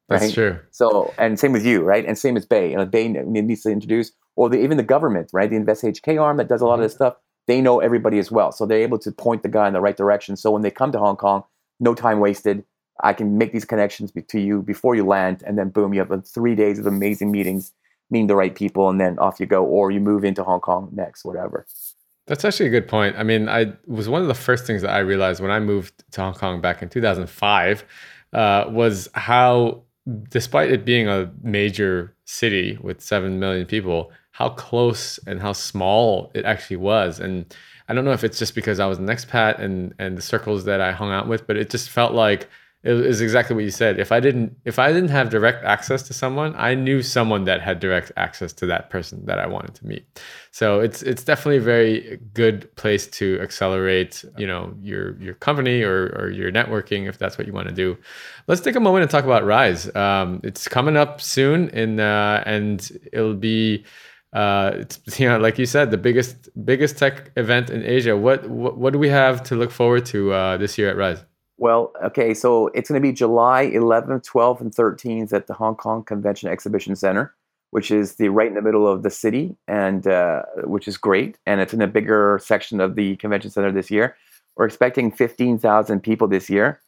Right? 0.09 0.21
That's 0.21 0.35
true. 0.35 0.61
So, 0.71 1.13
and 1.19 1.39
same 1.39 1.53
with 1.53 1.67
you, 1.67 1.83
right? 1.83 2.07
And 2.07 2.17
same 2.17 2.37
as 2.37 2.47
Bay. 2.47 2.71
You 2.71 2.77
know, 2.77 2.87
Bay 2.87 3.09
needs 3.09 3.63
to 3.63 3.71
introduce, 3.71 4.13
or 4.37 4.49
the, 4.49 4.59
even 4.59 4.77
the 4.77 4.85
government, 4.85 5.31
right? 5.33 5.51
The 5.51 5.57
Invest 5.57 5.83
HK 5.83 6.23
arm 6.23 6.37
that 6.37 6.49
does 6.49 6.61
a 6.61 6.65
lot 6.65 6.75
mm-hmm. 6.75 6.83
of 6.83 6.85
this 6.85 6.95
stuff 6.95 7.17
they 7.47 7.61
know 7.61 7.81
everybody 7.81 8.19
as 8.19 8.31
well. 8.31 8.53
So 8.53 8.67
they're 8.67 8.81
able 8.81 8.99
to 8.99 9.13
point 9.13 9.43
the 9.43 9.49
guy 9.49 9.67
in 9.67 9.73
the 9.73 9.81
right 9.81 9.97
direction. 9.97 10.37
So 10.37 10.51
when 10.51 10.63
they 10.63 10.71
come 10.71 10.93
to 10.93 10.99
Hong 10.99 11.17
Kong, 11.17 11.45
no 11.81 11.95
time 11.95 12.21
wasted. 12.21 12.65
I 13.03 13.13
can 13.13 13.39
make 13.39 13.53
these 13.53 13.65
connections 13.65 14.13
to 14.13 14.41
you 14.41 14.63
before 14.63 14.95
you 14.95 15.05
land, 15.05 15.43
and 15.47 15.59
then 15.59 15.71
boom, 15.71 15.93
you 15.93 16.01
have 16.01 16.27
three 16.27 16.55
days 16.55 16.79
of 16.79 16.87
amazing 16.87 17.31
meetings, 17.31 17.73
meeting 18.11 18.27
the 18.27 18.37
right 18.37 18.55
people, 18.55 18.89
and 18.89 19.01
then 19.01 19.19
off 19.19 19.39
you 19.41 19.47
go, 19.47 19.65
or 19.65 19.91
you 19.91 20.01
move 20.01 20.25
into 20.25 20.43
Hong 20.43 20.61
Kong 20.61 20.89
next, 20.93 21.25
whatever. 21.25 21.67
That's 22.27 22.45
actually 22.45 22.67
a 22.67 22.71
good 22.71 22.89
point. 22.89 23.17
I 23.17 23.23
mean, 23.23 23.49
I 23.49 23.73
was 23.87 24.09
one 24.09 24.23
of 24.23 24.29
the 24.29 24.35
first 24.35 24.67
things 24.67 24.83
that 24.83 24.91
I 24.91 24.99
realized 24.99 25.41
when 25.41 25.51
I 25.51 25.61
moved 25.61 26.05
to 26.13 26.21
Hong 26.21 26.35
Kong 26.35 26.61
back 26.61 26.83
in 26.83 26.89
2005 26.89 27.85
uh, 28.33 28.65
was 28.69 29.09
how, 29.15 29.83
despite 30.29 30.73
it 30.73 30.85
being 30.85 31.09
a 31.09 31.31
major 31.43 32.17
city 32.25 32.79
with 32.81 33.01
seven 33.01 33.39
million 33.39 33.67
people, 33.67 34.11
how 34.33 34.49
close 34.49 35.19
and 35.27 35.41
how 35.41 35.53
small 35.53 36.31
it 36.35 36.45
actually 36.45 36.77
was. 36.77 37.21
And 37.21 37.55
I 37.89 37.95
don't 37.95 38.05
know 38.05 38.13
if 38.13 38.25
it's 38.25 38.39
just 38.39 38.55
because 38.55 38.81
I 38.81 38.87
was 38.87 38.99
an 38.99 39.07
expat 39.07 39.61
and 39.61 39.95
and 39.99 40.19
the 40.19 40.23
circles 40.23 40.65
that 40.65 40.81
I 40.81 40.93
hung 40.93 41.13
out 41.13 41.29
with, 41.29 41.47
but 41.47 41.57
it 41.57 41.71
just 41.71 41.91
felt 41.91 42.13
like 42.13 42.49
was 42.93 43.21
exactly 43.21 43.57
what 43.57 43.65
you 43.65 43.71
said. 43.71 43.99
If 43.99 44.13
I 44.13 44.21
didn't 44.21 44.57
if 44.65 44.79
I 44.79 44.93
didn't 44.93 45.09
have 45.11 45.31
direct 45.31 45.65
access 45.65 46.03
to 46.05 46.13
someone, 46.13 46.55
I 46.57 46.75
knew 46.75 47.03
someone 47.03 47.45
that 47.45 47.61
had 47.61 47.81
direct 47.81 48.13
access 48.17 48.53
to 48.55 48.67
that 48.67 48.91
person 48.91 49.25
that 49.27 49.39
I 49.39 49.47
wanted 49.47 49.75
to 49.77 49.87
meet. 49.87 50.07
So 50.53 50.81
it's 50.81 51.03
it's 51.03 51.25
definitely 51.25 51.59
a 51.59 51.63
very 51.63 52.21
good 52.33 52.75
place 52.77 53.07
to 53.19 53.39
accelerate, 53.41 54.25
you 54.39 54.47
know, 54.47 54.75
your 54.81 55.21
your 55.21 55.35
company 55.35 55.83
or 55.83 56.07
or 56.19 56.31
your 56.31 56.53
networking 56.53 57.09
if 57.09 57.19
that's 57.19 57.39
what 57.39 57.47
you 57.47 57.53
want 57.53 57.69
to 57.69 57.75
do. 57.75 57.97
Let's 58.47 58.61
take 58.61 58.77
a 58.77 58.81
moment 58.81 59.03
and 59.03 59.11
talk 59.11 59.25
about 59.25 59.45
Rise. 59.45 59.95
Um, 59.97 60.41
it's 60.45 60.69
coming 60.69 60.97
up 60.97 61.21
soon, 61.21 61.71
and 61.71 62.01
uh, 62.01 62.43
and 62.47 62.91
it'll 63.13 63.35
be 63.35 63.85
uh, 64.33 64.73
it's 64.75 65.01
you 65.19 65.29
know 65.29 65.39
like 65.39 65.59
you 65.59 65.67
said 65.67 65.91
the 65.91 65.99
biggest 65.99 66.49
biggest 66.65 66.99
tech 66.99 67.33
event 67.37 67.71
in 67.71 67.85
Asia. 67.85 68.17
What 68.17 68.49
what, 68.49 68.77
what 68.77 68.93
do 68.93 68.99
we 68.99 69.09
have 69.09 69.43
to 69.45 69.57
look 69.57 69.71
forward 69.71 70.07
to 70.07 70.33
uh, 70.33 70.57
this 70.57 70.79
year 70.79 70.89
at 70.89 70.97
Rise? 70.97 71.25
Well, 71.59 71.93
okay, 72.05 72.35
so 72.35 72.69
it's 72.69 72.91
going 72.91 73.01
to 73.01 73.07
be 73.07 73.13
July 73.13 73.71
11th, 73.73 74.29
12th, 74.29 74.61
and 74.61 74.75
13th 74.75 75.33
at 75.33 75.47
the 75.47 75.55
Hong 75.55 75.75
Kong 75.75 76.05
Convention 76.05 76.51
Exhibition 76.51 76.95
Center, 76.97 77.35
which 77.71 77.91
is 77.91 78.17
the 78.17 78.29
right 78.29 78.49
in 78.49 78.55
the 78.55 78.63
middle 78.63 78.87
of 78.87 79.03
the 79.03 79.11
city, 79.11 79.57
and 79.67 80.07
uh, 80.07 80.43
which 80.65 80.87
is 80.87 80.99
great. 80.99 81.39
And 81.47 81.61
it's 81.61 81.73
in 81.73 81.81
a 81.81 81.87
bigger 81.87 82.39
section 82.43 82.81
of 82.81 82.95
the 82.95 83.17
convention 83.17 83.51
center 83.51 83.73
this 83.73 83.91
year. 83.91 84.17
We're 84.57 84.67
expecting 84.67 85.11
15,000 85.11 86.01
people 86.01 86.29
this 86.29 86.51
year, 86.51 86.81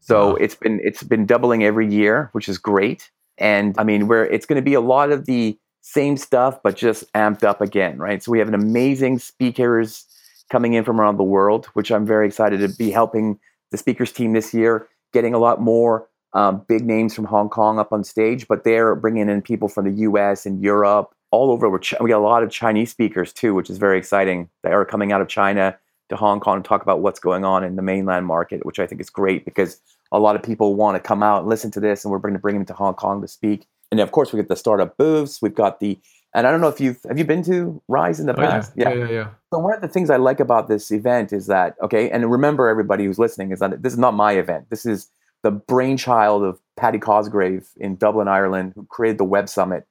so 0.00 0.30
wow. 0.30 0.34
it's 0.36 0.54
been 0.54 0.80
it's 0.84 1.02
been 1.02 1.26
doubling 1.26 1.64
every 1.64 1.92
year, 1.92 2.30
which 2.32 2.48
is 2.48 2.58
great. 2.58 3.10
And 3.38 3.74
I 3.78 3.84
mean, 3.84 4.08
where 4.08 4.24
it's 4.26 4.46
going 4.46 4.56
to 4.56 4.62
be 4.62 4.74
a 4.74 4.80
lot 4.80 5.10
of 5.10 5.26
the 5.26 5.58
same 5.82 6.16
stuff, 6.16 6.60
but 6.62 6.76
just 6.76 7.12
amped 7.12 7.44
up 7.44 7.60
again, 7.60 7.98
right? 7.98 8.22
So 8.22 8.32
we 8.32 8.38
have 8.38 8.48
an 8.48 8.54
amazing 8.54 9.18
speakers 9.18 10.04
coming 10.50 10.74
in 10.74 10.84
from 10.84 11.00
around 11.00 11.16
the 11.16 11.24
world, 11.24 11.66
which 11.74 11.90
I'm 11.90 12.06
very 12.06 12.26
excited 12.26 12.60
to 12.60 12.76
be 12.76 12.90
helping 12.90 13.38
the 13.70 13.76
speakers 13.76 14.12
team 14.12 14.32
this 14.32 14.54
year, 14.54 14.88
getting 15.12 15.34
a 15.34 15.38
lot 15.38 15.60
more 15.60 16.08
um, 16.32 16.62
big 16.68 16.84
names 16.84 17.14
from 17.14 17.24
Hong 17.24 17.48
Kong 17.48 17.78
up 17.78 17.92
on 17.92 18.04
stage, 18.04 18.46
but 18.48 18.64
they're 18.64 18.94
bringing 18.94 19.28
in 19.28 19.42
people 19.42 19.68
from 19.68 19.86
the 19.86 20.00
U.S. 20.02 20.44
and 20.46 20.62
Europe, 20.62 21.14
all 21.30 21.50
over. 21.50 21.68
we 21.68 22.10
got 22.10 22.18
a 22.18 22.18
lot 22.18 22.42
of 22.42 22.50
Chinese 22.50 22.90
speakers 22.90 23.32
too, 23.32 23.54
which 23.54 23.70
is 23.70 23.78
very 23.78 23.98
exciting. 23.98 24.48
They 24.62 24.70
are 24.70 24.84
coming 24.84 25.12
out 25.12 25.20
of 25.20 25.28
China 25.28 25.76
to 26.08 26.16
Hong 26.16 26.40
Kong 26.40 26.56
and 26.56 26.64
talk 26.64 26.82
about 26.82 27.00
what's 27.00 27.18
going 27.18 27.44
on 27.44 27.64
in 27.64 27.76
the 27.76 27.82
mainland 27.82 28.26
market, 28.26 28.64
which 28.64 28.78
I 28.78 28.86
think 28.86 29.00
is 29.00 29.10
great 29.10 29.44
because 29.44 29.80
a 30.12 30.20
lot 30.20 30.36
of 30.36 30.42
people 30.42 30.76
want 30.76 30.96
to 30.96 31.00
come 31.00 31.22
out 31.22 31.40
and 31.40 31.48
listen 31.48 31.70
to 31.72 31.80
this, 31.80 32.04
and 32.04 32.12
we're 32.12 32.18
going 32.18 32.34
to 32.34 32.40
bring 32.40 32.54
them 32.54 32.66
to 32.66 32.74
Hong 32.74 32.94
Kong 32.94 33.20
to 33.22 33.28
speak 33.28 33.66
and 33.90 34.00
of 34.00 34.12
course 34.12 34.32
we 34.32 34.38
get 34.38 34.48
the 34.48 34.56
startup 34.56 34.96
booths. 34.96 35.40
We've 35.40 35.54
got 35.54 35.80
the 35.80 35.98
and 36.34 36.46
I 36.46 36.50
don't 36.50 36.60
know 36.60 36.68
if 36.68 36.80
you've 36.80 36.98
have 37.08 37.18
you 37.18 37.24
been 37.24 37.42
to 37.44 37.82
Rise 37.88 38.20
in 38.20 38.26
the 38.26 38.34
oh, 38.34 38.36
past? 38.36 38.72
Yeah. 38.76 38.90
Yeah. 38.90 38.94
yeah, 38.94 39.10
yeah, 39.10 39.28
So 39.56 39.60
one 39.60 39.72
of 39.72 39.80
the 39.80 39.88
things 39.88 40.10
I 40.10 40.18
like 40.18 40.38
about 40.38 40.68
this 40.68 40.90
event 40.90 41.32
is 41.32 41.46
that 41.46 41.76
okay, 41.82 42.10
and 42.10 42.30
remember 42.30 42.68
everybody 42.68 43.06
who's 43.06 43.18
listening 43.18 43.52
is 43.52 43.60
that 43.60 43.82
this 43.82 43.94
is 43.94 43.98
not 43.98 44.12
my 44.12 44.32
event. 44.32 44.68
This 44.68 44.84
is 44.84 45.08
the 45.42 45.50
brainchild 45.50 46.42
of 46.42 46.60
Paddy 46.76 46.98
Cosgrave 46.98 47.66
in 47.78 47.96
Dublin, 47.96 48.28
Ireland, 48.28 48.74
who 48.74 48.84
created 48.84 49.16
the 49.16 49.24
Web 49.24 49.48
Summit, 49.48 49.86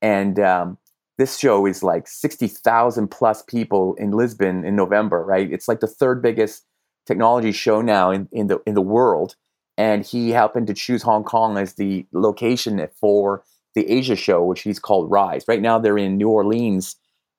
and 0.00 0.38
um, 0.38 0.78
this 1.16 1.36
show 1.36 1.66
is 1.66 1.82
like 1.82 2.06
sixty 2.06 2.46
thousand 2.46 3.08
plus 3.08 3.42
people 3.42 3.96
in 3.96 4.12
Lisbon 4.12 4.64
in 4.64 4.76
November. 4.76 5.24
Right, 5.24 5.52
it's 5.52 5.66
like 5.66 5.80
the 5.80 5.88
third 5.88 6.22
biggest 6.22 6.64
technology 7.04 7.50
show 7.50 7.80
now 7.82 8.12
in, 8.12 8.28
in 8.30 8.46
the 8.46 8.60
in 8.68 8.74
the 8.74 8.80
world 8.80 9.34
and 9.76 10.04
he 10.04 10.30
happened 10.30 10.68
to 10.68 10.74
choose 10.74 11.02
Hong 11.02 11.24
Kong 11.24 11.58
as 11.58 11.74
the 11.74 12.06
location 12.12 12.86
for 13.00 13.42
the 13.74 13.88
Asia 13.90 14.16
show, 14.16 14.44
which 14.44 14.62
he's 14.62 14.78
called 14.78 15.10
Rise. 15.10 15.44
Right 15.48 15.62
now, 15.62 15.78
they're 15.78 15.96
in 15.96 16.18
New 16.18 16.28
Orleans 16.28 16.96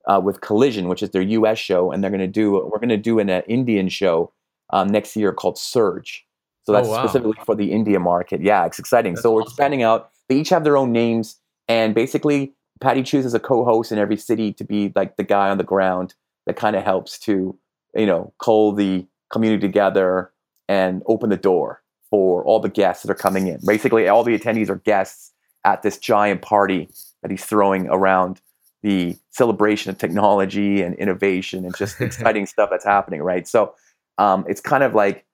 uh, 0.08 0.20
with 0.24 0.42
Collision, 0.42 0.88
which 0.88 1.04
is 1.04 1.12
their 1.12 1.22
U.S. 1.22 1.58
show, 1.58 1.92
and 1.92 2.04
they're 2.04 2.12
going 2.12 2.20
to 2.20 2.28
do 2.28 2.54
we're 2.54 2.80
going 2.80 2.90
to 2.90 2.98
do 2.98 3.20
an 3.20 3.30
uh, 3.30 3.42
Indian 3.48 3.90
show 3.90 4.32
um, 4.72 4.88
next 4.88 5.16
year 5.16 5.34
called 5.34 5.58
Surge. 5.58 6.26
So 6.64 6.74
that's 6.74 6.88
oh, 6.88 6.92
wow. 6.92 7.06
specifically 7.06 7.38
for 7.46 7.56
the 7.56 7.72
India 7.72 8.00
market. 8.00 8.42
Yeah, 8.42 8.66
it's 8.66 8.80
exciting. 8.80 9.14
That's 9.14 9.24
so 9.24 9.32
we're 9.32 9.42
awesome. 9.42 9.52
expanding 9.52 9.84
out. 9.84 10.12
They 10.28 10.38
each 10.38 10.50
have 10.50 10.64
their 10.64 10.78
own 10.78 10.92
names, 10.92 11.40
and 11.68 11.96
basically, 11.96 12.54
Paddy 12.80 13.04
chooses 13.04 13.34
a 13.34 13.40
co-host 13.40 13.92
in 13.92 13.98
every 13.98 14.18
city 14.18 14.54
to 14.54 14.64
be 14.64 14.92
like 14.96 15.18
the 15.18 15.24
guy 15.24 15.50
on 15.50 15.58
the 15.58 15.64
ground 15.64 16.14
that 16.46 16.56
kind 16.56 16.76
of 16.76 16.84
helps 16.84 17.20
to, 17.20 17.58
you 17.96 18.06
know, 18.06 18.34
call 18.38 18.72
the 18.72 19.06
community 19.32 19.62
together 19.62 20.32
and 20.68 21.04
open 21.08 21.30
the 21.30 21.38
door 21.38 21.82
for 22.10 22.44
all 22.46 22.60
the 22.60 22.70
guests 22.70 23.04
that 23.04 23.12
are 23.12 23.16
coming 23.16 23.48
in. 23.48 23.60
Basically, 23.66 24.08
all 24.08 24.24
the 24.24 24.38
attendees 24.38 24.70
are 24.70 24.76
guests 24.76 25.34
at 25.66 25.82
this 25.82 25.98
giant 25.98 26.42
party 26.42 26.90
that 27.22 27.32
he's 27.32 27.46
throwing 27.46 27.88
around 27.88 28.42
the 28.82 29.18
celebration 29.32 29.90
of 29.90 29.98
technology 29.98 30.82
and 30.82 30.96
innovation 30.96 31.66
and 31.66 31.76
just 31.76 32.00
exciting 32.02 32.46
stuff 32.46 32.70
that's 32.72 32.86
happening, 32.86 33.22
right? 33.22 33.48
So 33.48 33.74
um, 34.18 34.46
it's 34.48 34.62
kind 34.62 34.84
of 34.84 34.96
like, 34.96 35.26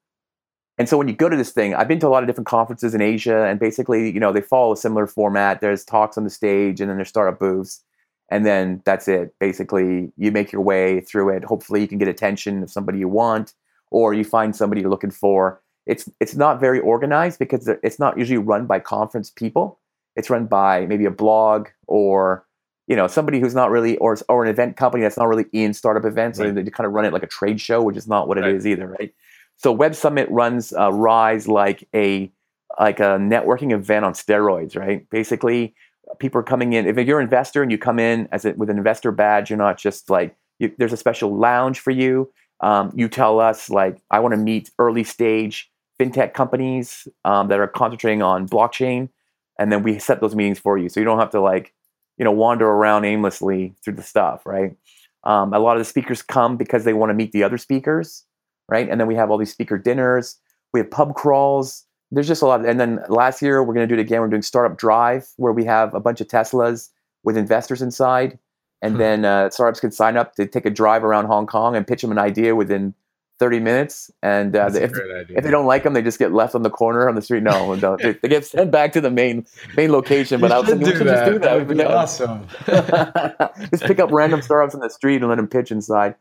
and 0.78 0.90
so 0.90 0.98
when 0.98 1.08
you 1.08 1.16
go 1.16 1.30
to 1.30 1.38
this 1.38 1.52
thing, 1.52 1.74
I've 1.74 1.88
been 1.88 2.00
to 2.00 2.08
a 2.08 2.10
lot 2.10 2.24
of 2.24 2.28
different 2.28 2.48
conferences 2.48 2.94
in 2.94 3.02
Asia, 3.02 3.46
and 3.46 3.60
basically, 3.60 4.12
you 4.12 4.20
know, 4.20 4.34
they 4.34 4.42
follow 4.42 4.74
a 4.74 4.78
similar 4.78 5.08
format. 5.08 5.62
There's 5.62 5.86
talks 5.86 6.18
on 6.18 6.26
the 6.26 6.30
stage, 6.30 6.82
and 6.82 6.90
then 6.90 6.98
there's 6.98 7.08
startup 7.08 7.40
booths, 7.40 7.82
and 8.30 8.46
then 8.46 8.82
that's 8.84 9.08
it. 9.08 9.34
Basically, 9.40 10.12
you 10.18 10.34
make 10.34 10.52
your 10.52 10.62
way 10.62 11.00
through 11.00 11.30
it. 11.30 11.46
Hopefully, 11.46 11.80
you 11.80 11.88
can 11.88 11.98
get 11.98 12.10
attention 12.10 12.62
of 12.62 12.70
somebody 12.70 13.00
you 13.00 13.08
want, 13.08 13.54
or 13.90 14.14
you 14.14 14.26
find 14.26 14.54
somebody 14.54 14.82
you're 14.82 14.90
looking 14.90 15.12
for 15.12 15.62
it's 15.86 16.10
it's 16.20 16.36
not 16.36 16.60
very 16.60 16.80
organized 16.80 17.40
because 17.40 17.68
it's 17.68 18.00
not 18.00 18.18
usually 18.18 18.38
run 18.38 18.66
by 18.66 18.80
conference 18.80 19.30
people. 19.30 19.80
It's 20.16 20.30
run 20.30 20.48
by 20.48 20.86
maybe 20.86 21.06
a 21.06 21.12
blog 21.12 21.68
or 21.88 22.46
you 22.88 22.96
know 22.96 23.08
somebody 23.08 23.40
who's 23.40 23.56
not 23.56 23.72
really 23.72 23.98
or 23.98 24.18
or 24.30 24.44
an 24.44 24.50
event 24.50 24.78
company 24.78 25.04
that's 25.04 25.18
not 25.18 25.28
really 25.28 25.46
in 25.52 25.74
startup 25.74 26.06
events. 26.06 26.40
Right. 26.40 26.48
So 26.48 26.54
they 26.54 26.70
kind 26.70 26.86
of 26.86 26.94
run 26.94 27.06
it 27.06 27.14
like 27.14 27.24
a 27.24 27.28
trade 27.28 27.60
show, 27.60 27.82
which 27.82 27.98
is 27.98 28.08
not 28.08 28.28
what 28.28 28.38
it 28.38 28.42
right. 28.42 28.56
is 28.56 28.68
either, 28.68 28.88
right? 28.88 29.14
So 29.58 29.72
Web 29.72 29.96
Summit 29.96 30.30
runs 30.30 30.74
uh, 30.74 30.92
Rise 30.92 31.48
like 31.48 31.88
a 31.94 32.32
like 32.80 33.00
a 33.00 33.18
networking 33.18 33.72
event 33.72 34.06
on 34.06 34.14
steroids, 34.14 34.76
right? 34.76 35.10
Basically, 35.10 35.74
people 36.20 36.40
are 36.40 36.44
coming 36.44 36.74
in. 36.74 36.88
If 36.88 36.98
you're 37.08 37.20
an 37.20 37.26
investor 37.26 37.62
and 37.62 37.72
you 37.72 37.78
come 37.78 38.00
in 38.00 38.28
as 38.32 38.46
a, 38.46 38.54
with 38.54 38.70
an 38.70 38.78
investor 38.78 39.12
badge, 39.12 39.50
you're 39.50 39.58
not 39.58 39.78
just 39.78 40.10
like 40.10 40.36
you, 40.60 40.74
there's 40.78 40.94
a 40.94 40.98
special 40.98 41.36
lounge 41.36 41.80
for 41.80 41.92
you. 41.92 42.32
Um, 42.62 42.92
you 42.96 43.10
tell 43.10 43.40
us 43.40 43.70
like 43.70 44.02
I 44.12 44.20
want 44.20 44.34
to 44.34 44.38
meet 44.38 44.72
early 44.80 45.04
stage 45.04 45.72
fintech 46.00 46.34
companies 46.34 47.08
um, 47.24 47.48
that 47.48 47.60
are 47.60 47.68
concentrating 47.68 48.22
on 48.22 48.48
blockchain, 48.48 49.10
and 49.58 49.72
then 49.72 49.84
we 49.84 50.00
set 50.00 50.22
those 50.22 50.36
meetings 50.36 50.60
for 50.60 50.78
you, 50.78 50.90
so 50.90 51.00
you 51.00 51.06
don't 51.06 51.20
have 51.20 51.32
to 51.32 51.42
like 51.42 51.74
you 52.18 52.26
know 52.26 52.32
wander 52.32 52.68
around 52.68 53.06
aimlessly 53.06 53.76
through 53.84 53.94
the 53.94 54.04
stuff, 54.04 54.46
right? 54.46 54.76
Um, 55.24 55.54
a 55.54 55.60
lot 55.60 55.76
of 55.76 55.80
the 55.80 55.86
speakers 55.86 56.22
come 56.22 56.56
because 56.56 56.84
they 56.84 56.94
want 56.94 57.10
to 57.10 57.14
meet 57.14 57.32
the 57.32 57.44
other 57.44 57.58
speakers, 57.58 58.24
right? 58.70 58.88
And 58.88 59.00
then 59.00 59.08
we 59.08 59.16
have 59.16 59.32
all 59.32 59.38
these 59.38 59.52
speaker 59.52 59.78
dinners. 59.78 60.38
We 60.74 60.80
have 60.80 60.92
pub 60.92 61.16
crawls. 61.16 61.84
There's 62.12 62.28
just 62.28 62.42
a 62.42 62.46
lot. 62.46 62.60
Of, 62.60 62.68
and 62.68 62.80
then 62.80 63.00
last 63.10 63.42
year 63.42 63.64
we're 63.64 63.74
going 63.74 63.88
to 63.88 63.94
do 63.96 64.00
it 64.00 64.04
again. 64.04 64.22
We're 64.22 64.28
doing 64.28 64.44
Startup 64.44 64.78
Drive, 64.78 65.28
where 65.38 65.52
we 65.52 65.66
have 65.66 65.94
a 65.94 66.00
bunch 66.00 66.22
of 66.22 66.28
Teslas 66.28 66.90
with 67.24 67.38
investors 67.38 67.82
inside, 67.82 68.38
and 68.82 68.94
hmm. 68.94 69.00
then 69.00 69.26
uh, 69.26 69.50
startups 69.50 69.80
can 69.80 69.92
sign 69.92 70.16
up 70.16 70.36
to 70.36 70.46
take 70.46 70.66
a 70.66 70.70
drive 70.70 71.04
around 71.04 71.26
Hong 71.26 71.48
Kong 71.48 71.76
and 71.76 71.88
pitch 71.88 72.02
them 72.02 72.12
an 72.12 72.20
idea 72.20 72.56
within 72.56 72.94
30 73.38 73.60
minutes 73.60 74.10
and 74.22 74.56
uh, 74.56 74.70
if, 74.74 74.94
if 75.30 75.44
they 75.44 75.52
don't 75.52 75.66
like 75.66 75.84
them 75.84 75.94
they 75.94 76.02
just 76.02 76.20
get 76.20 76.32
left 76.32 76.56
on 76.56 76.64
the 76.64 76.70
corner 76.70 77.10
on 77.10 77.16
the 77.16 77.22
street. 77.22 77.44
No 77.44 77.76
they, 77.98 78.14
they, 78.14 78.30
get 78.30 78.46
sent 78.46 78.72
back 78.72 78.94
to 78.94 79.02
the 79.02 79.12
main 79.12 79.46
main 79.76 79.92
location 79.92 80.40
but 80.40 80.52
I 80.52 80.60
was 80.60 80.70
thinking 80.70 80.88
we 80.88 80.96
should 80.96 81.08
just 81.08 81.26
do 81.26 81.40
that, 81.40 81.42
that 81.42 81.68
would 81.68 81.78
be 81.78 81.84
awesome. 81.84 82.48
Just 83.72 83.84
pick 83.84 84.00
up 84.00 84.12
random 84.12 84.42
startups 84.42 84.74
in 84.74 84.80
the 84.80 84.90
street 84.90 85.18
and 85.18 85.28
let 85.30 85.36
them 85.36 85.48
pitch 85.48 85.72
inside. 85.72 86.16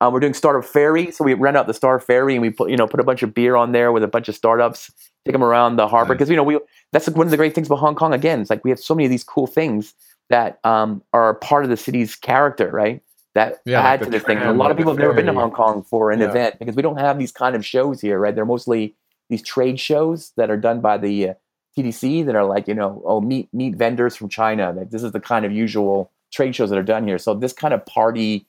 Um, 0.00 0.12
we're 0.12 0.20
doing 0.20 0.34
startup 0.34 0.64
ferry 0.64 1.10
so 1.10 1.24
we 1.24 1.34
rent 1.34 1.56
out 1.56 1.66
the 1.66 1.74
star 1.74 2.00
ferry 2.00 2.34
and 2.34 2.42
we 2.42 2.50
put 2.50 2.70
you 2.70 2.76
know 2.76 2.86
put 2.86 3.00
a 3.00 3.04
bunch 3.04 3.22
of 3.22 3.32
beer 3.32 3.56
on 3.56 3.72
there 3.72 3.92
with 3.92 4.02
a 4.02 4.08
bunch 4.08 4.28
of 4.28 4.34
startups 4.34 4.90
take 5.24 5.32
them 5.32 5.44
around 5.44 5.76
the 5.76 5.88
harbor 5.88 6.14
because 6.14 6.28
nice. 6.28 6.32
you 6.32 6.36
know 6.36 6.42
we 6.42 6.58
that's 6.92 7.08
one 7.10 7.26
of 7.26 7.30
the 7.30 7.36
great 7.36 7.54
things 7.54 7.68
about 7.68 7.78
Hong 7.78 7.94
Kong. 7.94 8.12
Again 8.12 8.40
it's 8.40 8.50
like 8.50 8.64
we 8.64 8.70
have 8.70 8.80
so 8.80 8.94
many 8.94 9.06
of 9.06 9.10
these 9.10 9.24
cool 9.24 9.46
things 9.46 9.94
that 10.28 10.58
um, 10.64 11.02
are 11.12 11.34
part 11.34 11.64
of 11.64 11.70
the 11.70 11.76
city's 11.76 12.16
character 12.16 12.70
right 12.70 13.02
that 13.36 13.60
yeah, 13.64 13.80
add 13.80 14.00
like 14.00 14.08
to 14.08 14.10
this 14.10 14.22
thing. 14.22 14.38
a 14.38 14.52
lot 14.52 14.70
of 14.70 14.76
people 14.76 14.92
have 14.92 14.98
never 14.98 15.12
been 15.12 15.26
to 15.26 15.32
Hong 15.32 15.50
Kong 15.50 15.82
for 15.82 16.10
an 16.10 16.20
yeah. 16.20 16.30
event 16.30 16.58
because 16.58 16.74
we 16.74 16.82
don't 16.82 16.98
have 16.98 17.18
these 17.18 17.32
kind 17.32 17.54
of 17.54 17.64
shows 17.64 18.00
here, 18.00 18.18
right? 18.18 18.34
They're 18.34 18.44
mostly 18.44 18.94
these 19.28 19.42
trade 19.42 19.78
shows 19.78 20.32
that 20.36 20.50
are 20.50 20.56
done 20.56 20.80
by 20.80 20.98
the 20.98 21.30
uh, 21.30 21.34
TDC 21.76 22.24
that 22.26 22.34
are 22.34 22.44
like, 22.44 22.66
you 22.66 22.74
know, 22.74 23.02
oh, 23.04 23.20
meet 23.20 23.52
meet 23.52 23.76
vendors 23.76 24.16
from 24.16 24.28
China. 24.28 24.72
Like 24.72 24.90
this 24.90 25.02
is 25.02 25.12
the 25.12 25.20
kind 25.20 25.44
of 25.44 25.52
usual 25.52 26.10
trade 26.32 26.54
shows 26.54 26.70
that 26.70 26.78
are 26.78 26.82
done 26.82 27.06
here. 27.06 27.18
So 27.18 27.34
this 27.34 27.52
kind 27.52 27.74
of 27.74 27.84
party 27.84 28.46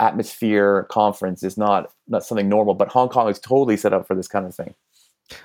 atmosphere 0.00 0.84
conference 0.90 1.44
is 1.44 1.56
not 1.56 1.92
not 2.08 2.24
something 2.24 2.48
normal, 2.48 2.74
but 2.74 2.88
Hong 2.88 3.08
Kong 3.08 3.28
is 3.30 3.38
totally 3.38 3.76
set 3.76 3.92
up 3.92 4.06
for 4.06 4.16
this 4.16 4.28
kind 4.28 4.46
of 4.46 4.54
thing. 4.54 4.74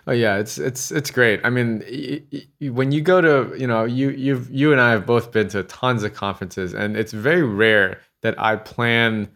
Oh 0.08 0.12
yeah, 0.12 0.38
it's 0.38 0.58
it's 0.58 0.92
it's 0.92 1.12
great. 1.12 1.40
I 1.44 1.50
mean, 1.50 1.84
y- 1.90 2.24
y- 2.32 2.70
when 2.70 2.92
you 2.92 3.02
go 3.02 3.22
to 3.22 3.56
you 3.58 3.68
know 3.68 3.86
you 3.86 4.10
you've 4.10 4.50
you 4.52 4.72
and 4.72 4.82
I 4.82 4.92
have 4.92 5.06
both 5.06 5.32
been 5.32 5.48
to 5.50 5.64
tons 5.64 6.04
of 6.04 6.14
conferences, 6.14 6.74
and 6.74 6.98
it's 6.98 7.14
very 7.14 7.44
rare 7.44 8.00
that 8.22 8.40
I 8.40 8.58
plan 8.58 9.30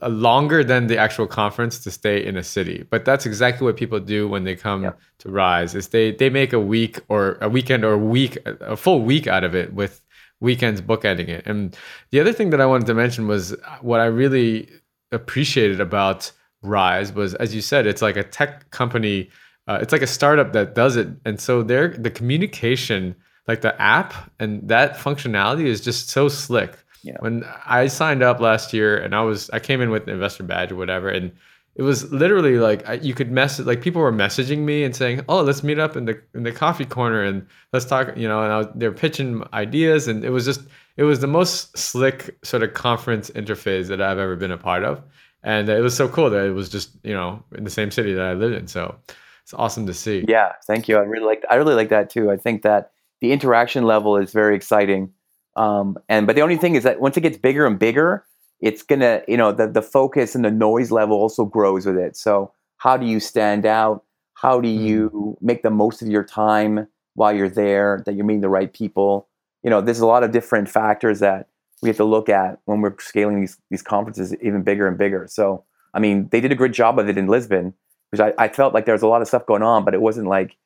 a 0.00 0.08
longer 0.08 0.62
than 0.62 0.86
the 0.86 0.96
actual 0.96 1.26
conference 1.26 1.78
to 1.80 1.90
stay 1.90 2.24
in 2.24 2.36
a 2.36 2.42
city. 2.42 2.84
But 2.88 3.04
that's 3.04 3.26
exactly 3.26 3.64
what 3.64 3.76
people 3.76 4.00
do 4.00 4.28
when 4.28 4.44
they 4.44 4.54
come 4.54 4.84
yeah. 4.84 4.92
to 5.18 5.30
Rise. 5.30 5.74
Is 5.74 5.88
they 5.88 6.12
they 6.12 6.30
make 6.30 6.52
a 6.52 6.60
week 6.60 7.00
or 7.08 7.38
a 7.40 7.48
weekend 7.48 7.84
or 7.84 7.92
a 7.92 7.98
week 7.98 8.38
a 8.46 8.76
full 8.76 9.02
week 9.02 9.26
out 9.26 9.44
of 9.44 9.54
it 9.54 9.74
with 9.74 10.02
weekends 10.40 10.80
bookending 10.80 11.28
it. 11.28 11.46
And 11.46 11.76
the 12.10 12.20
other 12.20 12.32
thing 12.32 12.50
that 12.50 12.60
I 12.60 12.66
wanted 12.66 12.86
to 12.86 12.94
mention 12.94 13.26
was 13.26 13.52
uh, 13.52 13.78
what 13.80 14.00
I 14.00 14.06
really 14.06 14.68
appreciated 15.10 15.80
about 15.80 16.30
Rise 16.62 17.12
was, 17.12 17.34
as 17.34 17.54
you 17.54 17.60
said, 17.60 17.86
it's 17.86 18.02
like 18.02 18.16
a 18.16 18.24
tech 18.24 18.70
company. 18.70 19.30
Uh, 19.66 19.78
it's 19.82 19.92
like 19.92 20.02
a 20.02 20.06
startup 20.06 20.52
that 20.52 20.74
does 20.74 20.96
it, 20.96 21.08
and 21.24 21.40
so 21.40 21.62
they're 21.62 21.88
the 21.88 22.10
communication, 22.10 23.14
like 23.46 23.60
the 23.60 23.80
app 23.80 24.14
and 24.38 24.66
that 24.68 24.96
functionality 24.96 25.64
is 25.64 25.80
just 25.80 26.08
so 26.08 26.28
slick 26.28 26.78
yeah. 27.02 27.16
When 27.20 27.44
I 27.66 27.86
signed 27.86 28.22
up 28.22 28.40
last 28.40 28.72
year 28.72 28.96
and 28.96 29.14
I 29.14 29.22
was 29.22 29.50
I 29.50 29.58
came 29.58 29.80
in 29.80 29.90
with 29.90 30.04
an 30.04 30.10
investor 30.10 30.42
badge 30.42 30.72
or 30.72 30.76
whatever 30.76 31.08
and 31.08 31.32
it 31.76 31.82
was 31.82 32.10
literally 32.12 32.58
like 32.58 32.88
I, 32.88 32.94
you 32.94 33.14
could 33.14 33.30
message 33.30 33.66
like 33.66 33.80
people 33.80 34.02
were 34.02 34.12
messaging 34.12 34.60
me 34.60 34.82
and 34.82 34.94
saying 34.96 35.24
oh 35.28 35.42
let's 35.42 35.62
meet 35.62 35.78
up 35.78 35.96
in 35.96 36.06
the 36.06 36.20
in 36.34 36.42
the 36.42 36.52
coffee 36.52 36.84
corner 36.84 37.22
and 37.22 37.46
let's 37.72 37.84
talk 37.84 38.16
you 38.16 38.26
know 38.26 38.42
and 38.42 38.80
they're 38.80 38.92
pitching 38.92 39.44
ideas 39.52 40.08
and 40.08 40.24
it 40.24 40.30
was 40.30 40.44
just 40.44 40.62
it 40.98 41.04
was 41.04 41.20
the 41.20 41.28
most 41.28 41.78
slick 41.78 42.36
sort 42.42 42.62
of 42.62 42.74
conference 42.74 43.30
interface 43.30 43.86
that 43.86 44.02
I've 44.02 44.18
ever 44.18 44.36
been 44.36 44.50
a 44.50 44.58
part 44.58 44.82
of, 44.82 45.00
and 45.44 45.68
it 45.68 45.80
was 45.80 45.96
so 45.96 46.08
cool 46.08 46.28
that 46.28 46.44
it 46.44 46.50
was 46.50 46.68
just 46.68 46.90
you 47.04 47.14
know 47.14 47.42
in 47.56 47.64
the 47.64 47.70
same 47.70 47.90
city 47.90 48.12
that 48.12 48.24
I 48.24 48.34
lived 48.34 48.56
in. 48.56 48.66
So 48.66 48.96
it's 49.42 49.54
awesome 49.54 49.86
to 49.86 49.94
see. 49.94 50.24
Yeah, 50.28 50.52
thank 50.66 50.88
you. 50.88 50.96
I 50.96 51.02
really 51.02 51.24
like 51.24 51.44
I 51.48 51.54
really 51.54 51.74
like 51.74 51.88
that 51.88 52.10
too. 52.10 52.30
I 52.30 52.36
think 52.36 52.62
that 52.62 52.90
the 53.20 53.32
interaction 53.32 53.84
level 53.84 54.16
is 54.16 54.32
very 54.32 54.56
exciting. 54.56 55.12
Um, 55.58 55.98
and 56.08 56.26
but 56.26 56.36
the 56.36 56.42
only 56.42 56.56
thing 56.56 56.76
is 56.76 56.84
that 56.84 57.00
once 57.00 57.16
it 57.16 57.22
gets 57.22 57.36
bigger 57.36 57.66
and 57.66 57.78
bigger, 57.78 58.24
it's 58.60 58.82
gonna 58.82 59.22
you 59.26 59.36
know 59.36 59.50
the 59.52 59.66
the 59.66 59.82
focus 59.82 60.34
and 60.34 60.44
the 60.44 60.50
noise 60.50 60.90
level 60.90 61.16
also 61.16 61.44
grows 61.44 61.84
with 61.84 61.98
it. 61.98 62.16
So 62.16 62.52
how 62.76 62.96
do 62.96 63.04
you 63.04 63.18
stand 63.18 63.66
out? 63.66 64.04
How 64.34 64.60
do 64.60 64.68
you 64.68 65.10
mm. 65.12 65.42
make 65.42 65.62
the 65.62 65.70
most 65.70 66.00
of 66.00 66.08
your 66.08 66.22
time 66.22 66.86
while 67.14 67.34
you're 67.34 67.48
there? 67.48 68.02
That 68.06 68.14
you're 68.14 68.24
meeting 68.24 68.40
the 68.40 68.48
right 68.48 68.72
people. 68.72 69.28
You 69.64 69.70
know, 69.70 69.80
there's 69.80 69.98
a 69.98 70.06
lot 70.06 70.22
of 70.22 70.30
different 70.30 70.68
factors 70.68 71.18
that 71.18 71.48
we 71.82 71.88
have 71.88 71.96
to 71.96 72.04
look 72.04 72.28
at 72.28 72.60
when 72.66 72.80
we're 72.80 72.94
scaling 73.00 73.40
these 73.40 73.58
these 73.68 73.82
conferences 73.82 74.34
even 74.40 74.62
bigger 74.62 74.86
and 74.86 74.96
bigger. 74.96 75.26
So 75.28 75.64
I 75.92 75.98
mean, 75.98 76.28
they 76.30 76.40
did 76.40 76.52
a 76.52 76.54
great 76.54 76.72
job 76.72 77.00
of 77.00 77.08
it 77.08 77.18
in 77.18 77.26
Lisbon 77.26 77.74
because 78.10 78.32
I, 78.38 78.44
I 78.44 78.48
felt 78.48 78.74
like 78.74 78.84
there 78.84 78.94
was 78.94 79.02
a 79.02 79.08
lot 79.08 79.22
of 79.22 79.28
stuff 79.28 79.44
going 79.44 79.62
on, 79.62 79.84
but 79.84 79.94
it 79.94 80.00
wasn't 80.00 80.28
like 80.28 80.56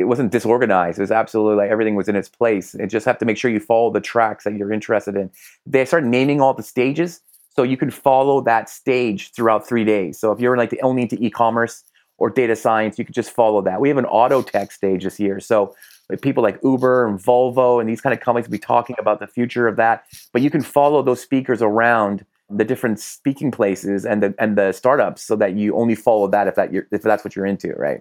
it 0.00 0.04
wasn't 0.04 0.32
disorganized. 0.32 0.98
It 0.98 1.02
was 1.02 1.10
absolutely 1.10 1.56
like 1.56 1.70
everything 1.70 1.94
was 1.94 2.08
in 2.08 2.16
its 2.16 2.28
place. 2.28 2.74
And 2.74 2.90
just 2.90 3.04
have 3.04 3.18
to 3.18 3.26
make 3.26 3.36
sure 3.36 3.50
you 3.50 3.60
follow 3.60 3.92
the 3.92 4.00
tracks 4.00 4.44
that 4.44 4.56
you're 4.56 4.72
interested 4.72 5.14
in. 5.14 5.30
They 5.66 5.84
start 5.84 6.04
naming 6.04 6.40
all 6.40 6.54
the 6.54 6.62
stages 6.62 7.20
so 7.54 7.62
you 7.62 7.76
can 7.76 7.90
follow 7.90 8.40
that 8.42 8.70
stage 8.70 9.32
throughout 9.32 9.68
three 9.68 9.84
days. 9.84 10.18
So 10.18 10.32
if 10.32 10.40
you're 10.40 10.56
like 10.56 10.70
the 10.70 10.80
only 10.80 11.02
into 11.02 11.22
e-commerce 11.22 11.84
or 12.16 12.30
data 12.30 12.56
science, 12.56 12.98
you 12.98 13.04
could 13.04 13.14
just 13.14 13.30
follow 13.30 13.60
that. 13.62 13.80
We 13.80 13.88
have 13.88 13.98
an 13.98 14.06
auto 14.06 14.40
tech 14.40 14.72
stage 14.72 15.04
this 15.04 15.20
year. 15.20 15.38
So 15.38 15.74
people 16.22 16.42
like 16.42 16.58
Uber 16.64 17.06
and 17.06 17.18
Volvo 17.18 17.78
and 17.78 17.88
these 17.88 18.00
kind 18.00 18.14
of 18.14 18.20
companies 18.20 18.46
will 18.46 18.52
be 18.52 18.58
talking 18.58 18.96
about 18.98 19.20
the 19.20 19.26
future 19.26 19.68
of 19.68 19.76
that. 19.76 20.04
But 20.32 20.40
you 20.40 20.50
can 20.50 20.62
follow 20.62 21.02
those 21.02 21.20
speakers 21.20 21.60
around 21.60 22.24
the 22.48 22.64
different 22.64 22.98
speaking 22.98 23.50
places 23.50 24.04
and 24.04 24.22
the 24.22 24.34
and 24.38 24.58
the 24.58 24.72
startups 24.72 25.22
so 25.22 25.36
that 25.36 25.54
you 25.54 25.76
only 25.76 25.94
follow 25.94 26.26
that 26.26 26.48
if 26.48 26.56
that 26.56 26.72
you're, 26.72 26.86
if 26.90 27.02
that's 27.02 27.22
what 27.22 27.36
you're 27.36 27.46
into, 27.46 27.72
right? 27.74 28.00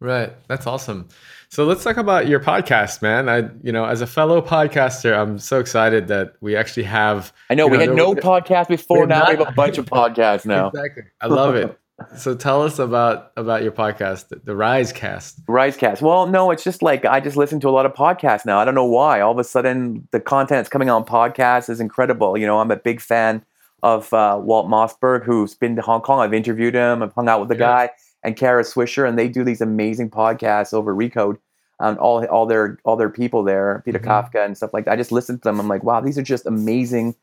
Right. 0.00 0.32
That's 0.48 0.66
awesome. 0.66 1.08
So 1.50 1.64
let's 1.66 1.84
talk 1.84 1.98
about 1.98 2.26
your 2.26 2.40
podcast, 2.40 3.02
man. 3.02 3.28
I, 3.28 3.50
you 3.62 3.70
know, 3.70 3.84
as 3.84 4.00
a 4.00 4.06
fellow 4.06 4.40
podcaster, 4.40 5.16
I'm 5.16 5.38
so 5.38 5.58
excited 5.60 6.08
that 6.08 6.34
we 6.40 6.56
actually 6.56 6.84
have. 6.84 7.32
I 7.50 7.54
know, 7.54 7.66
we 7.66 7.76
know, 7.76 7.86
had 7.86 7.94
no 7.94 8.14
podcast 8.14 8.68
before. 8.68 9.06
Now 9.06 9.20
not, 9.20 9.28
we 9.28 9.36
have 9.36 9.48
a 9.48 9.52
bunch 9.52 9.76
of 9.76 9.84
podcasts 9.86 10.46
now. 10.46 10.68
Exactly. 10.68 11.02
I 11.20 11.26
love 11.26 11.54
it. 11.54 11.78
so 12.16 12.34
tell 12.34 12.62
us 12.62 12.78
about 12.78 13.32
about 13.36 13.62
your 13.62 13.72
podcast, 13.72 14.28
the 14.28 14.52
Risecast. 14.52 15.42
Risecast. 15.44 16.00
Well, 16.00 16.26
no, 16.26 16.50
it's 16.50 16.64
just 16.64 16.82
like 16.82 17.04
I 17.04 17.20
just 17.20 17.36
listen 17.36 17.60
to 17.60 17.68
a 17.68 17.70
lot 17.70 17.84
of 17.84 17.92
podcasts 17.92 18.46
now. 18.46 18.58
I 18.58 18.64
don't 18.64 18.74
know 18.74 18.86
why. 18.86 19.20
All 19.20 19.32
of 19.32 19.38
a 19.38 19.44
sudden, 19.44 20.08
the 20.12 20.20
content 20.20 20.60
that's 20.60 20.70
coming 20.70 20.88
on 20.88 21.04
podcasts 21.04 21.68
is 21.68 21.78
incredible. 21.78 22.38
You 22.38 22.46
know, 22.46 22.60
I'm 22.60 22.70
a 22.70 22.76
big 22.76 23.02
fan 23.02 23.44
of 23.82 24.12
uh, 24.14 24.38
Walt 24.40 24.68
Mossberg, 24.68 25.24
who's 25.24 25.54
been 25.54 25.76
to 25.76 25.82
Hong 25.82 26.00
Kong. 26.00 26.20
I've 26.20 26.32
interviewed 26.32 26.74
him. 26.74 27.02
I've 27.02 27.12
hung 27.12 27.28
out 27.28 27.40
with 27.40 27.48
the 27.50 27.56
yeah. 27.56 27.86
guy 27.86 27.90
and 28.22 28.36
Kara 28.36 28.62
Swisher, 28.62 29.08
and 29.08 29.18
they 29.18 29.28
do 29.28 29.44
these 29.44 29.60
amazing 29.60 30.10
podcasts 30.10 30.72
over 30.72 30.94
Recode. 30.94 31.38
Um, 31.80 31.96
all 31.98 32.24
all 32.26 32.44
their 32.44 32.78
all 32.84 32.96
their 32.96 33.08
people 33.08 33.42
there, 33.42 33.82
Peter 33.84 33.98
mm-hmm. 33.98 34.10
Kafka 34.10 34.44
and 34.44 34.56
stuff 34.56 34.74
like 34.74 34.84
that. 34.84 34.92
I 34.92 34.96
just 34.96 35.12
listen 35.12 35.36
to 35.36 35.42
them. 35.42 35.58
I'm 35.58 35.68
like, 35.68 35.82
wow, 35.82 36.00
these 36.00 36.18
are 36.18 36.22
just 36.22 36.44
amazing, 36.46 37.14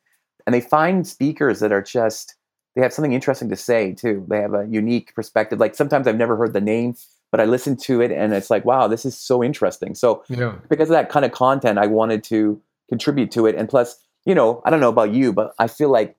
and 0.45 0.53
they 0.53 0.61
find 0.61 1.07
speakers 1.07 1.59
that 1.59 1.71
are 1.71 1.81
just 1.81 2.35
they 2.77 2.83
have 2.83 2.93
something 2.93 3.13
interesting 3.13 3.49
to 3.49 3.55
say 3.55 3.93
too. 3.93 4.23
They 4.29 4.39
have 4.39 4.53
a 4.53 4.67
unique 4.69 5.15
perspective. 5.15 5.59
Like 5.59 5.73
sometimes 5.73 6.05
I've 6.05 6.15
never 6.15 6.37
heard 6.37 6.53
the 6.53 6.61
name, 6.61 6.95
but 7.31 7.41
I 7.41 7.45
listen 7.45 7.75
to 7.77 8.01
it 8.01 8.11
and 8.11 8.33
it's 8.33 8.51
like, 8.51 8.65
wow, 8.65 8.87
this 8.87 9.03
is 9.03 9.17
so 9.17 9.43
interesting. 9.43 9.95
So 9.95 10.23
yeah. 10.29 10.53
because 10.69 10.89
of 10.89 10.93
that 10.93 11.09
kind 11.09 11.25
of 11.25 11.31
content, 11.31 11.79
I 11.79 11.87
wanted 11.87 12.23
to 12.25 12.61
contribute 12.87 13.31
to 13.31 13.47
it. 13.47 13.55
And 13.55 13.67
plus, 13.67 13.97
you 14.25 14.35
know, 14.35 14.61
I 14.63 14.69
don't 14.69 14.79
know 14.79 14.89
about 14.89 15.11
you, 15.11 15.33
but 15.33 15.55
I 15.57 15.67
feel 15.67 15.89
like 15.89 16.15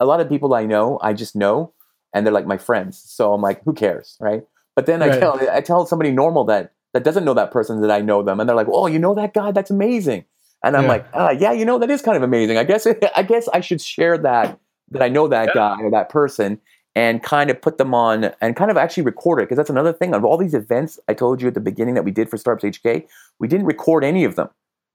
a 0.00 0.04
lot 0.04 0.18
of 0.18 0.28
people 0.28 0.52
I 0.52 0.66
know, 0.66 0.98
I 1.00 1.12
just 1.12 1.36
know 1.36 1.72
and 2.12 2.26
they're 2.26 2.32
like 2.32 2.46
my 2.46 2.58
friends. 2.58 2.98
So 2.98 3.32
I'm 3.32 3.42
like, 3.42 3.62
who 3.64 3.72
cares, 3.72 4.16
right? 4.20 4.42
But 4.76 4.86
then 4.86 5.00
right. 5.00 5.12
I 5.12 5.18
tell 5.18 5.50
I 5.50 5.60
tell 5.60 5.86
somebody 5.86 6.10
normal 6.10 6.44
that 6.44 6.72
that 6.92 7.04
doesn't 7.04 7.24
know 7.24 7.34
that 7.34 7.50
person 7.50 7.80
that 7.82 7.90
I 7.90 8.00
know 8.00 8.22
them, 8.22 8.40
and 8.40 8.48
they're 8.48 8.56
like, 8.56 8.68
oh, 8.70 8.86
you 8.86 8.98
know 8.98 9.14
that 9.14 9.34
guy? 9.34 9.52
That's 9.52 9.70
amazing. 9.70 10.24
And 10.62 10.76
I'm 10.76 10.84
yeah. 10.84 10.88
like, 10.88 11.06
uh, 11.14 11.34
yeah, 11.38 11.52
you 11.52 11.64
know 11.64 11.78
that 11.78 11.90
is 11.90 12.02
kind 12.02 12.16
of 12.16 12.22
amazing. 12.22 12.58
I 12.58 12.64
guess 12.64 12.86
I 13.16 13.22
guess 13.22 13.48
I 13.48 13.60
should 13.60 13.80
share 13.80 14.18
that 14.18 14.58
that 14.90 15.02
I 15.02 15.08
know 15.08 15.28
that 15.28 15.48
yeah. 15.48 15.54
guy 15.54 15.82
or 15.82 15.90
that 15.90 16.08
person 16.08 16.60
and 16.96 17.22
kind 17.22 17.50
of 17.50 17.62
put 17.62 17.78
them 17.78 17.94
on 17.94 18.32
and 18.40 18.56
kind 18.56 18.70
of 18.70 18.76
actually 18.76 19.04
record 19.04 19.38
it 19.40 19.44
because 19.44 19.56
that's 19.56 19.70
another 19.70 19.92
thing 19.92 20.12
of 20.12 20.24
all 20.24 20.36
these 20.36 20.54
events 20.54 20.98
I 21.08 21.14
told 21.14 21.40
you 21.40 21.48
at 21.48 21.54
the 21.54 21.60
beginning 21.60 21.94
that 21.94 22.04
we 22.04 22.10
did 22.10 22.28
for 22.28 22.36
Startups 22.36 22.78
HK, 22.78 23.06
we 23.38 23.48
didn't 23.48 23.66
record 23.66 24.02
any 24.02 24.24
of 24.24 24.34
them 24.34 24.48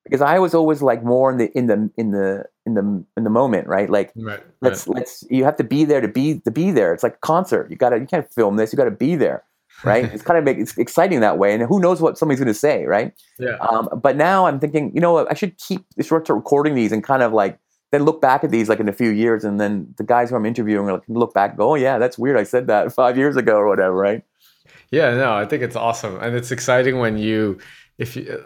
because 0.04 0.22
I 0.22 0.40
was 0.40 0.54
always 0.54 0.82
like 0.82 1.04
more 1.04 1.32
in 1.32 1.38
the 1.38 1.52
in 1.58 1.68
the 1.68 1.90
in 1.98 2.12
the 2.12 2.46
in 2.66 2.74
the 2.74 3.04
in 3.18 3.24
the 3.24 3.30
moment, 3.30 3.68
right? 3.68 3.90
Like 3.90 4.12
right, 4.16 4.42
let's 4.62 4.88
right. 4.88 4.98
let's 4.98 5.24
you 5.30 5.44
have 5.44 5.56
to 5.58 5.64
be 5.64 5.86
there 5.86 6.02
to 6.02 6.08
be 6.08 6.40
to 6.40 6.52
be 6.52 6.72
there. 6.72 6.94
It's 6.94 7.04
like 7.04 7.16
a 7.16 7.20
concert. 7.20 7.70
You 7.70 7.78
gotta 7.78 8.00
you 8.00 8.06
can't 8.06 8.32
film 8.34 8.56
this. 8.56 8.74
You 8.74 8.78
gotta 8.78 8.92
be 8.92 9.16
there, 9.16 9.44
right? 9.84 10.06
it's 10.14 10.24
kind 10.24 10.38
of 10.38 10.44
make, 10.44 10.58
it's 10.58 10.78
exciting 10.78 11.20
that 11.20 11.38
way. 11.38 11.54
And 11.54 11.64
who 11.64 11.80
knows 11.80 12.02
what 12.02 12.18
somebody's 12.18 12.40
gonna 12.40 12.54
say, 12.54 12.86
right? 12.86 13.14
Yeah. 13.40 13.58
Um, 13.58 13.90
but 14.02 14.16
now 14.16 14.48
I'm 14.48 14.60
thinking, 14.60 14.92
you 14.94 15.02
know, 15.02 15.28
I 15.28 15.34
should 15.34 15.58
keep 15.58 15.86
start 16.02 16.26
to 16.26 16.34
recording 16.34 16.76
these 16.76 16.92
and 16.92 17.04
kind 17.04 17.24
of 17.24 17.34
like 17.34 17.60
then 17.92 18.04
look 18.04 18.22
back 18.22 18.44
at 18.44 18.52
these 18.52 18.68
like 18.68 18.80
in 18.80 18.90
a 18.90 18.94
few 18.94 19.10
years, 19.10 19.44
and 19.44 19.60
then 19.60 19.94
the 19.98 20.04
guys 20.04 20.30
who 20.30 20.36
I'm 20.36 20.46
interviewing 20.46 20.88
like, 20.88 21.04
look 21.08 21.34
back, 21.34 21.52
and 21.52 21.60
go, 21.60 21.72
oh 21.72 21.76
yeah, 21.76 21.98
that's 21.98 22.18
weird. 22.18 22.38
I 22.38 22.44
said 22.44 22.68
that 22.68 22.92
five 23.02 23.18
years 23.18 23.36
ago 23.36 23.58
or 23.58 23.68
whatever, 23.68 23.96
right? 23.96 24.24
Yeah, 24.92 25.14
no, 25.16 25.34
I 25.34 25.46
think 25.46 25.64
it's 25.64 25.76
awesome, 25.76 26.20
and 26.20 26.36
it's 26.36 26.52
exciting 26.52 27.00
when 27.00 27.18
you 27.18 27.60
if 27.98 28.16
you 28.16 28.44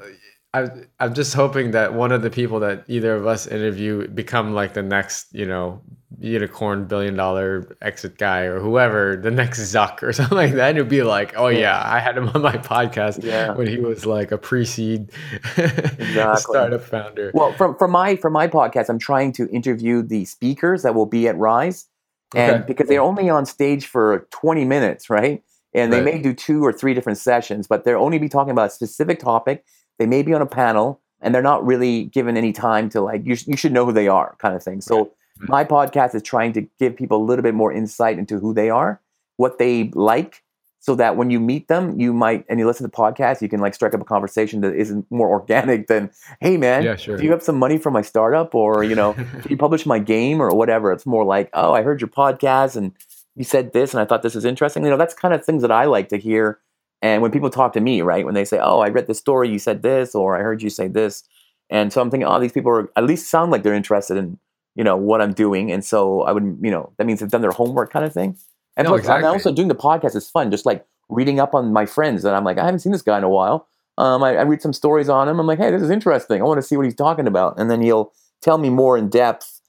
I, 0.54 0.70
I'm 1.00 1.14
just 1.14 1.36
hoping 1.36 1.72
that 1.72 1.94
one 1.94 2.12
of 2.12 2.24
the 2.24 2.32
people 2.32 2.60
that 2.62 2.84
either 2.88 3.14
of 3.14 3.28
us 3.28 3.46
interview 3.46 4.08
become 4.08 4.54
like 4.54 4.74
the 4.74 4.82
next, 4.82 5.28
you 5.32 5.46
know, 5.46 5.82
unicorn 6.20 6.86
billion 6.86 7.16
dollar 7.16 7.78
exit 7.82 8.18
guy 8.18 8.42
or 8.42 8.60
whoever, 8.60 9.16
the 9.16 9.30
next 9.30 9.60
Zuck 9.60 10.02
or 10.02 10.12
something 10.14 10.36
like 10.36 10.54
that. 10.54 10.70
And 10.70 10.78
it'd 10.80 10.90
be 10.90 11.04
like, 11.04 11.38
oh 11.38 11.50
yeah, 11.50 11.80
I 11.86 12.00
had 12.00 12.18
him 12.18 12.30
on 12.30 12.42
my 12.42 12.58
podcast 12.58 13.24
yeah. 13.24 13.54
when 13.54 13.68
he 13.68 13.78
was 13.78 14.08
like 14.08 14.32
a 14.32 14.40
pre-seed 14.40 15.12
exactly. 15.58 16.42
startup 16.42 16.82
founder. 16.82 17.30
Well, 17.36 17.54
from 17.54 17.76
from 17.78 17.92
my 17.92 18.16
from 18.16 18.34
my 18.34 18.48
podcast, 18.48 18.90
I'm 18.90 19.00
trying 19.00 19.34
to 19.34 19.48
interview 19.50 20.02
the 20.02 20.26
speakers 20.26 20.82
that 20.82 20.96
will 20.96 21.06
be 21.06 21.28
at 21.28 21.38
Rise, 21.38 21.86
and 22.34 22.56
okay. 22.56 22.64
because 22.66 22.88
they're 22.88 23.02
only 23.02 23.30
on 23.30 23.46
stage 23.46 23.86
for 23.86 24.28
20 24.32 24.66
minutes, 24.66 25.12
right? 25.12 25.44
And 25.76 25.94
they 25.94 26.02
right. 26.02 26.16
may 26.16 26.22
do 26.22 26.34
two 26.34 26.66
or 26.66 26.74
three 26.74 26.96
different 26.96 27.20
sessions, 27.20 27.68
but 27.68 27.84
they'll 27.84 28.02
only 28.02 28.18
be 28.18 28.28
talking 28.28 28.50
about 28.50 28.68
a 28.68 28.72
specific 28.72 29.20
topic 29.20 29.64
they 30.00 30.08
may 30.08 30.24
be 30.24 30.34
on 30.34 30.42
a 30.42 30.48
panel 30.48 31.00
and 31.22 31.36
they're 31.36 31.42
not 31.42 31.66
really 31.66 32.06
given 32.06 32.38
any 32.38 32.52
time 32.52 32.90
to 32.90 33.02
like 33.02 33.26
you, 33.26 33.36
sh- 33.36 33.48
you 33.48 33.58
should 33.58 33.74
know 33.74 33.86
who 33.86 33.92
they 33.92 34.08
are 34.08 34.36
kind 34.40 34.56
of 34.56 34.64
thing. 34.64 34.82
So 34.82 35.12
right. 35.40 35.50
my 35.50 35.66
podcast 35.66 36.16
is 36.16 36.24
trying 36.24 36.54
to 36.54 36.62
give 36.80 36.96
people 36.96 37.22
a 37.22 37.24
little 37.24 37.44
bit 37.44 37.54
more 37.54 37.72
insight 37.72 38.18
into 38.18 38.40
who 38.40 38.54
they 38.54 38.70
are, 38.70 39.02
what 39.38 39.60
they 39.60 39.90
like, 39.94 40.44
so 40.82 40.96
that 40.96 41.18
when 41.18 41.30
you 41.30 41.42
meet 41.42 41.68
them, 41.68 42.00
you 42.00 42.14
might 42.14 42.46
and 42.48 42.58
you 42.58 42.66
listen 42.66 42.86
to 42.86 42.90
the 42.90 42.96
podcast, 42.96 43.42
you 43.42 43.50
can 43.50 43.60
like 43.60 43.76
strike 43.76 43.94
up 43.94 44.00
a 44.00 44.06
conversation 44.06 44.62
that 44.62 44.74
isn't 44.76 45.06
more 45.12 45.28
organic 45.30 45.88
than, 45.88 46.10
hey 46.40 46.56
man, 46.56 46.84
yeah, 46.84 46.96
sure. 46.96 47.18
do 47.18 47.24
you 47.24 47.32
have 47.32 47.44
some 47.44 47.60
money 47.60 47.78
for 47.78 47.92
my 47.92 48.02
startup? 48.02 48.56
Or, 48.56 48.84
you 48.84 48.96
know, 48.96 49.14
can 49.14 49.50
you 49.50 49.58
publish 49.58 49.86
my 49.86 50.00
game 50.00 50.42
or 50.42 50.50
whatever? 50.56 50.94
It's 50.94 51.06
more 51.06 51.26
like, 51.26 51.50
oh, 51.54 51.74
I 51.74 51.82
heard 51.82 52.00
your 52.00 52.08
podcast 52.08 52.78
and 52.78 52.94
you 53.36 53.44
said 53.44 53.74
this 53.74 53.94
and 53.94 54.00
I 54.00 54.06
thought 54.06 54.24
this 54.24 54.38
is 54.38 54.46
interesting. 54.46 54.84
You 54.84 54.90
know, 54.90 54.98
that's 54.98 55.14
kind 55.14 55.34
of 55.34 55.44
things 55.44 55.62
that 55.64 55.72
I 55.72 55.84
like 55.86 56.08
to 56.10 56.18
hear 56.18 56.60
and 57.02 57.22
when 57.22 57.32
people 57.32 57.50
talk 57.50 57.74
to 57.74 57.82
me, 57.82 58.02
right, 58.02 58.26
when 58.26 58.34
they 58.36 58.46
say, 58.46 58.60
"Oh, 58.60 58.80
I 58.80 58.90
read 58.90 59.08
the 59.08 59.14
story, 59.14 59.50
you 59.50 59.60
said 59.60 59.82
this," 59.82 60.16
or 60.16 60.38
"I 60.38 60.42
heard 60.42 60.62
you 60.62 60.70
say 60.70 60.88
this," 60.88 61.24
and 61.70 61.94
so 61.94 62.02
I'm 62.02 62.10
thinking, 62.10 62.28
"Oh, 62.28 62.40
these 62.40 62.52
people 62.52 62.72
are 62.72 62.90
at 62.96 63.06
least 63.06 63.30
sound 63.30 63.52
like 63.52 63.64
they're 63.64 63.74
interested 63.74 64.18
in 64.18 64.38
you 64.76 64.84
know 64.84 64.98
what 64.98 65.22
I'm 65.22 65.34
doing," 65.34 65.72
and 65.72 65.84
so 65.84 66.22
I 66.24 66.32
would, 66.32 66.60
you 66.62 66.72
know, 66.72 66.92
that 66.98 67.08
means 67.08 67.20
they've 67.20 67.30
done 67.30 67.42
their 67.42 67.52
homework, 67.52 67.92
kind 67.92 68.06
of 68.06 68.14
thing. 68.14 68.38
And 68.78 68.86
no, 68.86 68.92
plus, 68.92 69.02
exactly. 69.02 69.28
also 69.28 69.52
doing 69.54 69.68
the 69.68 69.76
podcast 69.76 70.16
is 70.16 70.30
fun, 70.30 70.52
just 70.52 70.66
like 70.66 70.86
reading 71.10 71.40
up 71.40 71.56
on 71.56 71.74
my 71.74 71.86
friends, 71.86 72.26
and 72.26 72.36
I'm 72.36 72.44
like, 72.44 72.58
I 72.58 72.66
haven't 72.66 72.80
seen 72.80 72.92
this 72.92 73.02
guy 73.02 73.18
in 73.18 73.24
a 73.24 73.30
while. 73.30 73.68
Um, 73.98 74.24
I, 74.24 74.38
I 74.38 74.42
read 74.44 74.62
some 74.62 74.72
stories 74.72 75.10
on 75.10 75.28
him. 75.28 75.40
I'm 75.40 75.48
like, 75.48 75.60
hey, 75.60 75.72
this 75.72 75.82
is 75.82 75.90
interesting. 75.90 76.42
I 76.42 76.46
want 76.46 76.58
to 76.58 76.66
see 76.66 76.78
what 76.78 76.86
he's 76.86 76.96
talking 76.96 77.28
about, 77.28 77.60
and 77.60 77.70
then 77.70 77.82
he'll 77.82 78.14
tell 78.42 78.58
me 78.58 78.70
more 78.70 78.98
in 78.98 79.10
depth. 79.10 79.60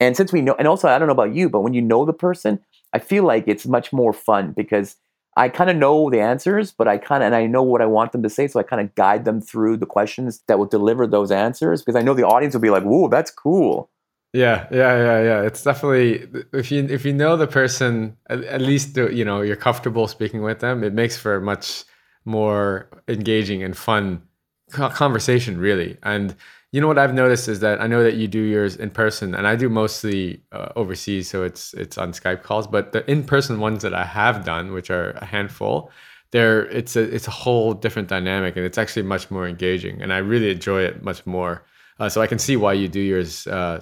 And 0.00 0.16
since 0.16 0.32
we 0.32 0.42
know, 0.42 0.54
and 0.58 0.68
also 0.68 0.88
I 0.88 0.98
don't 0.98 1.08
know 1.08 1.12
about 1.12 1.34
you, 1.34 1.48
but 1.48 1.60
when 1.60 1.74
you 1.74 1.82
know 1.82 2.04
the 2.04 2.12
person, 2.12 2.60
I 2.92 2.98
feel 2.98 3.24
like 3.24 3.44
it's 3.46 3.66
much 3.66 3.92
more 3.92 4.12
fun 4.12 4.52
because 4.52 4.96
I 5.36 5.48
kind 5.50 5.68
of 5.68 5.76
know 5.76 6.08
the 6.08 6.20
answers, 6.20 6.72
but 6.72 6.88
I 6.88 6.96
kind 6.96 7.22
of 7.22 7.26
and 7.26 7.34
I 7.34 7.46
know 7.46 7.62
what 7.62 7.82
I 7.82 7.86
want 7.86 8.12
them 8.12 8.22
to 8.22 8.30
say, 8.30 8.48
so 8.48 8.58
I 8.58 8.62
kind 8.62 8.80
of 8.80 8.94
guide 8.94 9.24
them 9.24 9.40
through 9.40 9.76
the 9.76 9.86
questions 9.86 10.40
that 10.48 10.58
will 10.58 10.66
deliver 10.66 11.06
those 11.06 11.30
answers 11.30 11.82
because 11.82 11.96
I 11.96 12.02
know 12.02 12.14
the 12.14 12.24
audience 12.24 12.54
will 12.54 12.62
be 12.62 12.70
like, 12.70 12.84
"Whoa, 12.84 13.08
that's 13.08 13.30
cool." 13.30 13.90
Yeah, 14.32 14.66
yeah, 14.70 14.96
yeah, 14.96 15.22
yeah. 15.22 15.42
It's 15.42 15.62
definitely 15.62 16.26
if 16.52 16.70
you 16.70 16.84
if 16.84 17.04
you 17.04 17.12
know 17.12 17.36
the 17.36 17.46
person, 17.46 18.16
at, 18.28 18.44
at 18.44 18.60
least 18.60 18.96
you 18.96 19.24
know 19.24 19.42
you're 19.42 19.56
comfortable 19.56 20.08
speaking 20.08 20.42
with 20.42 20.60
them. 20.60 20.82
It 20.82 20.94
makes 20.94 21.16
for 21.16 21.36
a 21.36 21.40
much 21.40 21.84
more 22.24 22.88
engaging 23.08 23.62
and 23.62 23.76
fun 23.76 24.22
conversation, 24.70 25.58
really. 25.58 25.96
And 26.02 26.34
you 26.76 26.82
know 26.82 26.88
what 26.88 26.98
I've 26.98 27.14
noticed 27.14 27.48
is 27.48 27.60
that 27.60 27.80
I 27.80 27.86
know 27.86 28.02
that 28.02 28.16
you 28.16 28.28
do 28.28 28.38
yours 28.38 28.76
in 28.76 28.90
person, 28.90 29.34
and 29.34 29.46
I 29.46 29.56
do 29.56 29.70
mostly 29.70 30.42
uh, 30.52 30.68
overseas, 30.76 31.26
so 31.26 31.42
it's 31.42 31.72
it's 31.72 31.96
on 31.96 32.12
Skype 32.12 32.42
calls. 32.42 32.66
But 32.66 32.92
the 32.92 33.10
in 33.10 33.24
person 33.24 33.60
ones 33.60 33.80
that 33.80 33.94
I 33.94 34.04
have 34.04 34.44
done, 34.44 34.72
which 34.72 34.90
are 34.90 35.12
a 35.12 35.24
handful, 35.24 35.90
there 36.32 36.66
it's 36.66 36.94
a 36.94 37.00
it's 37.00 37.26
a 37.28 37.30
whole 37.30 37.72
different 37.72 38.08
dynamic, 38.08 38.56
and 38.56 38.66
it's 38.66 38.76
actually 38.76 39.04
much 39.04 39.30
more 39.30 39.48
engaging, 39.48 40.02
and 40.02 40.12
I 40.12 40.18
really 40.18 40.50
enjoy 40.50 40.82
it 40.82 41.02
much 41.02 41.24
more. 41.24 41.64
Uh, 41.98 42.10
so 42.10 42.20
I 42.20 42.26
can 42.26 42.38
see 42.38 42.56
why 42.56 42.74
you 42.74 42.88
do 42.88 43.00
yours 43.00 43.46
uh, 43.46 43.80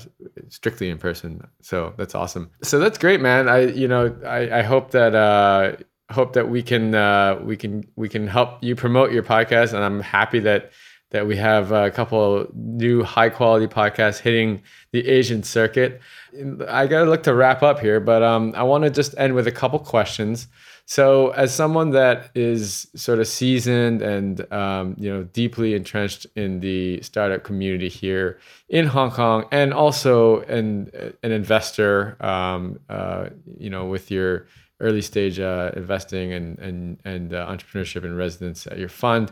strictly 0.48 0.88
in 0.88 0.98
person. 0.98 1.44
So 1.62 1.94
that's 1.96 2.14
awesome. 2.14 2.52
So 2.62 2.78
that's 2.78 2.96
great, 2.96 3.20
man. 3.20 3.48
I 3.48 3.62
you 3.82 3.88
know 3.88 4.16
I, 4.24 4.60
I 4.60 4.62
hope 4.62 4.92
that 4.92 5.16
uh, 5.16 5.72
hope 6.12 6.34
that 6.34 6.48
we 6.48 6.62
can 6.62 6.94
uh, 6.94 7.40
we 7.42 7.56
can 7.56 7.82
we 7.96 8.08
can 8.08 8.28
help 8.28 8.62
you 8.62 8.76
promote 8.76 9.10
your 9.10 9.24
podcast, 9.24 9.72
and 9.72 9.82
I'm 9.82 10.00
happy 10.00 10.38
that 10.40 10.70
that 11.14 11.28
we 11.28 11.36
have 11.36 11.70
a 11.70 11.92
couple 11.92 12.44
new 12.54 13.04
high 13.04 13.30
quality 13.30 13.68
podcasts 13.68 14.18
hitting 14.18 14.60
the 14.90 15.06
Asian 15.06 15.44
circuit. 15.44 16.00
I 16.68 16.88
gotta 16.88 17.08
look 17.08 17.22
to 17.22 17.34
wrap 17.34 17.62
up 17.62 17.78
here, 17.78 18.00
but 18.00 18.24
um, 18.24 18.52
I 18.56 18.64
want 18.64 18.82
to 18.82 18.90
just 18.90 19.14
end 19.16 19.32
with 19.34 19.46
a 19.46 19.52
couple 19.52 19.78
questions. 19.78 20.48
So, 20.86 21.30
as 21.30 21.54
someone 21.54 21.90
that 21.90 22.32
is 22.34 22.88
sort 22.96 23.20
of 23.20 23.28
seasoned 23.28 24.02
and 24.02 24.52
um, 24.52 24.96
you 24.98 25.08
know 25.08 25.22
deeply 25.22 25.74
entrenched 25.74 26.26
in 26.34 26.58
the 26.58 27.00
startup 27.02 27.44
community 27.44 27.88
here 27.88 28.40
in 28.68 28.86
Hong 28.86 29.12
Kong, 29.12 29.46
and 29.52 29.72
also 29.72 30.40
an 30.40 30.90
an 31.22 31.30
investor, 31.30 32.16
um, 32.18 32.80
uh, 32.88 33.28
you 33.56 33.70
know, 33.70 33.86
with 33.86 34.10
your 34.10 34.48
early 34.80 35.00
stage 35.00 35.38
uh, 35.38 35.70
investing 35.76 36.32
and 36.32 36.58
and 36.58 36.98
and 37.04 37.32
uh, 37.32 37.46
entrepreneurship 37.46 38.04
and 38.04 38.16
residence 38.16 38.66
at 38.66 38.78
your 38.78 38.88
fund, 38.88 39.30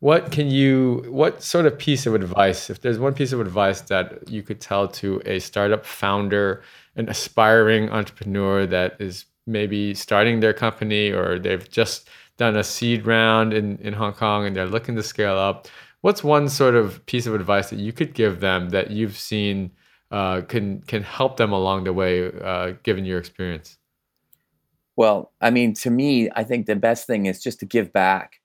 what 0.00 0.30
can 0.32 0.50
you 0.50 1.04
what 1.08 1.42
sort 1.42 1.66
of 1.66 1.78
piece 1.78 2.06
of 2.06 2.14
advice, 2.14 2.70
if 2.70 2.80
there's 2.80 2.98
one 2.98 3.14
piece 3.14 3.32
of 3.32 3.40
advice 3.40 3.80
that 3.82 4.28
you 4.28 4.42
could 4.42 4.60
tell 4.60 4.88
to 4.88 5.22
a 5.24 5.38
startup 5.38 5.84
founder, 5.84 6.62
an 6.96 7.08
aspiring 7.08 7.88
entrepreneur 7.90 8.66
that 8.66 8.96
is 9.00 9.24
maybe 9.46 9.94
starting 9.94 10.40
their 10.40 10.52
company 10.52 11.10
or 11.10 11.38
they've 11.38 11.70
just 11.70 12.08
done 12.36 12.56
a 12.56 12.64
seed 12.64 13.06
round 13.06 13.52
in, 13.52 13.78
in 13.78 13.92
Hong 13.92 14.12
Kong 14.12 14.46
and 14.46 14.56
they're 14.56 14.66
looking 14.66 14.96
to 14.96 15.02
scale 15.02 15.38
up, 15.38 15.68
what's 16.00 16.24
one 16.24 16.48
sort 16.48 16.74
of 16.74 17.04
piece 17.06 17.26
of 17.26 17.34
advice 17.34 17.70
that 17.70 17.78
you 17.78 17.92
could 17.92 18.14
give 18.14 18.40
them 18.40 18.70
that 18.70 18.90
you've 18.90 19.16
seen 19.16 19.70
uh, 20.10 20.42
can 20.42 20.80
can 20.82 21.02
help 21.02 21.38
them 21.38 21.50
along 21.50 21.84
the 21.84 21.92
way, 21.92 22.30
uh, 22.40 22.74
given 22.82 23.04
your 23.04 23.18
experience? 23.18 23.78
Well, 24.96 25.32
I 25.40 25.50
mean, 25.50 25.74
to 25.74 25.90
me, 25.90 26.30
I 26.36 26.44
think 26.44 26.66
the 26.66 26.76
best 26.76 27.06
thing 27.06 27.26
is 27.26 27.42
just 27.42 27.58
to 27.60 27.66
give 27.66 27.92
back. 27.92 28.40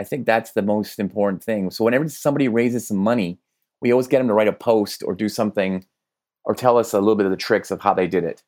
I 0.00 0.04
think 0.04 0.26
that's 0.26 0.52
the 0.52 0.62
most 0.62 0.98
important 0.98 1.44
thing. 1.44 1.70
So 1.70 1.84
whenever 1.84 2.08
somebody 2.08 2.48
raises 2.48 2.88
some 2.88 2.96
money, 2.96 3.38
we 3.80 3.92
always 3.92 4.08
get 4.08 4.18
them 4.18 4.28
to 4.28 4.34
write 4.34 4.48
a 4.48 4.52
post 4.52 5.02
or 5.04 5.14
do 5.14 5.28
something 5.28 5.84
or 6.44 6.54
tell 6.54 6.78
us 6.78 6.92
a 6.92 6.98
little 6.98 7.16
bit 7.16 7.26
of 7.26 7.32
the 7.32 7.36
tricks 7.36 7.70
of 7.70 7.80
how 7.80 7.94
they 7.94 8.06
did 8.06 8.24
it 8.24 8.42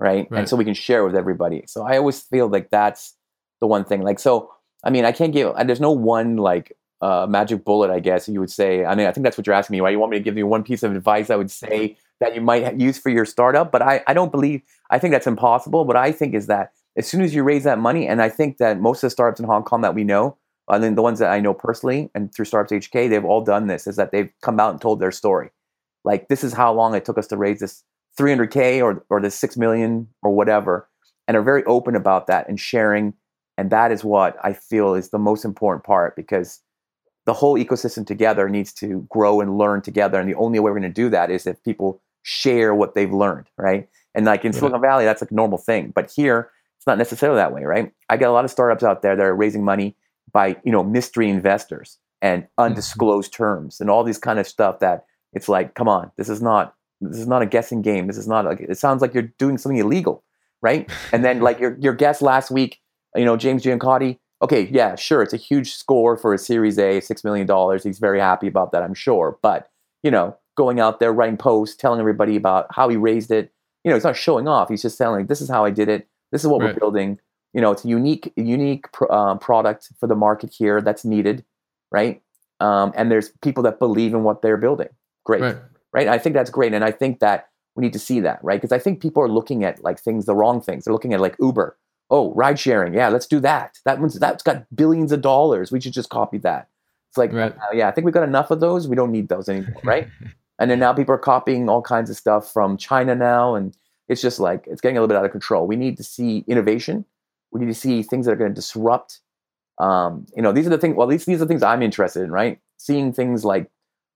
right? 0.00 0.26
right? 0.30 0.38
And 0.40 0.48
so 0.48 0.56
we 0.56 0.64
can 0.64 0.74
share 0.74 1.04
with 1.04 1.14
everybody. 1.14 1.62
So 1.66 1.84
I 1.84 1.98
always 1.98 2.20
feel 2.20 2.48
like 2.48 2.70
that's 2.70 3.14
the 3.60 3.66
one 3.66 3.84
thing. 3.84 4.02
Like 4.02 4.18
so, 4.18 4.50
I 4.82 4.90
mean, 4.90 5.04
I 5.04 5.12
can't 5.12 5.32
give. 5.32 5.54
There's 5.66 5.80
no 5.80 5.92
one 5.92 6.38
like 6.38 6.76
uh, 7.02 7.26
magic 7.28 7.64
bullet, 7.64 7.90
I 7.90 8.00
guess 8.00 8.28
you 8.28 8.40
would 8.40 8.50
say. 8.50 8.84
I 8.84 8.94
mean, 8.94 9.06
I 9.06 9.12
think 9.12 9.24
that's 9.24 9.38
what 9.38 9.46
you're 9.46 9.54
asking 9.54 9.74
me, 9.74 9.80
right? 9.80 9.92
You 9.92 9.98
want 9.98 10.10
me 10.10 10.18
to 10.18 10.24
give 10.24 10.38
you 10.38 10.46
one 10.46 10.62
piece 10.62 10.82
of 10.82 10.96
advice 10.96 11.30
I 11.30 11.36
would 11.36 11.50
say 11.50 11.96
that 12.20 12.34
you 12.34 12.40
might 12.40 12.78
use 12.80 12.98
for 12.98 13.10
your 13.10 13.24
startup, 13.24 13.70
but 13.70 13.82
I, 13.82 14.02
I 14.06 14.14
don't 14.14 14.32
believe. 14.32 14.62
I 14.90 14.98
think 14.98 15.12
that's 15.12 15.26
impossible. 15.26 15.84
What 15.84 15.96
I 15.96 16.12
think 16.12 16.34
is 16.34 16.46
that 16.46 16.72
as 16.96 17.06
soon 17.06 17.22
as 17.22 17.34
you 17.34 17.42
raise 17.42 17.64
that 17.64 17.78
money, 17.78 18.08
and 18.08 18.20
I 18.20 18.28
think 18.28 18.58
that 18.58 18.80
most 18.80 18.98
of 18.98 19.08
the 19.08 19.10
startups 19.10 19.40
in 19.40 19.46
Hong 19.46 19.62
Kong 19.62 19.82
that 19.82 19.94
we 19.94 20.04
know, 20.04 20.36
I 20.70 20.78
mean, 20.78 20.94
the 20.94 21.02
ones 21.02 21.18
that 21.18 21.30
I 21.30 21.40
know 21.40 21.54
personally 21.54 22.10
and 22.14 22.34
through 22.34 22.44
Startups 22.44 22.88
HK, 22.88 23.10
they've 23.10 23.24
all 23.24 23.42
done 23.42 23.66
this. 23.66 23.86
Is 23.86 23.96
that 23.96 24.12
they've 24.12 24.30
come 24.40 24.60
out 24.60 24.70
and 24.70 24.80
told 24.80 25.00
their 25.00 25.12
story. 25.12 25.50
Like 26.04 26.28
this 26.28 26.44
is 26.44 26.52
how 26.52 26.72
long 26.72 26.94
it 26.94 27.04
took 27.04 27.18
us 27.18 27.26
to 27.28 27.36
raise 27.36 27.60
this 27.60 27.82
300k 28.18 28.82
or 28.82 29.04
or 29.10 29.20
the 29.20 29.30
6 29.30 29.56
million 29.56 30.08
or 30.22 30.30
whatever 30.32 30.88
and 31.28 31.36
are 31.36 31.42
very 31.42 31.64
open 31.64 31.94
about 31.94 32.26
that 32.26 32.48
and 32.48 32.58
sharing 32.58 33.14
and 33.56 33.70
that 33.70 33.92
is 33.92 34.02
what 34.02 34.36
I 34.42 34.52
feel 34.52 34.94
is 34.94 35.10
the 35.10 35.18
most 35.18 35.44
important 35.44 35.84
part 35.84 36.16
because 36.16 36.60
the 37.26 37.32
whole 37.32 37.56
ecosystem 37.56 38.06
together 38.06 38.48
needs 38.48 38.72
to 38.74 39.06
grow 39.10 39.40
and 39.40 39.58
learn 39.58 39.82
together 39.82 40.18
and 40.18 40.28
the 40.28 40.34
only 40.34 40.58
way 40.58 40.70
we're 40.70 40.80
going 40.80 40.82
to 40.82 41.02
do 41.02 41.08
that 41.10 41.30
is 41.30 41.46
if 41.46 41.62
people 41.62 42.02
share 42.22 42.74
what 42.74 42.94
they've 42.94 43.12
learned 43.12 43.46
right 43.56 43.88
and 44.14 44.26
like 44.26 44.44
in 44.44 44.52
Silicon 44.52 44.80
Valley 44.80 45.04
that's 45.04 45.22
like 45.22 45.30
a 45.30 45.34
normal 45.34 45.58
thing 45.58 45.92
but 45.94 46.10
here 46.10 46.50
it's 46.76 46.86
not 46.86 46.98
necessarily 46.98 47.36
that 47.36 47.52
way 47.52 47.64
right 47.64 47.92
I 48.08 48.16
get 48.16 48.28
a 48.28 48.32
lot 48.32 48.44
of 48.44 48.50
startups 48.50 48.82
out 48.82 49.02
there 49.02 49.14
that 49.14 49.24
are 49.24 49.34
raising 49.34 49.64
money 49.64 49.96
by 50.32 50.56
you 50.64 50.72
know 50.72 50.82
mystery 50.82 51.28
investors 51.28 51.98
and 52.22 52.42
mm-hmm. 52.42 52.64
undisclosed 52.64 53.32
terms 53.32 53.80
and 53.80 53.90
all 53.90 54.04
these 54.04 54.18
kind 54.18 54.38
of 54.38 54.46
stuff 54.46 54.80
that 54.80 55.06
it's 55.32 55.48
like 55.48 55.74
come 55.74 55.88
on 55.88 56.10
this 56.16 56.28
is 56.28 56.42
not 56.42 56.74
this 57.00 57.18
is 57.18 57.26
not 57.26 57.42
a 57.42 57.46
guessing 57.46 57.82
game. 57.82 58.06
This 58.06 58.18
is 58.18 58.28
not 58.28 58.44
like 58.44 58.60
it 58.60 58.78
sounds 58.78 59.02
like 59.02 59.14
you're 59.14 59.32
doing 59.38 59.58
something 59.58 59.78
illegal, 59.78 60.22
right? 60.62 60.90
and 61.12 61.24
then 61.24 61.40
like 61.40 61.58
your 61.58 61.76
your 61.78 61.94
guest 61.94 62.22
last 62.22 62.50
week, 62.50 62.80
you 63.14 63.24
know, 63.24 63.36
James 63.36 63.62
Giancotti. 63.62 64.18
Okay, 64.42 64.68
yeah, 64.72 64.94
sure, 64.94 65.22
it's 65.22 65.34
a 65.34 65.38
huge 65.38 65.72
score 65.74 66.16
for 66.16 66.32
a 66.32 66.38
Series 66.38 66.78
A, 66.78 67.00
six 67.00 67.24
million 67.24 67.46
dollars. 67.46 67.84
He's 67.84 67.98
very 67.98 68.20
happy 68.20 68.46
about 68.46 68.72
that, 68.72 68.82
I'm 68.82 68.94
sure. 68.94 69.38
But 69.42 69.70
you 70.02 70.10
know, 70.10 70.36
going 70.56 70.80
out 70.80 71.00
there 71.00 71.12
writing 71.12 71.36
posts, 71.36 71.76
telling 71.76 72.00
everybody 72.00 72.36
about 72.36 72.66
how 72.70 72.88
he 72.88 72.96
raised 72.96 73.30
it. 73.30 73.52
You 73.84 73.90
know, 73.90 73.96
he's 73.96 74.04
not 74.04 74.16
showing 74.16 74.46
off. 74.46 74.68
He's 74.68 74.82
just 74.82 74.98
telling, 74.98 75.26
"This 75.26 75.40
is 75.40 75.48
how 75.48 75.64
I 75.64 75.70
did 75.70 75.88
it. 75.88 76.06
This 76.32 76.42
is 76.42 76.48
what 76.48 76.60
right. 76.60 76.74
we're 76.74 76.80
building." 76.80 77.18
You 77.52 77.60
know, 77.60 77.72
it's 77.72 77.84
a 77.84 77.88
unique, 77.88 78.32
unique 78.36 78.86
uh, 79.08 79.36
product 79.36 79.88
for 79.98 80.06
the 80.06 80.14
market 80.14 80.54
here 80.56 80.80
that's 80.80 81.04
needed, 81.04 81.44
right? 81.90 82.22
Um, 82.60 82.92
and 82.94 83.10
there's 83.10 83.30
people 83.42 83.62
that 83.64 83.78
believe 83.78 84.14
in 84.14 84.22
what 84.22 84.42
they're 84.42 84.56
building. 84.56 84.88
Great. 85.24 85.40
Right 85.40 85.56
right? 85.92 86.08
I 86.08 86.18
think 86.18 86.34
that's 86.34 86.50
great, 86.50 86.72
and 86.72 86.84
I 86.84 86.90
think 86.90 87.20
that 87.20 87.48
we 87.74 87.82
need 87.82 87.92
to 87.92 87.98
see 87.98 88.20
that, 88.20 88.42
right? 88.42 88.60
Because 88.60 88.72
I 88.72 88.78
think 88.78 89.00
people 89.00 89.22
are 89.22 89.28
looking 89.28 89.64
at 89.64 89.82
like 89.82 89.98
things, 89.98 90.26
the 90.26 90.34
wrong 90.34 90.60
things. 90.60 90.84
They're 90.84 90.92
looking 90.92 91.14
at 91.14 91.20
like 91.20 91.36
Uber. 91.40 91.76
Oh, 92.10 92.34
ride 92.34 92.58
sharing. 92.58 92.92
Yeah, 92.94 93.08
let's 93.08 93.26
do 93.26 93.38
that. 93.40 93.78
That 93.84 94.00
one's 94.00 94.18
that's 94.18 94.42
got 94.42 94.64
billions 94.74 95.12
of 95.12 95.20
dollars. 95.20 95.70
We 95.70 95.80
should 95.80 95.92
just 95.92 96.10
copy 96.10 96.38
that. 96.38 96.68
It's 97.08 97.18
like, 97.18 97.32
right. 97.32 97.52
uh, 97.52 97.72
yeah, 97.72 97.88
I 97.88 97.90
think 97.92 98.04
we've 98.04 98.14
got 98.14 98.22
enough 98.22 98.50
of 98.50 98.60
those. 98.60 98.88
We 98.88 98.96
don't 98.96 99.12
need 99.12 99.28
those 99.28 99.48
anymore, 99.48 99.80
right? 99.84 100.08
and 100.58 100.70
then 100.70 100.78
now 100.78 100.92
people 100.92 101.14
are 101.14 101.18
copying 101.18 101.68
all 101.68 101.82
kinds 101.82 102.10
of 102.10 102.16
stuff 102.16 102.52
from 102.52 102.76
China 102.76 103.14
now, 103.14 103.54
and 103.54 103.76
it's 104.08 104.22
just 104.22 104.40
like 104.40 104.66
it's 104.66 104.80
getting 104.80 104.96
a 104.96 105.00
little 105.00 105.08
bit 105.08 105.16
out 105.16 105.24
of 105.24 105.30
control. 105.30 105.66
We 105.66 105.76
need 105.76 105.96
to 105.96 106.04
see 106.04 106.44
innovation. 106.46 107.04
We 107.52 107.60
need 107.60 107.72
to 107.72 107.74
see 107.74 108.02
things 108.02 108.26
that 108.26 108.32
are 108.32 108.36
going 108.36 108.50
to 108.50 108.54
disrupt. 108.54 109.20
Um, 109.78 110.26
you 110.36 110.42
know, 110.42 110.52
these 110.52 110.66
are 110.66 110.70
the 110.70 110.78
things. 110.78 110.96
Well, 110.96 111.06
these 111.06 111.24
these 111.24 111.36
are 111.36 111.44
the 111.44 111.48
things 111.48 111.62
I'm 111.62 111.82
interested 111.82 112.22
in, 112.22 112.30
right? 112.30 112.60
Seeing 112.78 113.12
things 113.12 113.44
like 113.44 113.70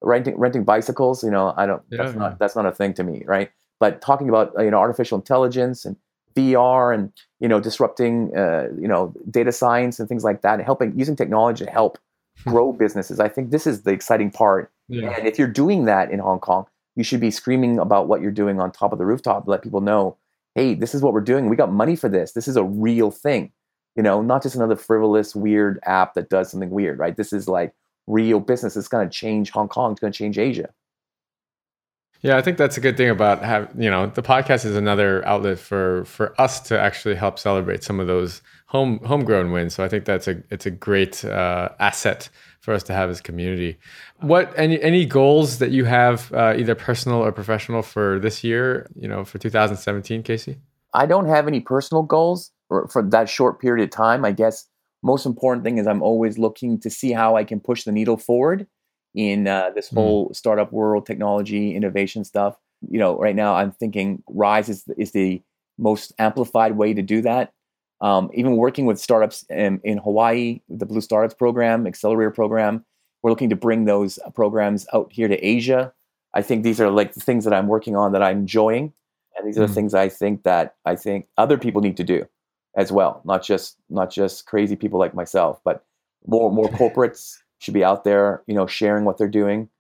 renting 0.05 0.37
renting 0.39 0.65
bicycles 0.65 1.25
you 1.25 1.31
know 1.31 1.55
i 1.57 1.67
don't 1.67 1.83
yeah, 1.91 2.03
that's 2.03 2.15
not 2.15 2.39
that's 2.39 2.57
not 2.57 2.67
a 2.67 2.73
thing 2.73 2.93
to 2.95 3.03
me 3.03 3.23
right 3.27 3.51
but 3.81 4.01
talking 4.01 4.29
about 4.29 4.53
you 4.59 4.71
know 4.71 4.79
artificial 4.79 5.19
intelligence 5.19 5.85
and 5.85 5.97
vr 6.37 6.95
and 6.95 7.13
you 7.41 7.49
know 7.49 7.61
disrupting 7.61 8.37
uh, 8.37 8.69
you 8.79 8.89
know 8.89 9.15
data 9.31 9.53
science 9.53 9.99
and 9.99 10.09
things 10.09 10.25
like 10.25 10.43
that 10.43 10.55
and 10.55 10.65
helping 10.65 10.97
using 10.99 11.17
technology 11.17 11.65
to 11.65 11.71
help 11.71 11.99
grow 12.45 12.73
businesses 12.73 13.21
i 13.21 13.29
think 13.29 13.51
this 13.51 13.67
is 13.67 13.83
the 13.83 13.91
exciting 13.91 14.31
part 14.31 14.71
yeah. 14.89 15.11
and 15.11 15.27
if 15.27 15.39
you're 15.39 15.49
doing 15.49 15.85
that 15.85 16.11
in 16.11 16.19
hong 16.19 16.39
kong 16.39 16.67
you 16.97 17.03
should 17.03 17.21
be 17.21 17.31
screaming 17.31 17.79
about 17.79 18.07
what 18.07 18.21
you're 18.21 18.31
doing 18.31 18.61
on 18.61 18.71
top 18.71 18.93
of 18.93 18.99
the 18.99 19.07
rooftop 19.07 19.45
to 19.45 19.51
let 19.51 19.63
people 19.63 19.81
know 19.81 20.17
hey 20.55 20.75
this 20.75 20.95
is 20.95 21.03
what 21.03 21.13
we're 21.13 21.21
doing 21.21 21.49
we 21.49 21.57
got 21.57 21.73
money 21.73 21.97
for 21.97 22.09
this 22.09 22.33
this 22.33 22.49
is 22.49 22.57
a 22.57 22.65
real 22.65 23.11
thing 23.11 23.53
you 23.97 24.03
know 24.03 24.23
not 24.23 24.43
just 24.43 24.55
another 24.55 24.77
frivolous 24.77 25.35
weird 25.35 25.79
app 25.85 26.15
that 26.15 26.29
does 26.29 26.51
something 26.51 26.71
weird 26.71 26.99
right 26.99 27.17
this 27.17 27.33
is 27.33 27.49
like 27.49 27.75
real 28.07 28.41
business. 28.41 28.77
It's 28.77 28.89
going 28.89 29.09
to 29.09 29.13
change 29.13 29.51
Hong 29.51 29.69
Kong. 29.69 29.93
It's 29.93 30.01
going 30.01 30.13
to 30.13 30.17
change 30.17 30.39
Asia. 30.39 30.71
Yeah, 32.21 32.39
I 32.39 32.43
think 32.43 32.57
that's 32.57 32.79
a 32.79 32.81
good 32.81 32.97
thing 32.97 33.11
about 33.11 33.43
have 33.45 33.71
you 33.77 33.91
know 33.91 34.07
the 34.07 34.23
podcast 34.23 34.65
is 34.65 34.77
another 34.77 35.27
outlet 35.27 35.59
for 35.59 36.07
for 36.07 36.41
us 36.41 36.59
to 36.61 36.81
actually 36.81 37.17
help 37.17 37.39
celebrate 37.39 37.85
some 37.85 38.01
of 38.01 38.07
those 38.07 38.41
home 38.67 38.99
homegrown 39.05 39.53
wins. 39.53 39.75
So 39.75 39.85
I 39.85 39.89
think 39.89 40.07
that's 40.07 40.27
a 40.27 40.43
it's 40.51 40.65
a 40.65 40.71
great 40.71 41.23
uh, 41.23 41.69
asset 41.79 42.31
for 42.65 42.73
us 42.73 42.83
to 42.83 42.95
have 42.95 43.11
as 43.11 43.21
community. 43.21 43.77
What 44.21 44.51
any 44.59 44.81
any 44.81 45.05
goals 45.05 45.59
that 45.59 45.71
you 45.71 45.85
have 45.85 46.33
uh, 46.33 46.55
either 46.57 46.75
personal 46.75 47.19
or 47.19 47.31
professional 47.31 47.83
for 47.83 48.19
this 48.19 48.43
year? 48.43 48.89
You 48.97 49.07
know, 49.07 49.23
for 49.23 49.37
2017, 49.37 50.23
Casey. 50.23 50.57
I 50.95 51.05
don't 51.05 51.29
have 51.29 51.47
any 51.47 51.61
personal 51.61 52.05
goals 52.05 52.53
for, 52.69 52.89
for 52.89 53.03
that 53.03 53.29
short 53.29 53.61
period 53.61 53.85
of 53.85 53.91
time. 53.91 54.25
I 54.25 54.33
guess 54.33 54.67
most 55.03 55.27
important 55.27 55.63
thing 55.63 55.77
is 55.77 55.87
I'm 55.87 56.03
always 56.03 56.39
looking 56.39 56.81
to 56.81 56.89
see 56.89 57.13
how 57.13 57.37
I 57.37 57.45
can 57.45 57.61
push 57.61 57.85
the 57.85 57.93
needle 57.93 58.17
forward 58.17 58.67
in 59.15 59.47
uh, 59.47 59.71
this 59.75 59.91
mm. 59.91 59.97
whole 59.97 60.33
startup 60.33 60.73
world, 60.73 61.05
technology, 61.05 61.77
innovation 61.77 62.25
stuff. 62.25 62.57
You 62.89 62.99
know, 62.99 63.19
right 63.19 63.37
now 63.37 63.57
I'm 63.57 63.73
thinking 63.73 64.23
Rise 64.27 64.71
is 64.71 64.85
is 64.97 65.13
the 65.13 65.43
most 65.77 66.15
amplified 66.19 66.79
way 66.79 66.95
to 66.95 67.03
do 67.03 67.21
that. 67.23 67.53
Um, 68.05 68.31
even 68.35 68.59
working 68.59 68.85
with 68.85 69.01
startups 69.01 69.47
in, 69.49 69.81
in 69.83 69.97
Hawaii, 69.97 70.61
the 70.69 70.85
Blue 70.85 71.01
Startups 71.01 71.33
program, 71.33 71.87
accelerator 71.87 72.31
program, 72.31 72.85
we're 73.23 73.31
looking 73.31 73.49
to 73.49 73.57
bring 73.57 73.87
those 73.87 74.19
programs 74.35 74.87
out 74.93 75.11
here 75.11 75.27
to 75.27 75.43
Asia. 75.43 75.91
I 76.35 76.43
think 76.43 76.65
these 76.65 76.83
are 76.83 76.91
like 76.91 77.15
the 77.15 77.21
things 77.21 77.45
that 77.45 77.55
I'm 77.55 77.67
working 77.67 77.97
on 77.97 78.13
that 78.13 78.23
I'm 78.23 78.41
enjoying, 78.41 78.93
and 79.35 79.49
these 79.49 79.57
are 79.57 79.67
the 79.67 79.73
mm. 79.73 79.75
things 79.75 79.95
I 79.95 80.11
think 80.11 80.43
that 80.43 80.75
I 80.85 80.97
think 80.97 81.29
other 81.39 81.57
people 81.57 81.81
need 81.81 81.97
to 81.97 82.05
do 82.05 82.27
as 82.77 82.93
well, 82.93 83.23
not 83.25 83.43
just 83.43 83.79
not 83.89 84.11
just 84.11 84.45
crazy 84.45 84.77
people 84.77 85.01
like 85.01 85.15
myself, 85.15 85.59
but 85.65 85.83
more 86.27 86.53
more 86.53 86.69
corporates 86.81 87.39
should 87.59 87.73
be 87.73 87.83
out 87.83 88.05
there, 88.05 88.43
you 88.47 88.55
know, 88.55 88.67
sharing 88.67 89.07
what 89.07 89.17
they're 89.17 89.29
doing. 89.29 89.71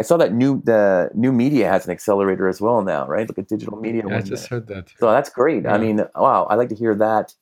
I 0.00 0.02
saw 0.02 0.16
that 0.16 0.32
new 0.32 0.60
the 0.64 1.10
new 1.14 1.30
media 1.30 1.68
has 1.68 1.86
an 1.86 1.92
accelerator 1.92 2.48
as 2.48 2.60
well 2.60 2.82
now, 2.82 3.06
right? 3.06 3.28
Like 3.28 3.38
a 3.38 3.42
digital 3.42 3.78
media. 3.78 4.02
Yeah, 4.08 4.16
I 4.16 4.22
just 4.22 4.48
heard 4.48 4.66
that. 4.66 4.90
So 4.98 5.12
that's 5.12 5.30
great. 5.30 5.62
Yeah. 5.62 5.74
I 5.74 5.78
mean, 5.78 6.04
wow, 6.16 6.48
I 6.50 6.56
like 6.56 6.70
to 6.70 6.74
hear 6.74 6.96
that. 6.96 7.34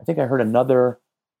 I 0.00 0.04
think 0.04 0.18
I 0.18 0.26
heard 0.26 0.40
another 0.40 0.98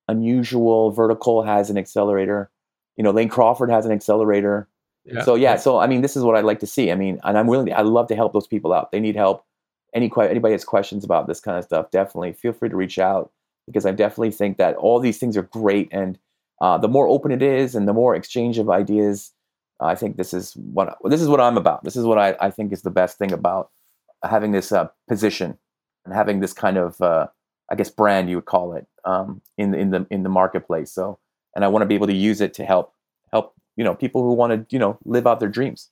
unusual 0.08 0.90
vertical 0.90 1.42
has 1.42 1.70
an 1.70 1.78
accelerator. 1.78 2.50
You 2.96 3.04
know, 3.04 3.10
Lane 3.10 3.28
Crawford 3.28 3.70
has 3.70 3.86
an 3.86 3.92
accelerator. 3.92 4.68
Yeah. 5.04 5.22
So 5.22 5.34
yeah, 5.34 5.56
so 5.56 5.78
I 5.78 5.86
mean, 5.86 6.00
this 6.00 6.16
is 6.16 6.22
what 6.22 6.36
I'd 6.36 6.44
like 6.44 6.60
to 6.60 6.66
see. 6.66 6.90
I 6.90 6.94
mean, 6.94 7.20
and 7.24 7.36
I'm 7.36 7.46
willing. 7.46 7.66
To, 7.66 7.72
I 7.72 7.82
love 7.82 8.08
to 8.08 8.16
help 8.16 8.32
those 8.32 8.46
people 8.46 8.72
out. 8.72 8.92
They 8.92 9.00
need 9.00 9.16
help. 9.16 9.44
Any 9.94 10.10
anybody 10.18 10.52
has 10.52 10.64
questions 10.64 11.04
about 11.04 11.26
this 11.26 11.40
kind 11.40 11.58
of 11.58 11.64
stuff, 11.64 11.90
definitely 11.90 12.32
feel 12.32 12.52
free 12.52 12.68
to 12.68 12.76
reach 12.76 12.98
out 12.98 13.30
because 13.66 13.86
I 13.86 13.92
definitely 13.92 14.32
think 14.32 14.56
that 14.58 14.76
all 14.76 14.98
these 14.98 15.18
things 15.18 15.36
are 15.36 15.42
great, 15.42 15.88
and 15.92 16.18
uh, 16.60 16.78
the 16.78 16.88
more 16.88 17.06
open 17.06 17.30
it 17.30 17.42
is, 17.42 17.74
and 17.74 17.86
the 17.86 17.92
more 17.92 18.14
exchange 18.14 18.58
of 18.58 18.70
ideas, 18.70 19.32
I 19.80 19.94
think 19.94 20.16
this 20.16 20.32
is 20.32 20.54
what 20.54 20.96
this 21.04 21.20
is 21.20 21.28
what 21.28 21.40
I'm 21.40 21.56
about. 21.56 21.84
This 21.84 21.96
is 21.96 22.04
what 22.04 22.18
I, 22.18 22.36
I 22.40 22.50
think 22.50 22.72
is 22.72 22.82
the 22.82 22.90
best 22.90 23.18
thing 23.18 23.32
about 23.32 23.70
having 24.22 24.52
this 24.52 24.72
uh, 24.72 24.88
position 25.08 25.58
and 26.04 26.14
having 26.14 26.40
this 26.40 26.52
kind 26.52 26.76
of 26.76 27.00
uh, 27.00 27.26
I 27.70 27.74
guess 27.74 27.90
brand 27.90 28.28
you 28.28 28.36
would 28.36 28.44
call 28.44 28.74
it 28.74 28.86
um, 29.04 29.40
in 29.58 29.70
the 29.70 29.78
in 29.78 29.90
the 29.90 30.06
in 30.10 30.22
the 30.22 30.28
marketplace. 30.28 30.92
So, 30.92 31.18
and 31.54 31.64
I 31.64 31.68
want 31.68 31.82
to 31.82 31.86
be 31.86 31.94
able 31.94 32.06
to 32.06 32.14
use 32.14 32.40
it 32.40 32.54
to 32.54 32.64
help 32.64 32.92
help 33.32 33.54
you 33.76 33.84
know 33.84 33.94
people 33.94 34.22
who 34.22 34.32
want 34.32 34.68
to 34.68 34.74
you 34.74 34.78
know 34.78 34.98
live 35.04 35.26
out 35.26 35.40
their 35.40 35.48
dreams. 35.48 35.90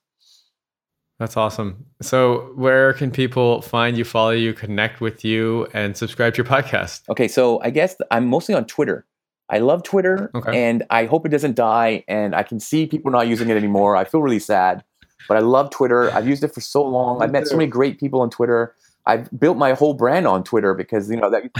That's 1.19 1.37
awesome. 1.37 1.85
So, 2.01 2.51
where 2.55 2.91
can 2.93 3.11
people 3.11 3.61
find 3.61 3.97
you, 3.97 4.03
follow 4.03 4.31
you, 4.31 4.53
connect 4.53 4.99
with 4.99 5.23
you, 5.23 5.67
and 5.73 5.95
subscribe 5.95 6.33
to 6.33 6.37
your 6.39 6.45
podcast? 6.45 7.07
Okay, 7.09 7.27
so 7.27 7.61
I 7.61 7.69
guess 7.69 7.95
I'm 8.11 8.27
mostly 8.27 8.55
on 8.55 8.65
Twitter. 8.65 9.05
I 9.49 9.59
love 9.59 9.83
Twitter, 9.83 10.31
okay. 10.33 10.69
and 10.69 10.83
I 10.89 11.05
hope 11.05 11.25
it 11.25 11.29
doesn't 11.29 11.55
die. 11.55 12.03
And 12.07 12.33
I 12.35 12.43
can 12.43 12.59
see 12.59 12.87
people 12.87 13.11
not 13.11 13.27
using 13.27 13.49
it 13.49 13.57
anymore. 13.57 13.95
I 13.95 14.05
feel 14.05 14.21
really 14.21 14.39
sad, 14.39 14.83
but 15.27 15.37
I 15.37 15.41
love 15.41 15.69
Twitter. 15.69 16.11
I've 16.11 16.27
used 16.27 16.43
it 16.43 16.53
for 16.53 16.61
so 16.61 16.83
long. 16.83 17.21
I've 17.21 17.31
met 17.31 17.47
so 17.47 17.55
many 17.55 17.69
great 17.69 17.99
people 17.99 18.21
on 18.21 18.29
Twitter. 18.29 18.75
I've 19.05 19.29
built 19.37 19.57
my 19.57 19.73
whole 19.73 19.93
brand 19.93 20.27
on 20.27 20.43
Twitter 20.43 20.73
because 20.73 21.09
you 21.09 21.17
know 21.17 21.29
that 21.29 21.53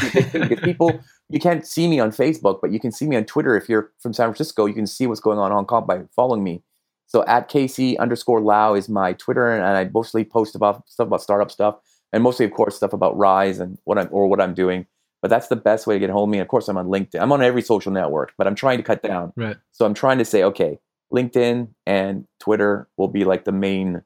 people 0.63 0.99
you 1.29 1.39
can't 1.39 1.65
see 1.65 1.87
me 1.87 1.99
on 1.99 2.11
Facebook, 2.11 2.59
but 2.61 2.71
you 2.71 2.79
can 2.79 2.91
see 2.91 3.05
me 3.05 3.15
on 3.15 3.25
Twitter. 3.25 3.55
If 3.55 3.67
you're 3.67 3.91
from 3.99 4.13
San 4.13 4.27
Francisco, 4.27 4.65
you 4.65 4.73
can 4.73 4.87
see 4.87 5.07
what's 5.07 5.19
going 5.19 5.39
on 5.39 5.51
in 5.51 5.55
Hong 5.55 5.65
Kong 5.65 5.85
by 5.85 6.03
following 6.15 6.43
me. 6.43 6.63
So 7.07 7.23
at 7.25 7.49
KC 7.49 7.97
underscore 7.99 8.41
Lau 8.41 8.73
is 8.73 8.89
my 8.89 9.13
Twitter, 9.13 9.53
and 9.53 9.63
I 9.77 9.89
mostly 9.93 10.23
post 10.23 10.55
about 10.55 10.89
stuff 10.89 11.07
about 11.07 11.21
startup 11.21 11.51
stuff, 11.51 11.75
and 12.11 12.23
mostly, 12.23 12.45
of 12.45 12.51
course, 12.51 12.75
stuff 12.75 12.93
about 12.93 13.17
Rise 13.17 13.59
and 13.59 13.77
what 13.83 13.99
I'm 13.99 14.07
or 14.11 14.27
what 14.27 14.41
I'm 14.41 14.53
doing. 14.53 14.87
But 15.21 15.29
that's 15.29 15.47
the 15.47 15.55
best 15.55 15.85
way 15.85 15.95
to 15.95 15.99
get 15.99 16.09
hold 16.09 16.29
of 16.29 16.31
me. 16.31 16.39
Of 16.39 16.47
course, 16.47 16.67
I'm 16.67 16.77
on 16.77 16.87
LinkedIn. 16.87 17.21
I'm 17.21 17.31
on 17.31 17.41
every 17.41 17.61
social 17.61 17.91
network, 17.91 18.33
but 18.37 18.47
I'm 18.47 18.55
trying 18.55 18.77
to 18.77 18.83
cut 18.83 19.03
down. 19.03 19.31
Right. 19.35 19.57
So 19.71 19.85
I'm 19.85 19.93
trying 19.93 20.17
to 20.17 20.25
say, 20.25 20.43
okay, 20.43 20.79
LinkedIn 21.13 21.69
and 21.85 22.25
Twitter 22.39 22.89
will 22.97 23.07
be 23.07 23.25
like 23.25 23.45
the 23.45 23.51
main 23.51 24.01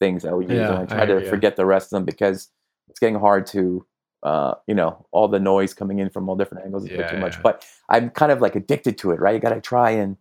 things 0.00 0.22
that 0.22 0.36
we 0.36 0.46
use, 0.46 0.54
yeah, 0.54 0.68
and 0.68 0.78
I 0.78 0.86
try 0.86 1.02
I, 1.02 1.06
to 1.06 1.22
yeah. 1.22 1.30
forget 1.30 1.56
the 1.56 1.66
rest 1.66 1.86
of 1.86 1.98
them 1.98 2.04
because 2.04 2.48
it's 2.90 3.00
getting 3.00 3.18
hard 3.18 3.46
to 3.46 3.86
uh, 4.22 4.54
you 4.66 4.74
know, 4.74 5.06
all 5.12 5.28
the 5.28 5.40
noise 5.40 5.72
coming 5.72 5.98
in 5.98 6.10
from 6.10 6.28
all 6.28 6.36
different 6.36 6.64
angles 6.64 6.84
is 6.84 6.90
yeah, 6.90 7.10
too 7.10 7.18
much. 7.18 7.42
But 7.42 7.64
I'm 7.88 8.10
kind 8.10 8.30
of 8.30 8.40
like 8.40 8.54
addicted 8.54 8.98
to 8.98 9.12
it, 9.12 9.20
right? 9.20 9.34
You 9.34 9.40
got 9.40 9.54
to 9.54 9.60
try 9.60 9.90
and 9.90 10.16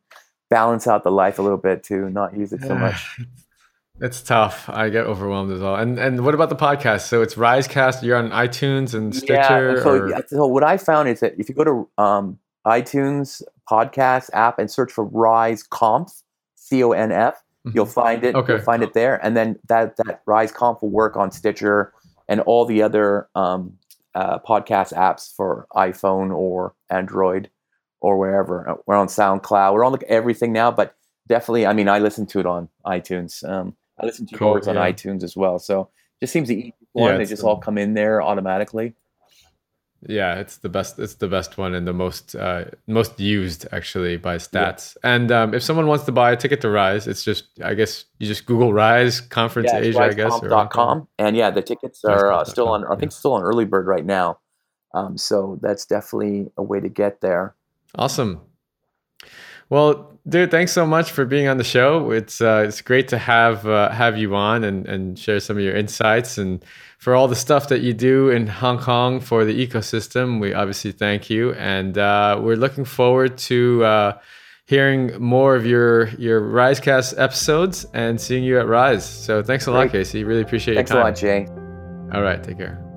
balance 0.49 0.87
out 0.87 1.03
the 1.03 1.11
life 1.11 1.37
a 1.37 1.41
little 1.41 1.57
bit 1.57 1.83
to 1.85 2.09
not 2.09 2.35
use 2.35 2.53
it 2.53 2.61
so 2.61 2.75
much. 2.75 3.19
It's 4.01 4.21
tough. 4.21 4.69
I 4.69 4.87
get 4.87 5.07
overwhelmed 5.07 5.51
as 5.51 5.59
well. 5.59 5.75
And 5.75 5.99
and 5.99 6.23
what 6.23 6.33
about 6.33 6.47
the 6.47 6.55
podcast? 6.55 7.01
So 7.09 7.21
it's 7.21 7.35
Risecast. 7.35 8.01
You're 8.01 8.15
on 8.15 8.29
iTunes 8.29 8.93
and 8.93 9.13
Stitcher. 9.13 9.75
Yeah. 9.75 9.83
So, 9.83 10.07
yeah, 10.07 10.21
so 10.25 10.47
what 10.47 10.63
I 10.63 10.77
found 10.77 11.09
is 11.09 11.19
that 11.19 11.37
if 11.37 11.49
you 11.49 11.55
go 11.55 11.65
to 11.65 11.89
um, 12.01 12.39
iTunes 12.65 13.41
podcast 13.69 14.29
app 14.31 14.57
and 14.57 14.71
search 14.71 14.93
for 14.93 15.03
Rise 15.03 15.63
Conf, 15.63 16.13
C 16.55 16.81
O 16.81 16.93
N 16.93 17.11
F, 17.11 17.35
mm-hmm. 17.35 17.71
you'll 17.75 17.85
find 17.85 18.23
it. 18.23 18.35
Okay. 18.35 18.53
You'll 18.53 18.61
find 18.61 18.83
it 18.83 18.93
there, 18.93 19.19
and 19.21 19.35
then 19.35 19.59
that 19.67 19.97
that 19.97 20.21
Rise 20.25 20.53
Conf 20.53 20.81
will 20.81 20.91
work 20.91 21.17
on 21.17 21.29
Stitcher 21.29 21.91
and 22.29 22.39
all 22.41 22.63
the 22.63 22.81
other 22.83 23.27
um, 23.35 23.73
uh, 24.15 24.39
podcast 24.39 24.93
apps 24.93 25.35
for 25.35 25.67
iPhone 25.73 26.33
or 26.33 26.75
Android 26.89 27.49
or 27.99 28.17
wherever. 28.17 28.69
Uh, 28.69 28.75
we're 28.85 28.95
on 28.95 29.07
SoundCloud. 29.07 29.73
We're 29.73 29.83
on 29.83 29.91
like 29.91 30.03
everything 30.03 30.53
now, 30.53 30.71
but 30.71 30.95
definitely, 31.27 31.65
I 31.65 31.73
mean, 31.73 31.89
I 31.89 31.99
listen 31.99 32.25
to 32.27 32.39
it 32.39 32.45
on 32.45 32.69
iTunes. 32.85 33.47
Um, 33.47 33.75
I 33.99 34.05
listen 34.05 34.25
to 34.27 34.37
cool, 34.37 34.53
yours 34.53 34.67
yeah. 34.67 34.73
on 34.73 34.93
iTunes 34.93 35.23
as 35.23 35.35
well. 35.35 35.59
So 35.59 35.89
just 36.21 36.31
seems 36.31 36.47
the 36.47 36.57
easy 36.57 36.75
one. 36.93 37.11
Yeah, 37.11 37.17
they 37.17 37.25
just 37.25 37.43
all 37.43 37.57
come 37.57 37.77
in 37.77 37.95
there 37.95 38.21
automatically. 38.21 38.93
Yeah, 40.07 40.35
it's 40.35 40.57
the 40.57 40.69
best. 40.69 40.97
It's 40.97 41.15
the 41.15 41.27
best 41.27 41.57
one 41.57 41.73
and 41.73 41.85
the 41.85 41.93
most 41.93 42.33
uh, 42.33 42.65
most 42.87 43.19
used 43.19 43.67
actually 43.73 44.15
by 44.15 44.37
stats. 44.37 44.95
Yeah. 45.03 45.15
And 45.15 45.31
um, 45.31 45.53
if 45.53 45.61
someone 45.61 45.87
wants 45.87 46.05
to 46.05 46.13
buy 46.13 46.31
a 46.31 46.37
ticket 46.37 46.61
to 46.61 46.69
Rise, 46.69 47.05
it's 47.05 47.23
just 47.23 47.45
I 47.61 47.73
guess 47.73 48.05
you 48.17 48.25
just 48.25 48.45
Google 48.45 48.71
Rise 48.71 49.19
Conference 49.19 49.69
yeah, 49.73 49.79
Asia, 49.79 50.01
I 50.01 50.13
guess. 50.13 50.39
Dot 50.39 50.69
com. 50.69 51.07
And 51.17 51.35
yeah, 51.35 51.51
the 51.51 51.61
tickets 51.61 52.05
are 52.05 52.31
uh, 52.31 52.45
still 52.45 52.69
on. 52.69 52.85
I 52.85 52.95
think 52.95 53.11
still 53.11 53.33
on 53.33 53.43
early 53.43 53.65
bird 53.65 53.87
right 53.87 54.05
now. 54.05 54.39
Um, 54.93 55.17
so 55.17 55.59
that's 55.61 55.85
definitely 55.85 56.49
a 56.55 56.63
way 56.63 56.79
to 56.79 56.89
get 56.89 57.19
there. 57.19 57.55
Awesome. 57.95 58.39
Well, 59.69 60.19
dude, 60.27 60.51
thanks 60.51 60.71
so 60.71 60.85
much 60.85 61.11
for 61.11 61.25
being 61.25 61.47
on 61.47 61.57
the 61.57 61.63
show. 61.63 62.11
It's 62.11 62.41
uh, 62.41 62.65
it's 62.67 62.81
great 62.81 63.07
to 63.09 63.17
have 63.17 63.67
uh, 63.67 63.89
have 63.91 64.17
you 64.17 64.35
on 64.35 64.63
and 64.63 64.85
and 64.87 65.17
share 65.17 65.39
some 65.39 65.57
of 65.57 65.63
your 65.63 65.75
insights 65.75 66.37
and 66.37 66.63
for 66.97 67.15
all 67.15 67.27
the 67.27 67.35
stuff 67.35 67.69
that 67.69 67.81
you 67.81 67.93
do 67.93 68.29
in 68.29 68.47
Hong 68.47 68.77
Kong 68.79 69.19
for 69.19 69.45
the 69.45 69.67
ecosystem. 69.67 70.39
We 70.39 70.53
obviously 70.53 70.91
thank 70.91 71.29
you, 71.29 71.53
and 71.53 71.97
uh, 71.97 72.39
we're 72.41 72.57
looking 72.57 72.85
forward 72.85 73.37
to 73.49 73.83
uh, 73.83 74.19
hearing 74.65 75.19
more 75.21 75.55
of 75.55 75.65
your 75.65 76.09
your 76.09 76.41
Risecast 76.41 77.13
episodes 77.17 77.85
and 77.93 78.19
seeing 78.19 78.43
you 78.43 78.59
at 78.59 78.67
Rise. 78.67 79.05
So 79.05 79.43
thanks 79.43 79.67
a 79.67 79.71
lot, 79.71 79.91
Casey. 79.91 80.23
Really 80.23 80.41
appreciate 80.41 80.75
thanks 80.75 80.91
your 80.91 81.03
time. 81.03 81.13
Thanks 81.13 81.23
a 81.23 81.27
lot, 81.27 81.47
Jay. 81.47 82.17
All 82.17 82.23
right, 82.23 82.43
take 82.43 82.57
care. 82.57 82.88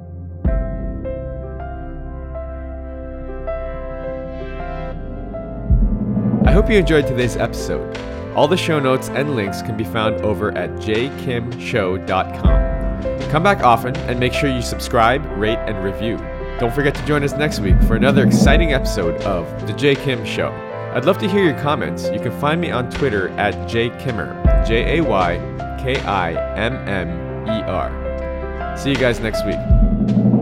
I 6.44 6.52
hope 6.52 6.68
you 6.68 6.76
enjoyed 6.76 7.06
today's 7.06 7.36
episode. 7.36 7.96
All 8.34 8.48
the 8.48 8.56
show 8.56 8.80
notes 8.80 9.08
and 9.10 9.36
links 9.36 9.62
can 9.62 9.76
be 9.76 9.84
found 9.84 10.20
over 10.22 10.56
at 10.56 10.70
jkimshow.com. 10.72 13.30
Come 13.30 13.42
back 13.42 13.62
often 13.62 13.96
and 13.96 14.18
make 14.18 14.32
sure 14.32 14.50
you 14.50 14.62
subscribe, 14.62 15.24
rate, 15.38 15.58
and 15.58 15.84
review. 15.84 16.16
Don't 16.58 16.74
forget 16.74 16.94
to 16.96 17.06
join 17.06 17.22
us 17.22 17.32
next 17.32 17.60
week 17.60 17.80
for 17.82 17.96
another 17.96 18.24
exciting 18.24 18.72
episode 18.72 19.20
of 19.22 19.46
The 19.66 19.72
Jay 19.74 19.94
Kim 19.94 20.24
Show. 20.24 20.50
I'd 20.94 21.04
love 21.04 21.18
to 21.18 21.28
hear 21.28 21.44
your 21.44 21.58
comments. 21.60 22.08
You 22.10 22.20
can 22.20 22.38
find 22.40 22.60
me 22.60 22.70
on 22.70 22.90
Twitter 22.90 23.28
at 23.30 23.54
jaykimmer, 23.68 24.66
J 24.66 24.98
A 24.98 25.02
Y 25.02 25.36
K 25.82 26.00
I 26.00 26.32
M 26.56 26.74
M 26.88 27.46
E 27.48 27.62
R. 27.62 28.76
See 28.76 28.90
you 28.90 28.96
guys 28.96 29.20
next 29.20 29.44
week. 29.46 30.41